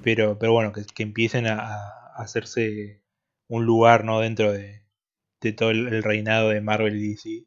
pero, 0.03 0.37
pero 0.39 0.53
bueno, 0.53 0.71
que, 0.71 1.03
empiecen 1.03 1.47
a, 1.47 1.89
hacerse 2.15 3.01
un 3.47 3.65
lugar 3.65 4.05
¿no? 4.05 4.19
dentro 4.19 4.51
de, 4.51 4.83
todo 5.57 5.71
el, 5.71 6.03
reinado 6.03 6.49
de 6.49 6.61
Marvel 6.61 6.95
y 6.95 7.09
DC. 7.09 7.45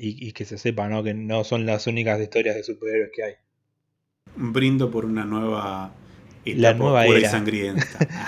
Y, 0.00 0.32
que 0.32 0.44
se 0.44 0.58
sepa 0.58 0.88
¿no? 0.88 1.02
que 1.02 1.14
no 1.14 1.42
son 1.42 1.66
las 1.66 1.88
únicas 1.88 2.20
historias 2.20 2.54
de 2.54 2.62
superhéroes 2.62 3.10
que 3.12 3.24
hay. 3.24 3.34
Brindo 4.36 4.90
por 4.90 5.04
una 5.04 5.24
nueva 5.24 5.92
la 6.44 6.74
nueva 6.74 7.06
era 7.06 7.30
sangrienta. 7.30 7.84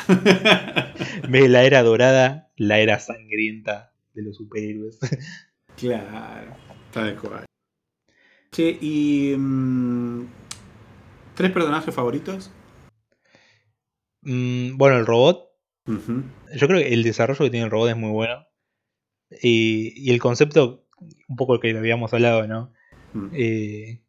la 1.49 1.64
era 1.64 1.83
dorada, 1.83 2.51
la 2.57 2.78
era 2.78 2.99
sangrienta 2.99 3.93
de 4.14 4.22
los 4.22 4.37
superhéroes. 4.37 4.99
claro. 5.76 6.57
Tal 6.93 7.16
cual. 7.16 7.45
Che, 8.51 8.78
¿y 8.81 9.35
mm, 9.37 10.26
tres 11.35 11.53
personajes 11.53 11.95
favoritos? 11.95 12.51
Mm, 14.22 14.76
bueno, 14.76 14.99
el 14.99 15.07
robot. 15.07 15.49
Yo 15.87 16.68
creo 16.68 16.81
que 16.81 16.95
el 16.95 17.03
desarrollo 17.03 17.45
que 17.45 17.51
tiene 17.51 17.64
el 17.64 17.70
robot 17.70 17.91
es 17.91 17.97
muy 17.97 18.11
bueno. 18.11 18.47
Y, 19.43 20.11
el 20.11 20.20
concepto, 20.20 20.87
un 21.28 21.37
poco 21.37 21.55
el 21.55 21.61
que 21.61 21.76
habíamos 21.76 22.12
hablado, 22.12 22.47
¿no? 22.47 22.72
Mm. 23.12 23.28
Eh, 23.33 24.03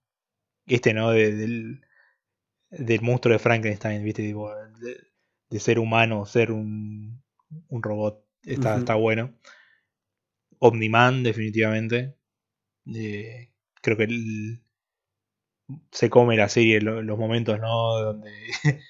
este, 0.67 0.93
¿no? 0.93 1.11
del, 1.11 1.81
del 2.69 3.01
monstruo 3.01 3.33
de 3.33 3.39
Frankenstein, 3.39 4.03
¿viste? 4.03 4.21
de, 4.21 4.33
ser 5.59 5.79
humano, 5.79 6.25
ser 6.25 6.51
un, 6.51 7.21
un 7.67 7.83
robot. 7.83 8.25
Está, 8.43 8.77
está 8.77 8.95
bueno. 8.95 9.33
Omniman, 10.59 11.23
definitivamente. 11.23 12.15
Eh, 12.93 13.51
creo 13.81 13.97
que 13.97 14.07
se 15.91 16.09
come 16.09 16.37
la 16.37 16.49
serie 16.49 16.81
los 16.81 17.17
momentos, 17.17 17.59
¿no? 17.59 17.99
Donde, 17.99 18.31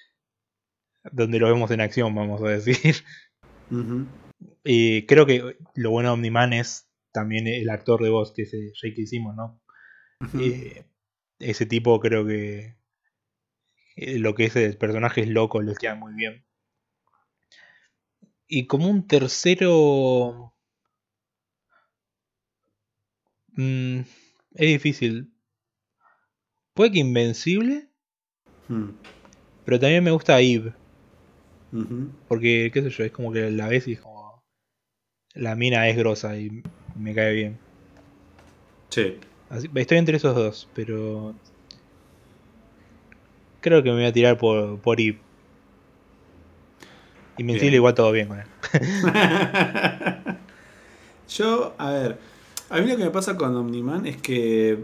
donde 1.12 1.40
lo 1.40 1.48
vemos 1.48 1.72
en 1.72 1.82
acción, 1.82 2.14
vamos 2.16 2.42
a 2.42 2.50
decir. 2.50 2.96
Y 4.64 5.06
creo 5.06 5.26
que 5.26 5.58
lo 5.76 5.92
bueno 5.92 6.10
de 6.10 6.14
Omniman 6.14 6.54
es 6.54 6.90
también 7.12 7.48
el 7.48 7.70
actor 7.70 8.02
de 8.02 8.10
voz, 8.10 8.34
que 8.34 8.44
es 8.44 8.52
Jake 8.52 9.02
hicimos, 9.02 9.36
¿no? 9.36 9.62
Eh, 10.40 10.86
ese 11.40 11.66
tipo 11.66 12.00
creo 12.00 12.26
que 12.26 12.78
eh, 13.96 14.20
lo 14.20 14.36
que 14.36 14.46
es 14.46 14.56
el 14.56 14.78
personaje 14.78 15.22
es 15.22 15.28
loco, 15.28 15.62
lo 15.62 15.74
queda 15.74 15.96
muy 15.96 16.14
bien. 16.14 16.46
Y 18.54 18.68
como 18.68 18.90
un 18.90 19.08
tercero 19.08 20.52
Mm, 23.56 24.00
es 24.56 24.68
difícil. 24.68 25.32
Puede 26.74 26.92
que 26.92 27.00
Invencible. 27.00 27.90
Hmm. 28.68 28.90
Pero 29.66 29.80
también 29.80 30.04
me 30.04 30.12
gusta 30.12 30.40
Eve. 30.40 30.74
Porque, 32.28 32.70
qué 32.74 32.82
sé 32.82 32.90
yo, 32.90 33.06
es 33.06 33.12
como 33.12 33.32
que 33.32 33.50
la 33.52 33.68
ves 33.68 33.88
y 33.88 33.96
como. 33.96 34.44
La 35.34 35.56
mina 35.56 35.88
es 35.88 35.96
grosa 35.96 36.38
y 36.38 36.64
me 36.96 37.16
cae 37.16 37.34
bien. 37.34 37.58
Sí. 38.90 39.18
estoy 39.76 39.98
entre 39.98 40.18
esos 40.18 40.36
dos, 40.36 40.68
pero. 40.74 41.34
Creo 43.62 43.84
que 43.84 43.90
me 43.90 43.98
voy 43.98 44.06
a 44.06 44.14
tirar 44.14 44.38
por, 44.38 44.82
por 44.82 45.00
Eve. 45.00 45.20
Invencible 47.42 47.76
igual 47.76 47.94
todo 47.94 48.12
bien 48.12 48.28
con 48.28 48.40
él. 48.40 48.46
yo, 51.30 51.76
a 51.78 51.92
ver. 51.92 52.18
A 52.70 52.80
mí 52.80 52.90
lo 52.90 52.98
que 52.98 53.04
me 53.04 53.10
pasa 53.10 53.36
con 53.36 53.56
Omniman 53.56 54.06
es 54.06 54.18
que 54.18 54.80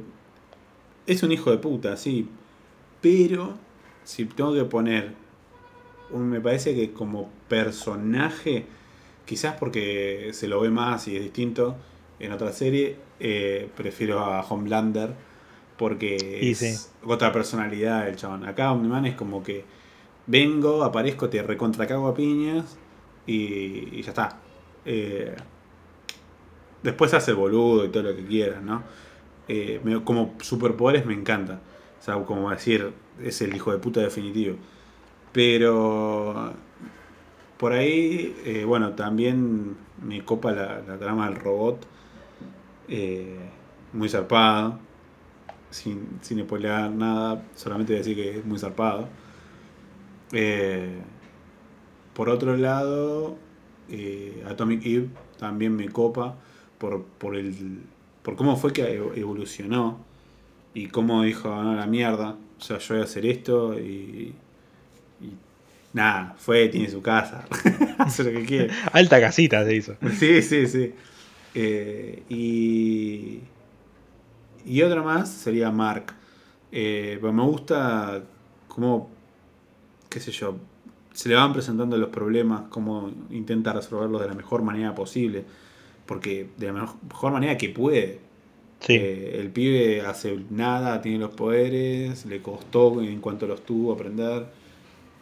es 1.05 1.23
un 1.23 1.31
hijo 1.31 1.51
de 1.51 1.57
puta, 1.57 1.95
sí. 1.95 2.27
Pero 2.99 3.57
si 4.03 4.25
tengo 4.25 4.53
que 4.53 4.65
poner, 4.65 5.13
me 6.13 6.41
parece 6.41 6.75
que 6.75 6.91
como 6.91 7.29
personaje, 7.47 8.65
quizás 9.25 9.55
porque 9.57 10.31
se 10.33 10.47
lo 10.47 10.59
ve 10.59 10.69
más 10.69 11.07
y 11.07 11.15
es 11.15 11.23
distinto 11.23 11.77
en 12.19 12.31
otra 12.31 12.51
serie, 12.51 12.97
eh, 13.19 13.69
prefiero 13.75 14.19
a 14.19 14.41
Homelander 14.41 15.13
porque 15.77 16.49
es 16.49 16.91
otra 17.03 17.31
personalidad 17.31 18.05
del 18.05 18.15
chabón. 18.15 18.45
Acá 18.45 18.71
Omniman 18.71 19.05
es 19.05 19.15
como 19.15 19.43
que 19.43 19.63
vengo, 20.27 20.83
aparezco, 20.83 21.29
te 21.29 21.41
recontracago 21.41 22.07
a 22.07 22.13
piñas 22.13 22.77
y, 23.25 24.01
ya 24.01 24.09
está. 24.09 24.39
Eh, 24.85 25.35
Después 26.83 27.13
hace 27.13 27.33
boludo 27.33 27.85
y 27.85 27.89
todo 27.89 28.03
lo 28.03 28.15
que 28.15 28.25
quieras, 28.25 28.61
¿no? 28.61 28.83
Eh, 29.47 29.81
como 30.03 30.35
superpoderes 30.41 31.05
me 31.05 31.13
encanta. 31.13 31.59
O 31.99 32.03
sea, 32.03 32.15
como 32.23 32.49
decir, 32.49 32.93
es 33.21 33.41
el 33.41 33.55
hijo 33.55 33.71
de 33.71 33.77
puta 33.79 33.99
definitivo. 33.99 34.55
Pero 35.33 36.53
por 37.57 37.73
ahí, 37.73 38.35
eh, 38.45 38.63
bueno, 38.65 38.93
también 38.93 39.75
me 40.01 40.23
copa 40.23 40.51
la, 40.51 40.97
trama 40.97 41.29
del 41.29 41.35
robot. 41.39 41.85
Eh, 42.87 43.37
muy 43.93 44.09
zarpado. 44.09 44.79
Sin, 45.69 46.19
sin 46.21 46.47
nada, 46.97 47.43
solamente 47.55 47.93
decir 47.93 48.15
que 48.15 48.37
es 48.39 48.45
muy 48.45 48.59
zarpado. 48.59 49.09
Por 52.13 52.29
otro 52.29 52.57
lado, 52.57 53.37
Atomic 54.47 54.85
Eve 54.85 55.09
también 55.37 55.75
me 55.75 55.89
copa 55.89 56.35
por, 56.77 57.03
por 57.03 57.35
el, 57.35 57.81
por 58.23 58.35
cómo 58.35 58.57
fue 58.57 58.73
que 58.73 58.95
evolucionó 59.15 60.05
y 60.73 60.87
cómo 60.87 61.23
dijo, 61.23 61.49
no, 61.49 61.75
la 61.75 61.87
mierda, 61.87 62.35
o 62.57 62.61
sea, 62.61 62.77
yo 62.77 62.95
voy 62.95 63.01
a 63.01 63.05
hacer 63.05 63.25
esto 63.25 63.79
y, 63.79 64.33
y 65.21 65.33
nada, 65.93 66.35
fue, 66.37 66.67
tiene 66.69 66.89
su 66.89 67.01
casa, 67.01 67.45
hace 67.97 68.23
lo 68.23 68.31
que 68.31 68.45
quiere. 68.45 68.73
Alta 68.91 69.19
casita 69.19 69.63
se 69.65 69.75
hizo. 69.75 69.95
Sí, 70.17 70.41
sí, 70.41 70.67
sí. 70.67 70.93
Eh, 71.55 72.23
y, 72.29 73.39
y 74.65 74.81
otra 74.81 75.01
más 75.01 75.29
sería 75.29 75.71
Mark. 75.71 76.13
Eh, 76.71 77.17
pero 77.19 77.33
me 77.33 77.43
gusta 77.43 78.23
cómo, 78.67 79.09
qué 80.09 80.19
sé 80.19 80.31
yo, 80.31 80.57
se 81.17 81.29
le 81.29 81.35
van 81.35 81.51
presentando 81.51 81.97
los 81.97 82.09
problemas, 82.09 82.65
cómo 82.69 83.11
intenta 83.31 83.73
resolverlos 83.73 84.21
de 84.21 84.27
la 84.27 84.35
mejor 84.35 84.61
manera 84.61 84.93
posible. 84.93 85.45
Porque 86.05 86.47
de 86.57 86.67
la 86.67 86.73
mejor 86.73 87.31
manera 87.31 87.57
que 87.57 87.69
puede. 87.69 88.19
Eh, 88.87 89.37
el 89.39 89.49
pibe 89.49 90.01
hace 90.01 90.37
nada, 90.51 91.01
tiene 91.01 91.17
los 91.17 91.31
poderes, 91.31 92.27
le 92.27 92.41
costó 92.43 93.01
en 93.01 93.19
cuanto 93.19 93.47
los 93.47 93.65
tuvo 93.65 93.93
aprender. 93.93 94.45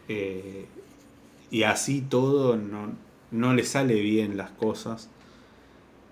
Eh, 0.08 0.66
y 1.50 1.62
así 1.62 2.02
todo 2.02 2.56
no, 2.58 2.92
no, 3.30 3.54
le 3.54 3.64
sale 3.64 3.94
bien 4.00 4.36
las 4.36 4.50
cosas. 4.50 5.08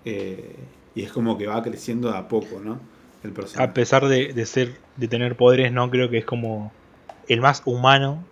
Eh, 0.03 0.55
y 0.95 1.03
es 1.03 1.11
como 1.11 1.37
que 1.37 1.45
va 1.45 1.61
creciendo 1.61 2.11
de 2.11 2.17
a 2.17 2.27
poco, 2.27 2.59
¿no? 2.59 2.79
El 3.23 3.33
personaje. 3.33 3.69
A 3.69 3.73
pesar 3.75 4.07
de, 4.07 4.33
de, 4.33 4.45
ser, 4.47 4.79
de 4.97 5.07
tener 5.07 5.37
poderes, 5.37 5.71
no 5.71 5.91
creo 5.91 6.09
que 6.09 6.17
es 6.17 6.25
como 6.25 6.71
el 7.27 7.39
más 7.39 7.61
humano 7.65 8.23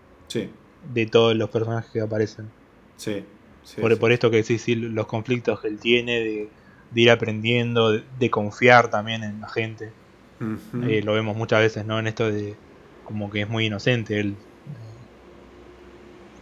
de 0.93 1.05
todos 1.05 1.36
los 1.36 1.49
personajes 1.49 1.91
que 1.91 2.01
aparecen. 2.01 2.49
Sí. 2.97 3.23
por, 3.79 3.97
por, 3.97 4.11
esto 4.11 4.29
que 4.29 4.43
sí, 4.43 4.75
los 4.75 5.07
conflictos 5.07 5.59
que 5.61 5.67
él 5.67 5.79
tiene, 5.79 6.19
de, 6.19 6.49
ir 6.95 7.11
aprendiendo, 7.11 7.91
de, 7.91 8.29
confiar 8.29 8.89
también 8.89 9.23
en 9.23 9.41
la 9.41 9.49
gente. 9.49 9.91
Eh, 10.88 11.01
lo 11.03 11.13
vemos 11.13 11.38
muchas 11.38 11.61
veces, 11.61 11.86
¿no? 11.86 11.99
En 11.99 12.07
esto 12.07 12.29
de 12.29 12.55
como 13.05 13.29
que 13.29 13.41
es 13.41 13.49
muy 13.49 13.67
inocente 13.67 14.19
él. 14.19 14.36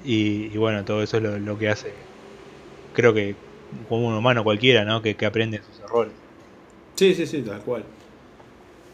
Y, 0.04 0.58
bueno, 0.58 0.84
todo 0.86 1.04
eso 1.04 1.18
es 1.18 1.24
lo, 1.24 1.60
que 1.60 1.70
hace, 1.70 1.94
creo 2.94 3.14
que 3.14 3.36
como 3.88 4.08
un 4.08 4.16
humano 4.16 4.44
cualquiera, 4.44 4.84
¿no? 4.86 5.04
Que, 5.04 5.16
que 5.16 5.28
aprende 5.28 5.62
sus 5.62 5.80
errores. 5.82 6.14
Sí, 6.96 7.14
sí, 7.14 7.28
sí, 7.28 7.42
tal 7.44 7.62
cual. 7.62 7.84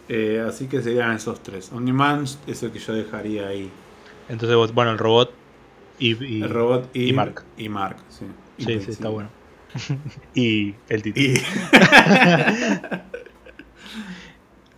Eh, 0.09 0.43
así 0.47 0.67
que 0.67 0.81
serían 0.81 1.15
esos 1.15 1.41
tres. 1.43 1.71
Omniman 1.71 2.23
es 2.45 2.63
el 2.63 2.71
que 2.71 2.79
yo 2.79 2.93
dejaría 2.93 3.47
ahí. 3.47 3.69
Entonces, 4.29 4.73
bueno, 4.73 4.91
el 4.91 4.97
robot 4.97 5.33
y, 5.99 6.41
el 6.43 6.49
robot 6.49 6.89
y, 6.95 7.13
Mark. 7.13 7.43
Y 7.57 7.69
Mark, 7.69 7.97
sí. 8.09 8.25
Sí, 8.57 8.79
sí, 8.81 8.91
está 8.91 9.09
bueno. 9.09 9.29
y 10.35 10.73
el 10.89 11.01
título. 11.01 11.27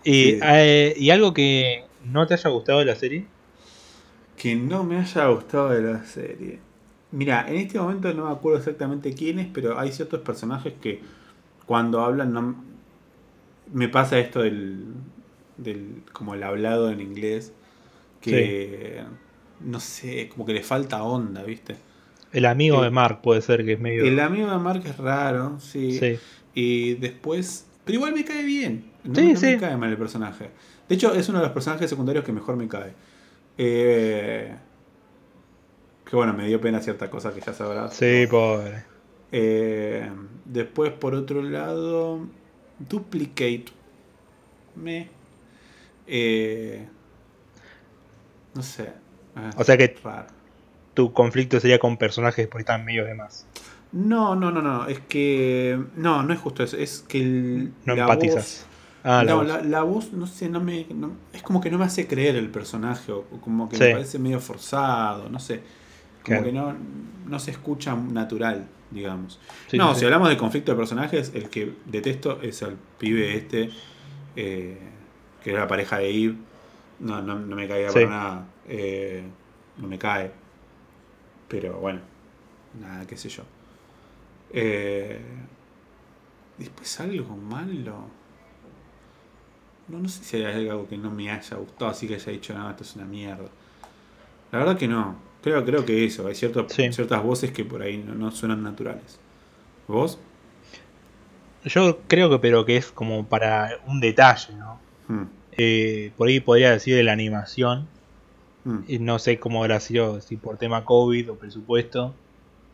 Y, 0.03 0.39
eh, 0.43 0.93
y, 0.97 1.09
algo 1.09 1.33
que 1.33 1.85
no 2.05 2.25
te 2.27 2.33
haya 2.35 2.49
gustado 2.49 2.79
de 2.79 2.85
la 2.85 2.95
serie? 2.95 3.25
Que 4.37 4.55
no 4.55 4.83
me 4.83 4.97
haya 4.97 5.27
gustado 5.27 5.69
de 5.69 5.81
la 5.81 6.05
serie. 6.05 6.59
Mira, 7.11 7.45
en 7.49 7.57
este 7.57 7.79
momento 7.79 8.13
no 8.13 8.25
me 8.25 8.31
acuerdo 8.31 8.59
exactamente 8.59 9.13
quiénes, 9.13 9.47
pero 9.53 9.79
hay 9.79 9.91
ciertos 9.91 10.21
personajes 10.21 10.73
que 10.79 11.01
cuando 11.65 12.01
hablan 12.01 12.33
no 12.33 12.63
me 13.73 13.89
pasa 13.89 14.19
esto 14.19 14.41
del, 14.41 14.85
del 15.57 16.03
como 16.13 16.33
el 16.33 16.43
hablado 16.43 16.89
en 16.91 17.01
inglés 17.01 17.53
que 18.21 19.03
no 19.61 19.79
sé, 19.79 20.29
como 20.29 20.45
que 20.45 20.53
le 20.53 20.63
falta 20.63 21.03
onda, 21.03 21.43
¿viste? 21.43 21.75
El 22.31 22.45
amigo 22.45 22.81
de 22.81 22.91
Mark 22.91 23.21
puede 23.21 23.41
ser 23.41 23.65
que 23.65 23.73
es 23.73 23.79
medio. 23.79 24.05
El 24.05 24.19
amigo 24.19 24.49
de 24.49 24.57
Mark 24.57 24.83
es 24.85 24.97
raro, 24.97 25.59
sí. 25.59 25.99
Y 26.53 26.95
después. 26.95 27.65
Pero 27.85 27.97
igual 27.97 28.13
me 28.13 28.23
cae 28.23 28.43
bien. 28.43 28.91
No, 29.03 29.15
sí, 29.15 29.45
me 29.45 29.57
cae 29.57 29.77
mal 29.77 29.89
el 29.89 29.97
personaje. 29.97 30.49
De 30.87 30.95
hecho, 30.95 31.13
es 31.13 31.27
uno 31.29 31.39
de 31.39 31.45
los 31.45 31.53
personajes 31.53 31.89
secundarios 31.89 32.23
que 32.23 32.31
mejor 32.31 32.55
me 32.55 32.67
cae. 32.67 32.93
Eh, 33.57 34.55
que 36.05 36.15
bueno, 36.15 36.33
me 36.33 36.47
dio 36.47 36.61
pena 36.61 36.81
cierta 36.81 37.09
cosa 37.09 37.33
que 37.33 37.41
ya 37.41 37.53
sabrás. 37.53 37.95
Sí, 37.95 38.25
pobre. 38.29 38.83
Eh, 39.31 40.09
después, 40.45 40.91
por 40.91 41.15
otro 41.15 41.41
lado, 41.41 42.27
Duplicate. 42.77 43.65
Me. 44.75 45.09
Eh, 46.07 46.87
no 48.53 48.63
sé. 48.63 48.91
Ah, 49.39 49.51
o 49.55 49.63
sea 49.63 49.77
que 49.77 49.95
tu 50.93 51.13
conflicto 51.13 51.59
sería 51.59 51.79
con 51.79 51.97
personajes 51.97 52.47
por 52.47 52.61
están 52.61 52.83
medio 52.83 53.05
de 53.05 53.15
más. 53.15 53.45
No, 53.91 54.35
no, 54.35 54.51
no, 54.51 54.61
no. 54.61 54.87
Es 54.87 54.99
que. 54.99 55.79
No, 55.95 56.23
no 56.23 56.33
es 56.33 56.39
justo 56.39 56.63
eso. 56.63 56.77
Es 56.77 57.03
que 57.07 57.19
el. 57.19 57.73
No 57.85 57.93
empatizas. 57.93 58.65
ah, 59.03 59.23
la, 59.23 59.31
no, 59.31 59.37
voz. 59.37 59.65
La, 59.65 59.83
voz, 59.83 60.13
no 60.13 60.27
sé, 60.27 60.49
no 60.49 60.59
me. 60.59 60.85
es 61.33 61.41
como 61.41 61.59
que 61.61 61.71
no 61.71 61.77
me 61.77 61.85
hace 61.85 62.07
creer 62.07 62.35
el 62.35 62.49
personaje. 62.49 63.11
O, 63.11 63.23
como 63.41 63.69
que 63.69 63.77
me 63.77 63.91
parece 63.91 64.19
medio 64.19 64.39
forzado. 64.39 65.29
No 65.29 65.39
sé. 65.39 65.61
Como 66.23 66.43
que 66.43 66.51
no, 66.51 66.75
no 67.25 67.39
se 67.39 67.51
escucha 67.51 67.95
natural, 67.95 68.67
digamos. 68.91 69.39
no, 69.73 69.95
si 69.95 70.05
hablamos 70.05 70.29
de 70.29 70.37
conflicto 70.37 70.71
de 70.71 70.77
personajes, 70.77 71.31
el 71.33 71.49
que 71.49 71.73
detesto 71.85 72.41
es 72.41 72.61
el 72.61 72.75
pibe 72.97 73.35
este. 73.35 73.71
Eh, 74.35 74.77
que 75.43 75.51
era 75.51 75.61
la 75.61 75.67
pareja 75.67 75.97
de 75.97 76.09
Eve. 76.09 76.35
No, 76.99 77.21
no, 77.21 77.39
no 77.39 77.55
me 77.55 77.67
caía 77.67 77.87
para 77.91 78.09
nada. 78.09 78.45
Eh, 78.69 79.23
no 79.77 79.87
me 79.87 79.97
cae. 79.97 80.31
Pero 81.47 81.79
bueno, 81.79 81.99
nada, 82.79 83.05
qué 83.07 83.17
sé 83.17 83.27
yo. 83.27 83.43
Eh, 84.51 85.19
después 86.57 86.99
algo 86.99 87.35
malo. 87.35 88.05
No, 89.87 89.99
no 89.99 90.07
sé 90.07 90.23
si 90.23 90.37
hay 90.37 90.69
algo 90.69 90.87
que 90.87 90.97
no 90.97 91.09
me 91.09 91.31
haya 91.31 91.57
gustado, 91.57 91.89
así 91.89 92.07
que 92.07 92.15
haya 92.15 92.31
dicho, 92.31 92.53
no, 92.53 92.69
esto 92.69 92.83
es 92.83 92.95
una 92.95 93.05
mierda. 93.05 93.49
La 94.51 94.59
verdad 94.59 94.77
que 94.77 94.87
no. 94.87 95.15
Creo, 95.41 95.65
creo 95.65 95.83
que 95.83 96.05
eso. 96.05 96.27
Hay 96.27 96.35
cierto, 96.35 96.67
ciertas 96.69 97.23
voces 97.23 97.51
que 97.51 97.65
por 97.65 97.81
ahí 97.81 97.97
no, 97.97 98.29
suenan 98.29 98.61
naturales. 98.61 99.19
¿Vos? 99.87 100.19
Yo 101.65 101.99
creo 102.07 102.29
que, 102.29 102.37
pero 102.37 102.65
que 102.65 102.77
es 102.77 102.91
como 102.91 103.25
para 103.25 103.79
un 103.87 103.99
detalle, 103.99 104.53
¿no? 104.53 104.79
Hmm. 105.07 105.25
Eh, 105.53 106.11
por 106.17 106.27
ahí 106.27 106.39
podría 106.39 106.71
decir 106.71 106.95
de 106.95 107.03
la 107.03 107.13
animación 107.13 107.87
Mm. 108.69 108.83
Y 108.87 108.99
no 108.99 109.17
sé 109.17 109.39
cómo 109.39 109.63
habrá 109.63 109.79
sido, 109.79 110.21
si 110.21 110.37
por 110.37 110.57
tema 110.57 110.85
COVID 110.85 111.31
o 111.31 111.35
presupuesto. 111.35 112.13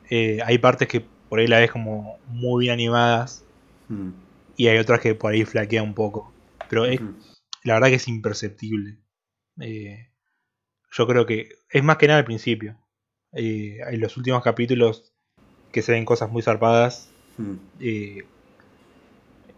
Eh, 0.10 0.40
hay 0.46 0.58
partes 0.58 0.88
que 0.88 1.06
por 1.30 1.40
ahí 1.40 1.48
la 1.48 1.60
ves 1.60 1.72
como 1.72 2.20
muy 2.28 2.66
bien 2.66 2.74
animadas 2.74 3.44
mm. 3.88 4.10
y 4.58 4.68
hay 4.68 4.78
otras 4.78 5.00
que 5.00 5.16
por 5.16 5.32
ahí 5.32 5.46
flaquea 5.46 5.82
un 5.82 5.94
poco. 5.94 6.34
Pero 6.70 6.86
es, 6.86 7.00
la 7.64 7.76
verdad 7.76 7.88
que 7.88 7.96
es 7.96 8.08
imperceptible. 8.10 8.98
Eh, 9.62 10.10
yo 10.92 11.08
creo 11.08 11.26
que 11.26 11.50
es 11.70 11.84
más 11.84 11.98
que 11.98 12.08
nada 12.08 12.20
al 12.20 12.26
principio. 12.26 12.78
Eh, 13.32 13.80
en 13.90 14.00
los 14.00 14.18
últimos 14.18 14.44
capítulos 14.44 15.14
que 15.72 15.82
se 15.82 15.94
ven 15.94 16.06
cosas 16.06 16.30
muy 16.30 16.42
zarpadas. 16.42 17.10
Mm. 17.38 17.56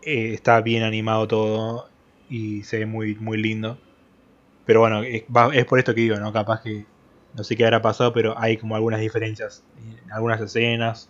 está 0.02 0.62
bien 0.62 0.82
animado 0.84 1.28
todo 1.28 1.90
y 2.30 2.64
se 2.64 2.80
ve 2.80 2.86
muy, 2.86 3.16
muy 3.16 3.42
lindo. 3.42 3.78
Pero 4.68 4.82
bueno, 4.82 5.02
es, 5.02 5.24
por 5.66 5.80
esto 5.80 5.96
que 5.96 6.02
digo, 6.02 6.18
¿no? 6.18 6.34
Capaz 6.34 6.62
que 6.62 6.86
no 7.34 7.44
sé 7.44 7.56
qué 7.56 7.64
habrá 7.64 7.82
pasado, 7.82 8.12
pero 8.12 8.38
hay 8.38 8.58
como 8.58 8.76
algunas 8.76 9.00
diferencias 9.00 9.64
en 9.78 10.12
algunas 10.12 10.42
escenas. 10.42 11.10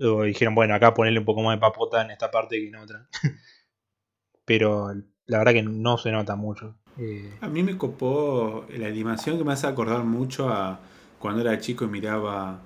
O 0.00 0.22
dijeron, 0.22 0.54
bueno, 0.54 0.74
acá 0.74 0.94
ponerle 0.94 1.18
un 1.18 1.26
poco 1.26 1.42
más 1.42 1.56
de 1.56 1.60
papota 1.60 2.00
en 2.00 2.10
esta 2.10 2.30
parte 2.30 2.56
que 2.56 2.68
en 2.68 2.76
otra. 2.76 3.06
pero 4.46 4.94
la 5.26 5.38
verdad 5.38 5.52
que 5.52 5.62
no 5.62 5.98
se 5.98 6.10
nota 6.10 6.36
mucho. 6.36 6.74
Eh, 6.98 7.30
a 7.42 7.48
mí 7.48 7.62
me 7.62 7.76
copó 7.76 8.64
la 8.74 8.86
animación 8.86 9.36
que 9.36 9.44
me 9.44 9.52
hace 9.52 9.66
acordar 9.66 10.02
mucho 10.02 10.48
a 10.48 10.80
cuando 11.18 11.42
era 11.42 11.58
chico 11.60 11.84
y 11.84 11.88
miraba 11.88 12.60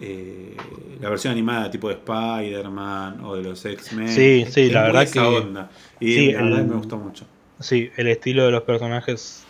eh, 0.00 0.56
la 0.98 1.10
versión 1.10 1.32
animada 1.32 1.70
tipo 1.70 1.88
de 1.88 1.94
Spider-Man 1.94 3.22
o 3.22 3.36
de 3.36 3.42
los 3.42 3.62
X-Men. 3.62 4.08
Sí, 4.08 4.46
sí, 4.48 4.70
la 4.70 4.84
verdad 4.84 5.10
que. 5.10 5.20
Onda. 5.20 5.70
Y 6.00 6.32
la 6.32 6.42
verdad 6.42 6.64
me 6.64 6.76
gustó 6.76 6.96
mucho. 6.96 7.26
Sí, 7.60 7.90
el 7.96 8.08
estilo 8.08 8.44
de 8.46 8.50
los 8.50 8.62
personajes. 8.62 9.44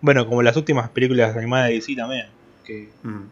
Bueno, 0.00 0.26
como 0.26 0.42
las 0.42 0.56
últimas 0.56 0.90
películas 0.90 1.36
animadas 1.36 1.68
de 1.68 1.74
DC 1.74 1.94
también. 1.96 2.26
Que, 2.64 2.88
mm. 3.02 3.22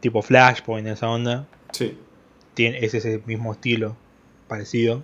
Tipo 0.00 0.22
Flashpoint, 0.22 0.86
esa 0.86 1.08
onda. 1.08 1.46
Sí. 1.72 1.96
Tiene, 2.52 2.84
es 2.84 2.94
ese 2.94 3.22
mismo 3.26 3.52
estilo, 3.52 3.96
parecido. 4.46 5.02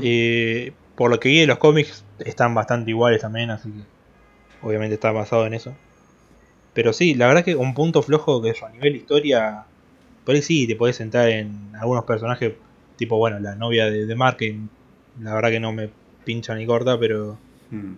y 0.00 0.70
por 0.96 1.10
lo 1.10 1.20
que 1.20 1.28
vi 1.28 1.40
de 1.40 1.46
los 1.46 1.58
cómics, 1.58 2.04
están 2.18 2.54
bastante 2.54 2.90
iguales 2.90 3.20
también, 3.20 3.50
así 3.50 3.70
que 3.70 3.82
obviamente 4.66 4.94
está 4.94 5.12
basado 5.12 5.46
en 5.46 5.54
eso. 5.54 5.74
Pero 6.74 6.92
sí, 6.92 7.14
la 7.14 7.28
verdad 7.28 7.44
que 7.44 7.54
un 7.54 7.74
punto 7.74 8.02
flojo 8.02 8.42
que 8.42 8.52
a 8.62 8.68
nivel 8.70 8.96
historia, 8.96 9.64
por 10.24 10.34
ahí 10.34 10.42
sí, 10.42 10.66
te 10.66 10.76
puedes 10.76 10.96
sentar 10.96 11.28
en 11.28 11.72
algunos 11.80 12.04
personajes, 12.04 12.54
tipo, 12.96 13.16
bueno, 13.16 13.38
la 13.38 13.54
novia 13.54 13.86
de, 13.86 14.06
de 14.06 14.14
Mark, 14.14 14.36
que 14.36 14.58
la 15.20 15.34
verdad 15.34 15.50
que 15.50 15.60
no 15.60 15.72
me 15.72 15.90
pincha 16.26 16.54
ni 16.54 16.66
corta, 16.66 16.98
pero 16.98 17.38
mm. 17.70 17.92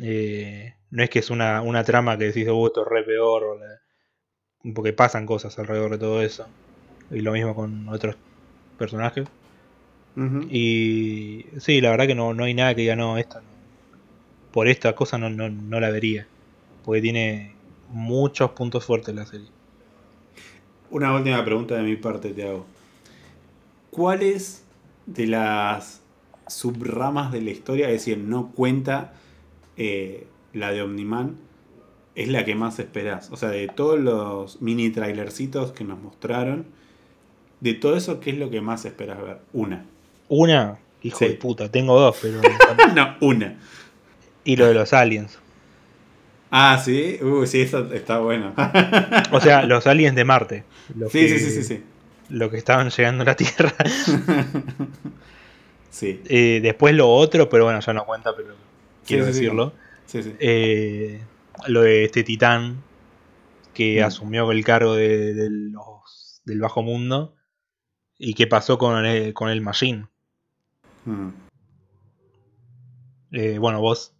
eh, 0.00 0.74
no 0.90 1.02
es 1.02 1.08
que 1.08 1.20
es 1.20 1.30
una, 1.30 1.84
trama 1.84 2.18
que 2.18 2.24
decís, 2.24 2.46
oh, 2.50 2.66
esto 2.66 2.82
es 2.82 2.88
re 2.88 3.04
peor, 3.04 3.58
porque 4.74 4.92
pasan 4.92 5.24
cosas 5.24 5.58
alrededor 5.58 5.92
de 5.92 5.98
todo 5.98 6.20
eso. 6.20 6.46
Y 7.10 7.20
lo 7.20 7.32
mismo 7.32 7.54
con 7.54 7.88
otros 7.88 8.16
personajes. 8.76 9.26
Y 10.48 11.46
sí, 11.58 11.80
la 11.80 11.90
verdad 11.90 12.06
que 12.06 12.14
no, 12.14 12.34
no 12.34 12.44
hay 12.44 12.54
nada 12.54 12.74
que 12.74 12.82
diga, 12.82 12.96
no, 12.96 13.18
esto 13.18 13.40
no. 13.40 13.48
Por 14.52 14.68
esta 14.68 14.94
cosa 14.94 15.18
no, 15.18 15.28
no, 15.28 15.48
no 15.48 15.80
la 15.80 15.90
vería. 15.90 16.26
Porque 16.84 17.00
tiene 17.00 17.54
muchos 17.88 18.52
puntos 18.52 18.84
fuertes 18.84 19.14
la 19.14 19.26
serie. 19.26 19.48
Una 20.90 21.12
última 21.14 21.44
pregunta 21.44 21.74
de 21.74 21.82
mi 21.82 21.96
parte 21.96 22.30
te 22.30 22.46
hago. 22.46 22.66
¿Cuáles 23.90 24.64
de 25.06 25.26
las 25.26 26.03
subramas 26.48 27.32
de 27.32 27.40
la 27.42 27.50
historia, 27.50 27.86
es 27.86 27.92
decir, 27.94 28.18
no 28.18 28.50
cuenta 28.52 29.12
eh, 29.76 30.26
la 30.52 30.70
de 30.72 30.82
Omniman, 30.82 31.36
es 32.14 32.28
la 32.28 32.44
que 32.44 32.54
más 32.54 32.78
esperás? 32.78 33.30
O 33.30 33.36
sea, 33.36 33.48
de 33.48 33.66
todos 33.68 33.98
los 33.98 34.62
mini 34.62 34.90
trailercitos 34.90 35.72
que 35.72 35.84
nos 35.84 36.00
mostraron, 36.00 36.66
de 37.60 37.74
todo 37.74 37.96
eso, 37.96 38.20
¿qué 38.20 38.30
es 38.30 38.38
lo 38.38 38.50
que 38.50 38.60
más 38.60 38.84
esperas 38.84 39.20
ver? 39.22 39.38
Una. 39.52 39.84
Una, 40.28 40.78
hijo 41.02 41.18
Sí. 41.18 41.26
de 41.28 41.34
puta, 41.34 41.70
tengo 41.70 41.98
dos, 41.98 42.16
pero. 42.20 42.40
no, 42.94 43.16
una. 43.20 43.56
y 44.44 44.56
lo 44.56 44.66
de 44.66 44.74
los 44.74 44.92
aliens. 44.92 45.38
Ah, 46.50 46.80
sí, 46.84 47.18
uh, 47.20 47.46
sí, 47.46 47.62
eso 47.62 47.92
está 47.92 48.18
bueno. 48.18 48.54
O 49.32 49.40
sea, 49.40 49.64
los 49.64 49.86
aliens 49.88 50.14
de 50.14 50.24
Marte. 50.24 50.64
Sí, 51.10 51.18
que, 51.20 51.28
sí, 51.28 51.38
sí, 51.40 51.50
sí, 51.50 51.64
sí. 51.64 51.82
Los 52.28 52.50
que 52.50 52.58
estaban 52.58 52.90
llegando 52.90 53.22
a 53.22 53.26
la 53.26 53.34
Tierra. 53.34 53.72
Sí, 55.94 56.20
Eh, 56.28 56.58
después 56.60 56.92
lo 56.92 57.08
otro, 57.08 57.48
pero 57.48 57.64
bueno, 57.66 57.78
ya 57.78 57.92
no 57.92 58.04
cuenta, 58.04 58.34
pero 58.34 58.56
quiero 59.06 59.26
sí, 59.26 59.32
sí, 59.32 59.38
decirlo. 59.38 59.72
sí, 60.06 60.24
sí. 60.24 60.32
Eh, 60.40 61.20
lo 61.68 61.82
de 61.82 62.04
este 62.04 62.24
titán 62.24 62.82
que 63.74 64.00
Mm. 64.00 64.04
asumió 64.04 64.50
el 64.50 64.64
cargo 64.64 64.94
de, 64.96 65.34
de 65.34 65.48
los, 65.50 66.42
del 66.44 66.60
bajo 66.60 66.82
mundo 66.82 67.36
y 68.18 68.34
qué 68.34 68.48
pasó 68.48 68.76
con 68.76 69.06
el, 69.06 69.32
con 69.34 69.50
el 69.50 69.60
Machine. 69.60 70.08
Mm. 71.04 71.28
Eh, 73.30 73.58
bueno, 73.58 73.80
vos. 73.80 74.12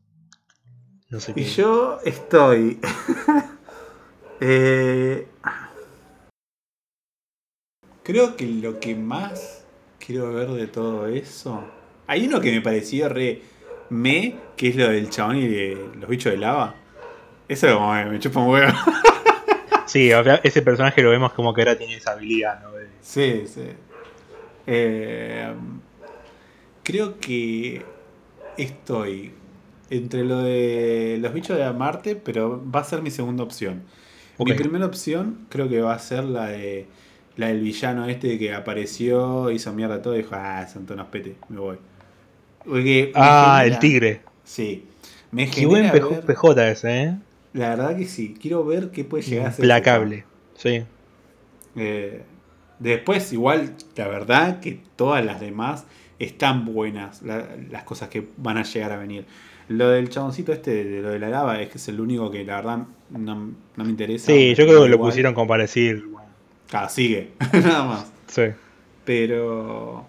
No 1.10 1.18
sé 1.18 1.32
Y 1.32 1.42
qué. 1.42 1.44
yo 1.44 1.98
estoy. 2.04 2.78
eh, 4.40 5.26
creo 8.04 8.36
que 8.36 8.46
lo 8.46 8.78
que 8.78 8.94
más 8.94 9.53
quiero 10.04 10.32
ver 10.32 10.48
de 10.48 10.66
todo 10.66 11.06
eso. 11.06 11.64
Hay 12.06 12.26
uno 12.26 12.40
que 12.40 12.52
me 12.52 12.60
pareció 12.60 13.08
re 13.08 13.42
me, 13.90 14.36
que 14.56 14.68
es 14.68 14.76
lo 14.76 14.88
del 14.88 15.10
chabón 15.10 15.36
y 15.36 15.46
de 15.46 15.88
los 15.98 16.08
bichos 16.08 16.32
de 16.32 16.38
lava. 16.38 16.74
Eso 17.48 17.72
como 17.74 17.92
me, 17.92 18.04
me 18.06 18.18
chupa 18.18 18.40
un 18.40 18.50
huevo. 18.50 18.72
Sí, 19.86 20.12
o 20.12 20.24
sea, 20.24 20.40
ese 20.42 20.62
personaje 20.62 21.02
lo 21.02 21.10
vemos 21.10 21.32
como 21.34 21.52
que 21.52 21.60
ahora 21.60 21.76
tiene 21.76 21.96
esa 21.96 22.12
habilidad, 22.12 22.62
¿no? 22.62 22.70
Sí, 23.00 23.44
sí. 23.46 23.66
Eh, 24.66 25.52
creo 26.82 27.20
que 27.20 27.84
estoy 28.56 29.32
entre 29.90 30.24
lo 30.24 30.38
de 30.38 31.18
los 31.20 31.32
bichos 31.32 31.58
de 31.58 31.70
Marte, 31.72 32.16
pero 32.16 32.62
va 32.74 32.80
a 32.80 32.84
ser 32.84 33.02
mi 33.02 33.10
segunda 33.10 33.44
opción. 33.44 33.84
Mi 34.38 34.54
primera 34.54 34.86
opción 34.86 35.46
creo 35.48 35.68
que 35.68 35.80
va 35.80 35.94
a 35.94 35.98
ser 35.98 36.24
la 36.24 36.46
de 36.46 36.86
la 37.36 37.48
del 37.48 37.60
villano 37.60 38.06
este 38.06 38.38
que 38.38 38.52
apareció, 38.54 39.50
hizo 39.50 39.72
mierda 39.72 40.00
todo 40.02 40.14
y 40.14 40.18
dijo, 40.18 40.34
ah, 40.34 40.66
son 40.72 40.84
todos 40.86 40.96
unos 40.98 41.08
pete, 41.10 41.36
me 41.48 41.58
voy. 41.60 41.76
Porque 42.64 43.12
Ah, 43.14 43.58
genera- 43.60 43.74
el 43.74 43.80
tigre. 43.80 44.20
Sí. 44.44 44.86
Me 45.30 45.50
Qué 45.50 45.66
buen 45.66 45.90
PJ, 45.90 46.22
PJ 46.22 46.68
ese, 46.70 47.02
¿eh? 47.02 47.16
La 47.52 47.70
verdad 47.70 47.96
que 47.96 48.04
sí. 48.06 48.34
Quiero 48.40 48.64
ver 48.64 48.90
qué 48.90 49.04
puede 49.04 49.22
llegar 49.24 49.46
a 49.48 49.50
ser. 49.52 49.54
ese 49.54 49.62
Implacable. 49.62 50.24
Sí. 50.56 50.84
Eh, 51.76 52.22
después, 52.78 53.32
igual, 53.32 53.74
la 53.96 54.08
verdad 54.08 54.60
que 54.60 54.80
todas 54.96 55.24
las 55.24 55.40
demás 55.40 55.86
están 56.18 56.64
buenas, 56.64 57.22
la- 57.22 57.48
las 57.70 57.82
cosas 57.84 58.08
que 58.08 58.26
van 58.36 58.58
a 58.58 58.62
llegar 58.62 58.92
a 58.92 58.96
venir. 58.96 59.26
Lo 59.68 59.88
del 59.88 60.08
chaboncito 60.08 60.52
este, 60.52 60.84
de 60.84 61.00
lo 61.02 61.10
de 61.10 61.18
la 61.18 61.28
lava, 61.30 61.60
es 61.60 61.68
que 61.70 61.78
es 61.78 61.88
el 61.88 61.98
único 62.00 62.30
que 62.30 62.44
la 62.44 62.56
verdad 62.56 62.78
no, 63.10 63.34
no 63.76 63.84
me 63.84 63.90
interesa. 63.90 64.26
Sí, 64.26 64.54
yo 64.54 64.66
creo 64.66 64.84
que 64.84 64.88
lo 64.88 64.98
pusieron 64.98 65.34
como 65.34 65.48
para 65.48 65.62
decir. 65.62 66.04
Claro, 66.68 66.88
sigue, 66.88 67.32
nada 67.52 67.84
más. 67.84 68.12
sí. 68.26 68.42
Pero. 69.04 70.06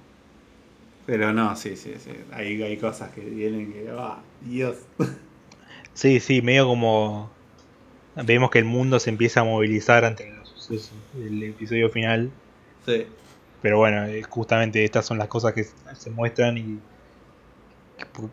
Pero 1.06 1.34
no, 1.34 1.56
sí, 1.56 1.76
sí, 1.76 1.93
sí. 1.99 2.12
Hay, 2.32 2.62
hay 2.64 2.78
cosas 2.78 3.12
que 3.12 3.22
vienen 3.22 3.72
que. 3.72 3.89
¡Ah, 3.97 4.20
Dios! 4.41 4.78
Sí, 5.93 6.20
sí, 6.20 6.41
medio 6.41 6.68
como. 6.68 7.32
Vemos 8.18 8.51
que 8.51 8.60
el 8.60 8.66
mundo 8.66 8.99
se 8.99 9.10
empieza 9.10 9.39
a 9.39 9.43
movilizar 9.45 10.03
ante 10.03 10.30
los 10.30 10.49
sucesos 10.49 10.91
del 11.14 11.41
episodio 11.41 11.89
final. 11.89 12.32
Sí. 12.86 13.08
Pero 13.62 13.78
bueno, 13.78 14.03
eh, 14.03 14.22
justamente 14.24 14.84
estas 14.84 15.06
son 15.06 15.18
las 15.18 15.30
cosas 15.30 15.53
que 15.53 15.64
se 15.64 16.10
muestran 16.10 16.58
y. 16.58 16.80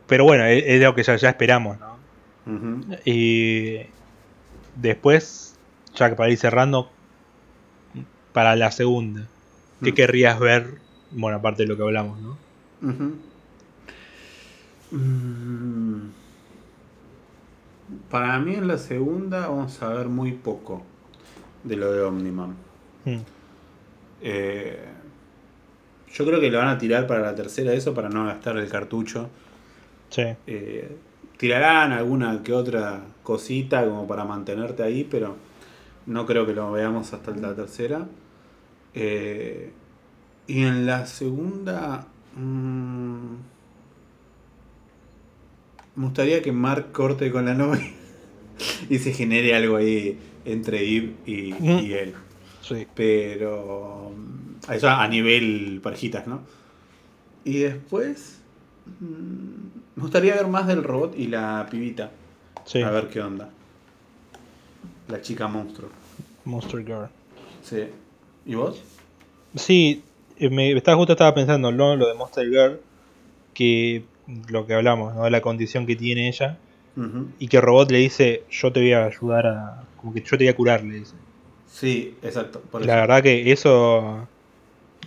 Pero 0.08 0.24
bueno, 0.24 0.44
es, 0.44 0.82
lo 0.82 0.92
que 0.96 1.04
ya, 1.04 1.14
ya 1.14 1.28
esperamos, 1.28 1.78
¿no? 1.78 1.96
Y. 3.04 3.86
Después, 4.74 5.54
ya 5.94 6.10
que 6.10 6.16
para 6.16 6.30
ir 6.30 6.38
cerrando, 6.38 6.90
para 8.32 8.56
la 8.56 8.70
segunda, 8.70 9.26
¿qué 9.82 9.92
Mm. 9.92 9.94
querrías 9.94 10.38
ver? 10.40 10.74
Bueno, 11.10 11.38
aparte 11.38 11.62
de 11.64 11.68
lo 11.68 11.76
que 11.76 11.82
hablamos, 11.82 12.18
¿no? 12.20 12.36
Mm. 14.90 16.10
Para 18.10 18.38
mí 18.38 18.54
en 18.54 18.68
la 18.68 18.78
segunda 18.78 19.48
vamos 19.48 19.80
a 19.82 19.88
ver 19.88 20.08
muy 20.08 20.32
poco 20.32 20.82
de 21.64 21.76
lo 21.76 21.92
de 21.92 22.02
Omniman. 22.02 22.54
Mm. 23.04 23.16
Eh, 24.22 24.78
yo 26.14 26.24
creo 26.24 26.40
que 26.40 26.50
lo 26.50 26.58
van 26.58 26.68
a 26.68 26.78
tirar 26.78 27.06
para 27.06 27.20
la 27.20 27.34
tercera 27.34 27.72
eso 27.72 27.94
para 27.94 28.08
no 28.08 28.24
gastar 28.26 28.56
el 28.56 28.68
cartucho. 28.68 29.28
Sí. 30.10 30.24
Eh, 30.46 30.96
tirarán 31.38 31.92
alguna 31.92 32.42
que 32.42 32.52
otra 32.52 33.00
cosita 33.22 33.84
como 33.84 34.06
para 34.06 34.24
mantenerte 34.24 34.82
ahí, 34.82 35.04
pero 35.10 35.36
no 36.06 36.26
creo 36.26 36.46
que 36.46 36.54
lo 36.54 36.70
veamos 36.72 37.12
hasta 37.12 37.30
la 37.32 37.54
tercera. 37.54 38.06
Eh, 38.94 39.72
y 40.46 40.62
en 40.62 40.86
la 40.86 41.06
segunda... 41.06 42.06
mm, 42.36 43.34
me 45.94 46.04
gustaría 46.06 46.40
que 46.42 46.52
Mark 46.52 46.92
corte 46.92 47.30
con 47.30 47.44
la 47.44 47.54
novia 47.54 47.90
y 48.88 48.98
se 48.98 49.12
genere 49.12 49.54
algo 49.54 49.76
ahí 49.76 50.18
entre 50.44 50.80
Eve 50.96 51.14
y, 51.26 51.52
Mm. 51.52 51.78
y 51.80 51.92
él. 51.92 52.14
Sí. 52.62 52.86
Pero. 52.94 54.12
mm, 54.16 54.72
Eso 54.72 54.88
a 54.88 55.06
nivel 55.08 55.80
parejitas, 55.82 56.26
¿no? 56.26 56.40
Y 57.44 57.58
después. 57.58 58.38
Me 59.00 60.02
gustaría 60.02 60.34
ver 60.34 60.46
más 60.48 60.66
del 60.66 60.82
robot 60.82 61.14
y 61.16 61.26
la 61.28 61.66
pibita. 61.70 62.10
Sí. 62.64 62.82
A 62.82 62.90
ver 62.90 63.08
qué 63.08 63.20
onda. 63.20 63.50
La 65.08 65.20
chica 65.20 65.46
monstruo. 65.48 65.88
Monster 66.44 66.84
Girl. 66.84 67.08
Sí. 67.62 67.84
¿Y 68.44 68.54
vos? 68.54 68.82
Sí, 69.54 70.02
eh, 70.36 70.50
me 70.50 70.72
estaba 70.72 70.96
justo 70.96 71.12
estaba 71.12 71.34
pensando 71.34 71.70
¿no? 71.72 71.96
lo 71.96 72.08
de 72.08 72.14
Monster 72.14 72.48
Girl, 72.48 72.80
que 73.54 74.02
lo 74.50 74.66
que 74.66 74.74
hablamos, 74.74 75.14
¿no? 75.14 75.28
la 75.28 75.40
condición 75.40 75.86
que 75.86 75.96
tiene 75.96 76.28
ella, 76.28 76.58
y 77.38 77.48
que 77.48 77.60
robot 77.60 77.90
le 77.90 77.98
dice, 77.98 78.42
yo 78.50 78.72
te 78.72 78.80
voy 78.80 78.92
a 78.92 79.06
ayudar 79.06 79.46
a, 79.46 79.84
como 79.96 80.14
que 80.14 80.20
yo 80.20 80.30
te 80.38 80.44
voy 80.44 80.48
a 80.48 80.56
curar, 80.56 80.84
le 80.84 80.96
dice. 80.98 81.14
Sí, 81.66 82.14
exacto. 82.22 82.60
Por 82.70 82.82
La 82.82 82.94
eso. 82.94 83.00
verdad 83.00 83.22
que 83.22 83.52
eso 83.52 84.28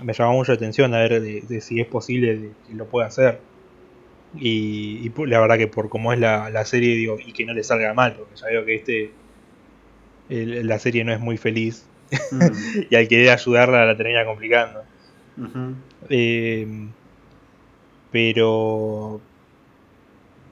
me 0.03 0.13
llamó 0.13 0.33
mucho 0.33 0.51
la 0.51 0.57
atención 0.57 0.93
a 0.93 0.99
ver 0.99 1.21
de, 1.21 1.41
de 1.41 1.61
si 1.61 1.79
es 1.79 1.87
posible 1.87 2.35
de 2.35 2.49
que 2.67 2.73
lo 2.75 2.85
pueda 2.85 3.07
hacer. 3.07 3.39
Y, 4.37 5.09
la 5.27 5.39
verdad 5.39 5.57
que 5.57 5.67
por 5.67 5.89
cómo 5.89 6.11
es 6.11 6.19
la, 6.19 6.49
la 6.49 6.65
serie, 6.65 6.95
digo, 6.95 7.17
y 7.25 7.31
que 7.31 7.45
no 7.45 7.53
le 7.53 7.63
salga 7.63 7.93
mal, 7.93 8.15
porque 8.17 8.35
ya 8.35 8.47
veo 8.47 8.65
que 8.65 8.75
este 8.75 9.11
el- 10.29 10.67
la 10.67 10.79
serie 10.79 11.03
no 11.03 11.13
es 11.13 11.19
muy 11.19 11.37
feliz, 11.37 11.85
Ujú. 12.31 12.53
y 12.89 12.95
al 12.95 13.07
querer 13.07 13.29
ayudarla 13.29 13.85
la 13.85 13.97
termina 13.97 14.25
complicando. 14.25 14.83
Eh, 16.09 16.67
pero. 18.11 19.19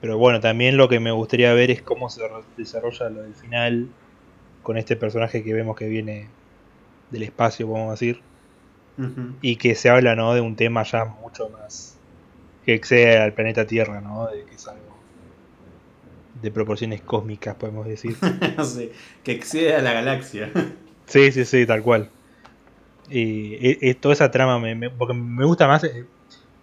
Pero 0.01 0.17
bueno, 0.17 0.41
también 0.41 0.75
lo 0.75 0.89
que 0.89 0.99
me 0.99 1.11
gustaría 1.11 1.53
ver 1.53 1.71
es 1.71 1.81
cómo 1.81 2.09
se 2.09 2.27
ro- 2.27 2.43
desarrolla 2.57 3.09
lo 3.09 3.21
del 3.21 3.33
final 3.35 3.87
con 4.61 4.77
este 4.77 4.95
personaje 4.97 5.43
que 5.43 5.53
vemos 5.53 5.77
que 5.77 5.87
viene 5.87 6.27
del 7.09 7.23
espacio, 7.23 7.67
podemos 7.67 7.97
decir, 7.99 8.19
y 9.41 9.55
que 9.55 9.75
se 9.75 9.89
habla 9.89 10.15
¿no? 10.15 10.33
de 10.33 10.41
un 10.41 10.55
tema 10.55 10.83
ya 10.83 11.05
mucho 11.05 11.49
más 11.49 11.95
que 12.65 12.73
excede 12.73 13.17
al 13.17 13.33
planeta 13.33 13.65
Tierra, 13.65 14.01
¿no? 14.01 14.27
de 14.27 14.43
que 14.43 14.55
es 14.55 14.67
algo 14.67 14.93
de 16.41 16.51
proporciones 16.51 17.01
cósmicas, 17.01 17.55
podemos 17.55 17.87
decir. 17.87 18.15
Sí, 18.63 18.91
que 19.23 19.31
excede 19.33 19.75
a 19.75 19.81
la 19.81 19.93
galaxia. 19.93 20.51
Sí, 21.13 21.31
sí, 21.31 21.45
sí, 21.45 21.65
tal 21.67 21.83
cual. 21.83 22.09
Y 23.07 23.55
e- 23.89 23.95
toda 23.95 24.13
esa 24.13 24.31
trama, 24.31 24.59
me, 24.59 24.75
me- 24.75 24.89
porque 24.89 25.13
me 25.13 25.45
gusta 25.45 25.67
más 25.67 25.83
eh, 25.83 26.05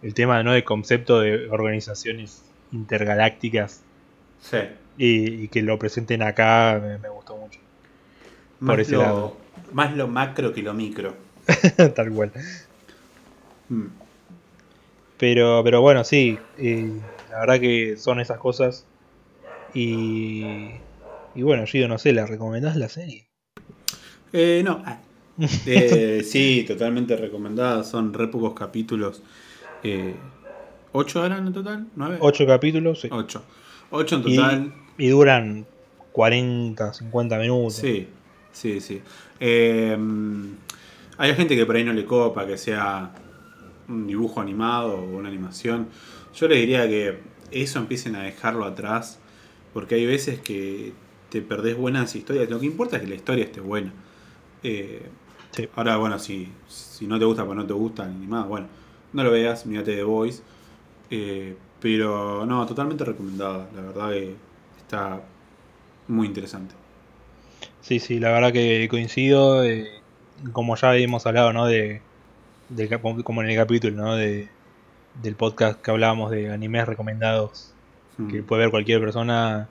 el 0.02 0.14
tema 0.14 0.42
¿no? 0.42 0.52
del 0.52 0.64
concepto 0.64 1.20
de 1.20 1.48
organizaciones 1.50 2.42
intergalácticas 2.70 3.82
Sí. 4.40 4.58
y, 4.96 5.44
y 5.44 5.48
que 5.48 5.62
lo 5.62 5.78
presenten 5.78 6.22
acá 6.22 6.80
me, 6.82 6.98
me 6.98 7.08
gustó 7.08 7.36
mucho. 7.36 7.60
Más, 8.60 8.80
ese 8.80 8.92
lo, 8.92 9.00
lado. 9.02 9.36
más 9.72 9.96
lo 9.96 10.08
macro 10.08 10.52
que 10.52 10.62
lo 10.62 10.74
micro. 10.74 11.16
tal 11.94 12.10
cual. 12.12 12.32
Mm. 13.70 13.86
Pero, 15.18 15.62
pero 15.64 15.80
bueno, 15.82 16.02
sí, 16.04 16.50
eh, 16.56 17.02
la 17.28 17.40
verdad 17.40 17.60
que 17.60 17.96
son 17.96 18.20
esas 18.20 18.38
cosas. 18.38 18.86
Y, 19.74 20.82
y 21.34 21.42
bueno, 21.42 21.66
Gido, 21.66 21.88
no 21.88 21.98
sé, 21.98 22.14
¿la 22.14 22.26
recomendás 22.26 22.76
la 22.76 22.90
serie? 22.90 23.29
Eh, 24.32 24.62
no. 24.64 24.82
Eh, 25.66 26.22
sí, 26.26 26.64
totalmente 26.66 27.16
recomendada. 27.16 27.84
Son 27.84 28.12
re 28.12 28.28
pocos 28.28 28.54
capítulos. 28.54 29.22
Eh, 29.82 30.14
¿Ocho 30.92 31.24
eran 31.24 31.46
en 31.46 31.52
total? 31.52 31.86
¿Nueve? 31.96 32.18
Ocho 32.20 32.46
capítulos, 32.46 33.00
sí. 33.00 33.08
Ocho. 33.10 33.42
Ocho 33.90 34.16
en 34.16 34.28
Y, 34.28 34.36
total. 34.36 34.74
y 34.98 35.08
duran 35.08 35.66
40, 36.12 36.92
50 36.92 37.38
minutos. 37.38 37.74
Sí, 37.74 38.08
sí, 38.52 38.80
sí. 38.80 39.00
Eh, 39.38 39.96
hay 41.18 41.34
gente 41.34 41.56
que 41.56 41.66
por 41.66 41.76
ahí 41.76 41.84
no 41.84 41.92
le 41.92 42.04
copa 42.04 42.46
que 42.46 42.56
sea 42.58 43.12
un 43.88 44.06
dibujo 44.06 44.40
animado 44.40 44.94
o 44.96 45.16
una 45.16 45.28
animación. 45.28 45.88
Yo 46.34 46.48
les 46.48 46.58
diría 46.58 46.88
que 46.88 47.18
eso 47.50 47.78
empiecen 47.78 48.16
a 48.16 48.22
dejarlo 48.22 48.64
atrás, 48.64 49.18
porque 49.72 49.96
hay 49.96 50.06
veces 50.06 50.40
que 50.40 50.92
te 51.28 51.42
perdés 51.42 51.76
buenas 51.76 52.14
historias. 52.14 52.48
Lo 52.50 52.58
que 52.60 52.66
importa 52.66 52.96
es 52.96 53.02
que 53.02 53.08
la 53.08 53.14
historia 53.16 53.44
esté 53.44 53.60
buena. 53.60 53.92
Eh, 54.62 55.08
Sí. 55.52 55.68
Ahora, 55.74 55.96
bueno, 55.96 56.16
si, 56.20 56.48
si 56.68 57.08
no 57.08 57.18
te 57.18 57.24
gusta, 57.24 57.44
pues 57.44 57.56
no 57.56 57.66
te 57.66 57.72
gusta 57.72 58.04
el 58.04 58.10
animado, 58.10 58.46
bueno, 58.46 58.68
no 59.12 59.24
lo 59.24 59.32
veas, 59.32 59.66
mírate 59.66 59.96
The 59.96 60.04
Voice. 60.04 60.42
Eh, 61.10 61.56
pero 61.80 62.46
no, 62.46 62.64
totalmente 62.66 63.04
recomendada. 63.04 63.68
La 63.74 63.82
verdad 63.82 64.10
que 64.10 64.34
está 64.78 65.20
muy 66.08 66.28
interesante. 66.28 66.74
Sí, 67.80 67.98
sí, 67.98 68.20
la 68.20 68.30
verdad 68.30 68.52
que 68.52 68.86
coincido. 68.90 69.64
eh, 69.64 70.02
como 70.52 70.76
ya 70.76 70.90
habíamos 70.90 71.26
hablado, 71.26 71.52
¿no? 71.52 71.66
De, 71.66 72.00
del 72.68 72.88
como 73.24 73.42
en 73.42 73.50
el 73.50 73.56
capítulo, 73.56 73.96
¿no? 73.96 74.16
De, 74.16 74.48
del 75.22 75.34
podcast 75.36 75.80
que 75.82 75.90
hablábamos 75.90 76.30
de 76.30 76.50
animes 76.52 76.86
recomendados 76.86 77.74
Mm. 78.18 78.28
que 78.28 78.42
puede 78.42 78.62
ver 78.62 78.70
cualquier 78.70 79.00
persona. 79.00 79.68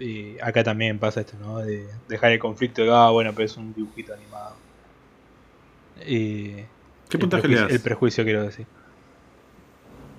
Eh, 0.00 0.38
acá 0.42 0.62
también 0.64 0.98
pasa 0.98 1.20
esto, 1.20 1.36
¿no? 1.40 1.58
De 1.58 1.86
dejar 2.08 2.32
el 2.32 2.38
conflicto 2.38 2.82
de, 2.82 2.90
ah, 2.92 3.10
bueno, 3.10 3.32
pero 3.34 3.46
es 3.46 3.56
un 3.56 3.72
dibujito 3.74 4.14
animado. 4.14 4.56
Eh, 6.00 6.66
¿Qué 7.08 7.18
puntaje 7.18 7.46
le 7.48 7.56
das? 7.56 7.70
El 7.72 7.80
prejuicio, 7.80 8.24
quiero 8.24 8.42
decir. 8.42 8.66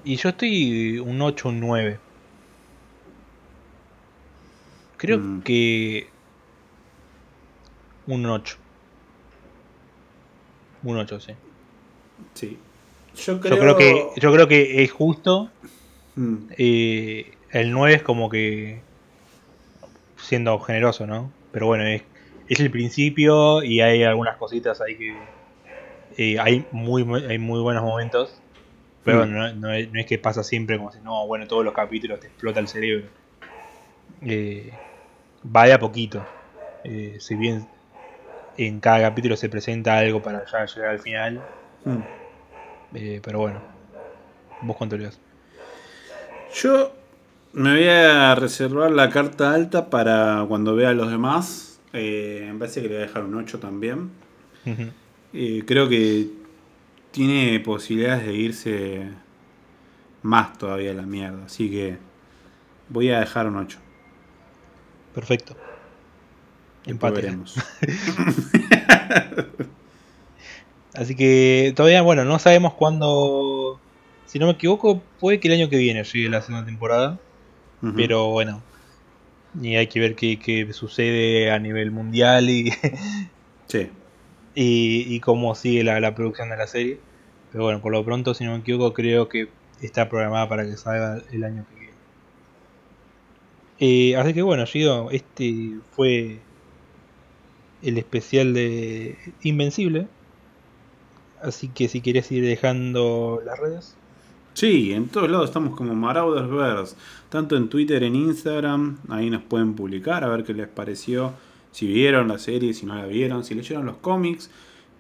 Y 0.06 0.16
yo 0.18 0.30
estoy 0.30 1.00
un 1.00 1.22
8, 1.22 1.50
un 1.50 1.60
9. 1.60 2.00
Creo 4.98 5.18
Mm. 5.18 5.42
que. 5.42 6.08
Un 8.08 8.26
8. 8.26 8.58
Un 10.84 10.98
8, 10.98 11.20
sí. 11.20 11.34
Sí. 12.34 12.60
Yo 13.16 13.40
creo, 13.40 13.56
Yo 13.56 13.62
creo 13.62 13.78
que, 13.78 14.08
yo 14.20 14.34
creo 14.34 14.48
que 14.48 14.84
es 14.84 14.92
justo. 14.92 15.50
Mm, 16.16 16.36
eh, 16.58 17.34
el 17.52 17.72
9 17.72 17.96
es 17.96 18.04
como 18.04 18.30
que. 18.30 18.82
Siendo 20.24 20.60
generoso, 20.60 21.06
¿no? 21.08 21.34
Pero 21.52 21.68
bueno, 21.68 21.86
es, 21.86 22.04
es 22.48 22.60
el 22.60 22.72
principio 22.72 23.64
y 23.64 23.82
hay 23.82 24.04
algunas 24.04 24.38
cositas 24.38 24.82
ahí 24.82 24.98
que. 24.98 25.30
eh, 26.18 26.40
hay, 26.40 26.68
muy, 26.72 27.04
muy- 27.06 27.26
hay 27.26 27.40
muy 27.40 27.62
buenos 27.62 27.84
momentos. 27.84 28.44
Pero 29.04 29.26
Mm. 29.26 29.32
no, 29.32 29.54
no 29.56 29.74
es, 29.74 29.92
no 29.92 30.00
es 30.02 30.06
que 30.08 30.20
pasa 30.20 30.44
siempre 30.44 30.78
como 30.78 30.92
si 30.92 31.02
no, 31.02 31.28
bueno, 31.28 31.48
todos 31.48 31.66
los 31.66 31.74
capítulos 31.76 32.20
te 32.22 32.28
explota 32.28 32.60
el 32.62 32.68
cerebro. 32.70 33.12
Eh, 34.22 34.82
va 35.44 35.66
de 35.68 35.74
a 35.74 35.80
poquito. 35.80 36.28
Eh, 36.84 37.18
si 37.20 37.36
bien 37.36 37.72
en 38.56 38.80
cada 38.82 39.02
capítulo 39.02 39.38
se 39.38 39.50
presenta 39.50 39.98
algo 39.98 40.22
para 40.24 40.46
ya 40.52 40.66
llegar 40.68 40.92
al 40.92 41.00
final. 41.02 41.48
mm. 41.86 42.08
eh, 42.94 43.20
pero 43.24 43.40
bueno. 43.40 43.66
¿Vos 44.62 44.78
cuánto 44.78 44.98
le 44.98 45.06
das? 45.06 45.22
Yo 46.54 46.94
me 47.54 47.72
voy 47.72 47.88
a 47.88 48.36
reservar 48.36 48.92
la 48.92 49.10
carta 49.10 49.54
alta 49.54 49.90
para 49.90 50.44
cuando 50.48 50.76
vea 50.76 50.90
a 50.90 50.94
los 50.94 51.10
demás. 51.12 51.80
Eh, 51.94 52.50
me 52.52 52.60
parece 52.60 52.82
que 52.82 52.88
le 52.88 52.96
voy 52.96 53.04
a 53.04 53.08
dejar 53.08 53.24
un 53.24 53.36
8 53.36 53.60
también. 53.60 54.10
Eh, 55.34 55.64
creo 55.66 55.88
que 55.88 56.30
tiene 57.12 57.60
posibilidades 57.60 58.26
de 58.26 58.34
irse 58.34 59.08
más 60.24 60.58
todavía 60.58 60.92
a 60.92 60.96
la 60.96 61.04
mierda. 61.04 61.46
Así 61.46 61.70
que 61.70 61.98
voy 62.90 63.12
a 63.12 63.20
dejar 63.20 63.48
un 63.48 63.58
8. 63.58 63.78
Perfecto. 65.14 65.56
Empate. 66.86 67.38
Así 70.96 71.16
que 71.16 71.74
todavía, 71.76 72.02
bueno, 72.02 72.26
no 72.26 72.40
sabemos 72.40 72.74
cuándo. 72.74 73.80
Si 74.26 74.40
no 74.40 74.48
me 74.48 74.54
equivoco, 74.54 75.04
puede 75.20 75.40
que 75.40 75.48
el 75.48 75.54
año 75.54 75.70
que 75.70 75.78
viene 75.78 76.04
llegue 76.04 76.30
la 76.30 76.42
segunda 76.42 76.66
temporada. 76.66 77.20
Pero 77.96 78.30
bueno. 78.30 78.62
Y 79.62 79.76
hay 79.76 79.88
que 79.88 80.00
ver 80.00 80.16
qué, 80.16 80.40
qué 80.40 80.72
sucede 80.74 81.52
a 81.52 81.60
nivel 81.60 81.92
mundial 81.92 82.50
y, 82.50 82.72
Sí. 83.68 83.90
y, 84.56 85.14
y 85.16 85.20
cómo 85.20 85.54
sigue 85.56 85.84
la, 85.84 86.00
la 86.00 86.16
producción 86.16 86.50
de 86.50 86.58
la 86.58 86.68
serie. 86.68 87.00
Pero 87.52 87.66
bueno, 87.66 87.82
por 87.82 87.92
lo 87.92 88.04
pronto, 88.04 88.34
si 88.34 88.46
no 88.46 88.52
me 88.54 88.60
equivoco, 88.60 88.94
creo 88.94 89.30
que 89.30 89.50
está 89.82 90.10
programada 90.10 90.50
para 90.50 90.66
que 90.66 90.76
salga 90.78 91.22
el 91.32 91.44
año 91.44 91.66
que 91.70 91.80
viene. 91.80 91.94
Eh, 93.80 94.16
así 94.16 94.34
que 94.34 94.42
bueno, 94.42 94.66
Gido, 94.66 95.12
este 95.12 95.72
fue 95.92 96.40
el 97.82 97.98
especial 97.98 98.54
de 98.54 99.18
Invencible. 99.44 100.08
Así 101.42 101.68
que 101.68 101.90
si 101.90 102.02
quieres 102.02 102.32
ir 102.32 102.46
dejando 102.46 103.42
las 103.46 103.60
redes. 103.60 103.96
Sí, 104.54 104.94
en 104.94 105.08
todos 105.08 105.32
lados 105.32 105.50
estamos 105.50 105.76
como 105.76 105.96
Maraudersverse, 105.96 106.96
tanto 107.30 107.58
en 107.58 107.70
Twitter, 107.70 108.04
en 108.04 108.16
Instagram, 108.16 109.00
ahí 109.10 109.32
nos 109.32 109.42
pueden 109.42 109.74
publicar 109.74 110.24
a 110.24 110.28
ver 110.28 110.44
qué 110.44 110.54
les 110.54 110.68
pareció, 110.68 111.34
si 111.72 111.88
vieron 111.88 112.28
la 112.28 112.38
serie, 112.38 112.76
si 112.76 112.86
no 112.86 112.94
la 112.94 113.08
vieron, 113.08 113.44
si 113.44 113.56
leyeron 113.56 113.88
los 113.88 113.98
cómics, 113.98 114.52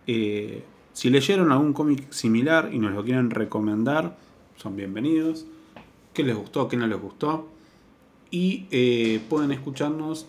eh, 0.08 0.64
si 0.91 1.12
leyeron 1.12 1.51
algún 1.51 1.74
cómic 1.74 2.12
similar 2.12 2.72
y 2.74 2.80
nos 2.80 2.93
lo 2.93 3.04
quieren 3.04 3.30
recomendar, 3.30 4.18
son 4.56 4.76
bienvenidos, 4.76 5.45
qué 6.14 6.24
les 6.24 6.36
gustó, 6.36 6.68
qué 6.68 6.76
no 6.76 6.88
les 6.88 6.99
gustó, 6.99 7.47
y 8.32 8.66
eh, 8.72 9.22
pueden 9.30 9.51
escucharnos 9.51 10.26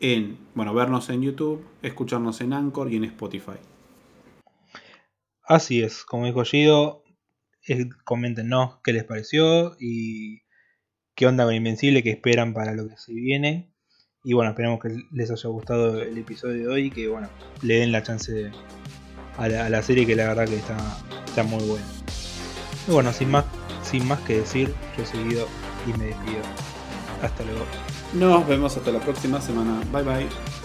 en, 0.00 0.38
bueno, 0.54 0.72
vernos 0.72 1.10
en 1.10 1.20
YouTube, 1.20 1.62
escucharnos 1.82 2.40
en 2.40 2.54
Anchor 2.54 2.90
y 2.90 2.96
en 2.96 3.04
Spotify. 3.04 3.58
Así 5.44 5.82
es, 5.82 6.04
como 6.04 6.24
dijo 6.24 6.42
Gido, 6.44 7.01
coméntenos 8.04 8.78
qué 8.82 8.92
les 8.92 9.04
pareció 9.04 9.76
y 9.78 10.42
qué 11.14 11.26
onda 11.26 11.44
con 11.44 11.54
Invencible, 11.54 12.02
qué 12.02 12.10
esperan 12.10 12.54
para 12.54 12.72
lo 12.74 12.88
que 12.88 12.96
se 12.96 13.12
viene. 13.12 13.72
Y 14.24 14.34
bueno, 14.34 14.50
esperamos 14.50 14.80
que 14.80 15.04
les 15.10 15.30
haya 15.30 15.48
gustado 15.48 16.00
el 16.00 16.16
episodio 16.16 16.62
de 16.62 16.68
hoy 16.68 16.86
y 16.86 16.90
que 16.90 17.08
bueno, 17.08 17.28
le 17.62 17.74
den 17.76 17.92
la 17.92 18.02
chance 18.02 18.50
a, 19.36 19.48
la, 19.48 19.82
serie 19.82 20.06
que 20.06 20.14
la 20.14 20.28
verdad 20.28 20.46
que 20.46 20.56
está, 20.56 20.76
está 21.26 21.42
muy 21.42 21.64
buena. 21.64 21.86
Y 22.88 22.92
bueno, 22.92 23.12
sin 23.12 23.30
más, 23.30 23.44
sin 23.82 24.06
más 24.06 24.20
que 24.20 24.38
decir, 24.38 24.72
yo 24.96 25.04
soy 25.04 25.24
Guido 25.24 25.48
y 25.86 25.98
me 25.98 26.06
despido. 26.06 26.42
Hasta 27.22 27.44
luego. 27.44 27.64
Nos 28.14 28.46
vemos 28.46 28.76
hasta 28.76 28.90
la 28.90 29.00
próxima 29.00 29.40
semana. 29.40 29.80
Bye 29.92 30.02
bye. 30.02 30.61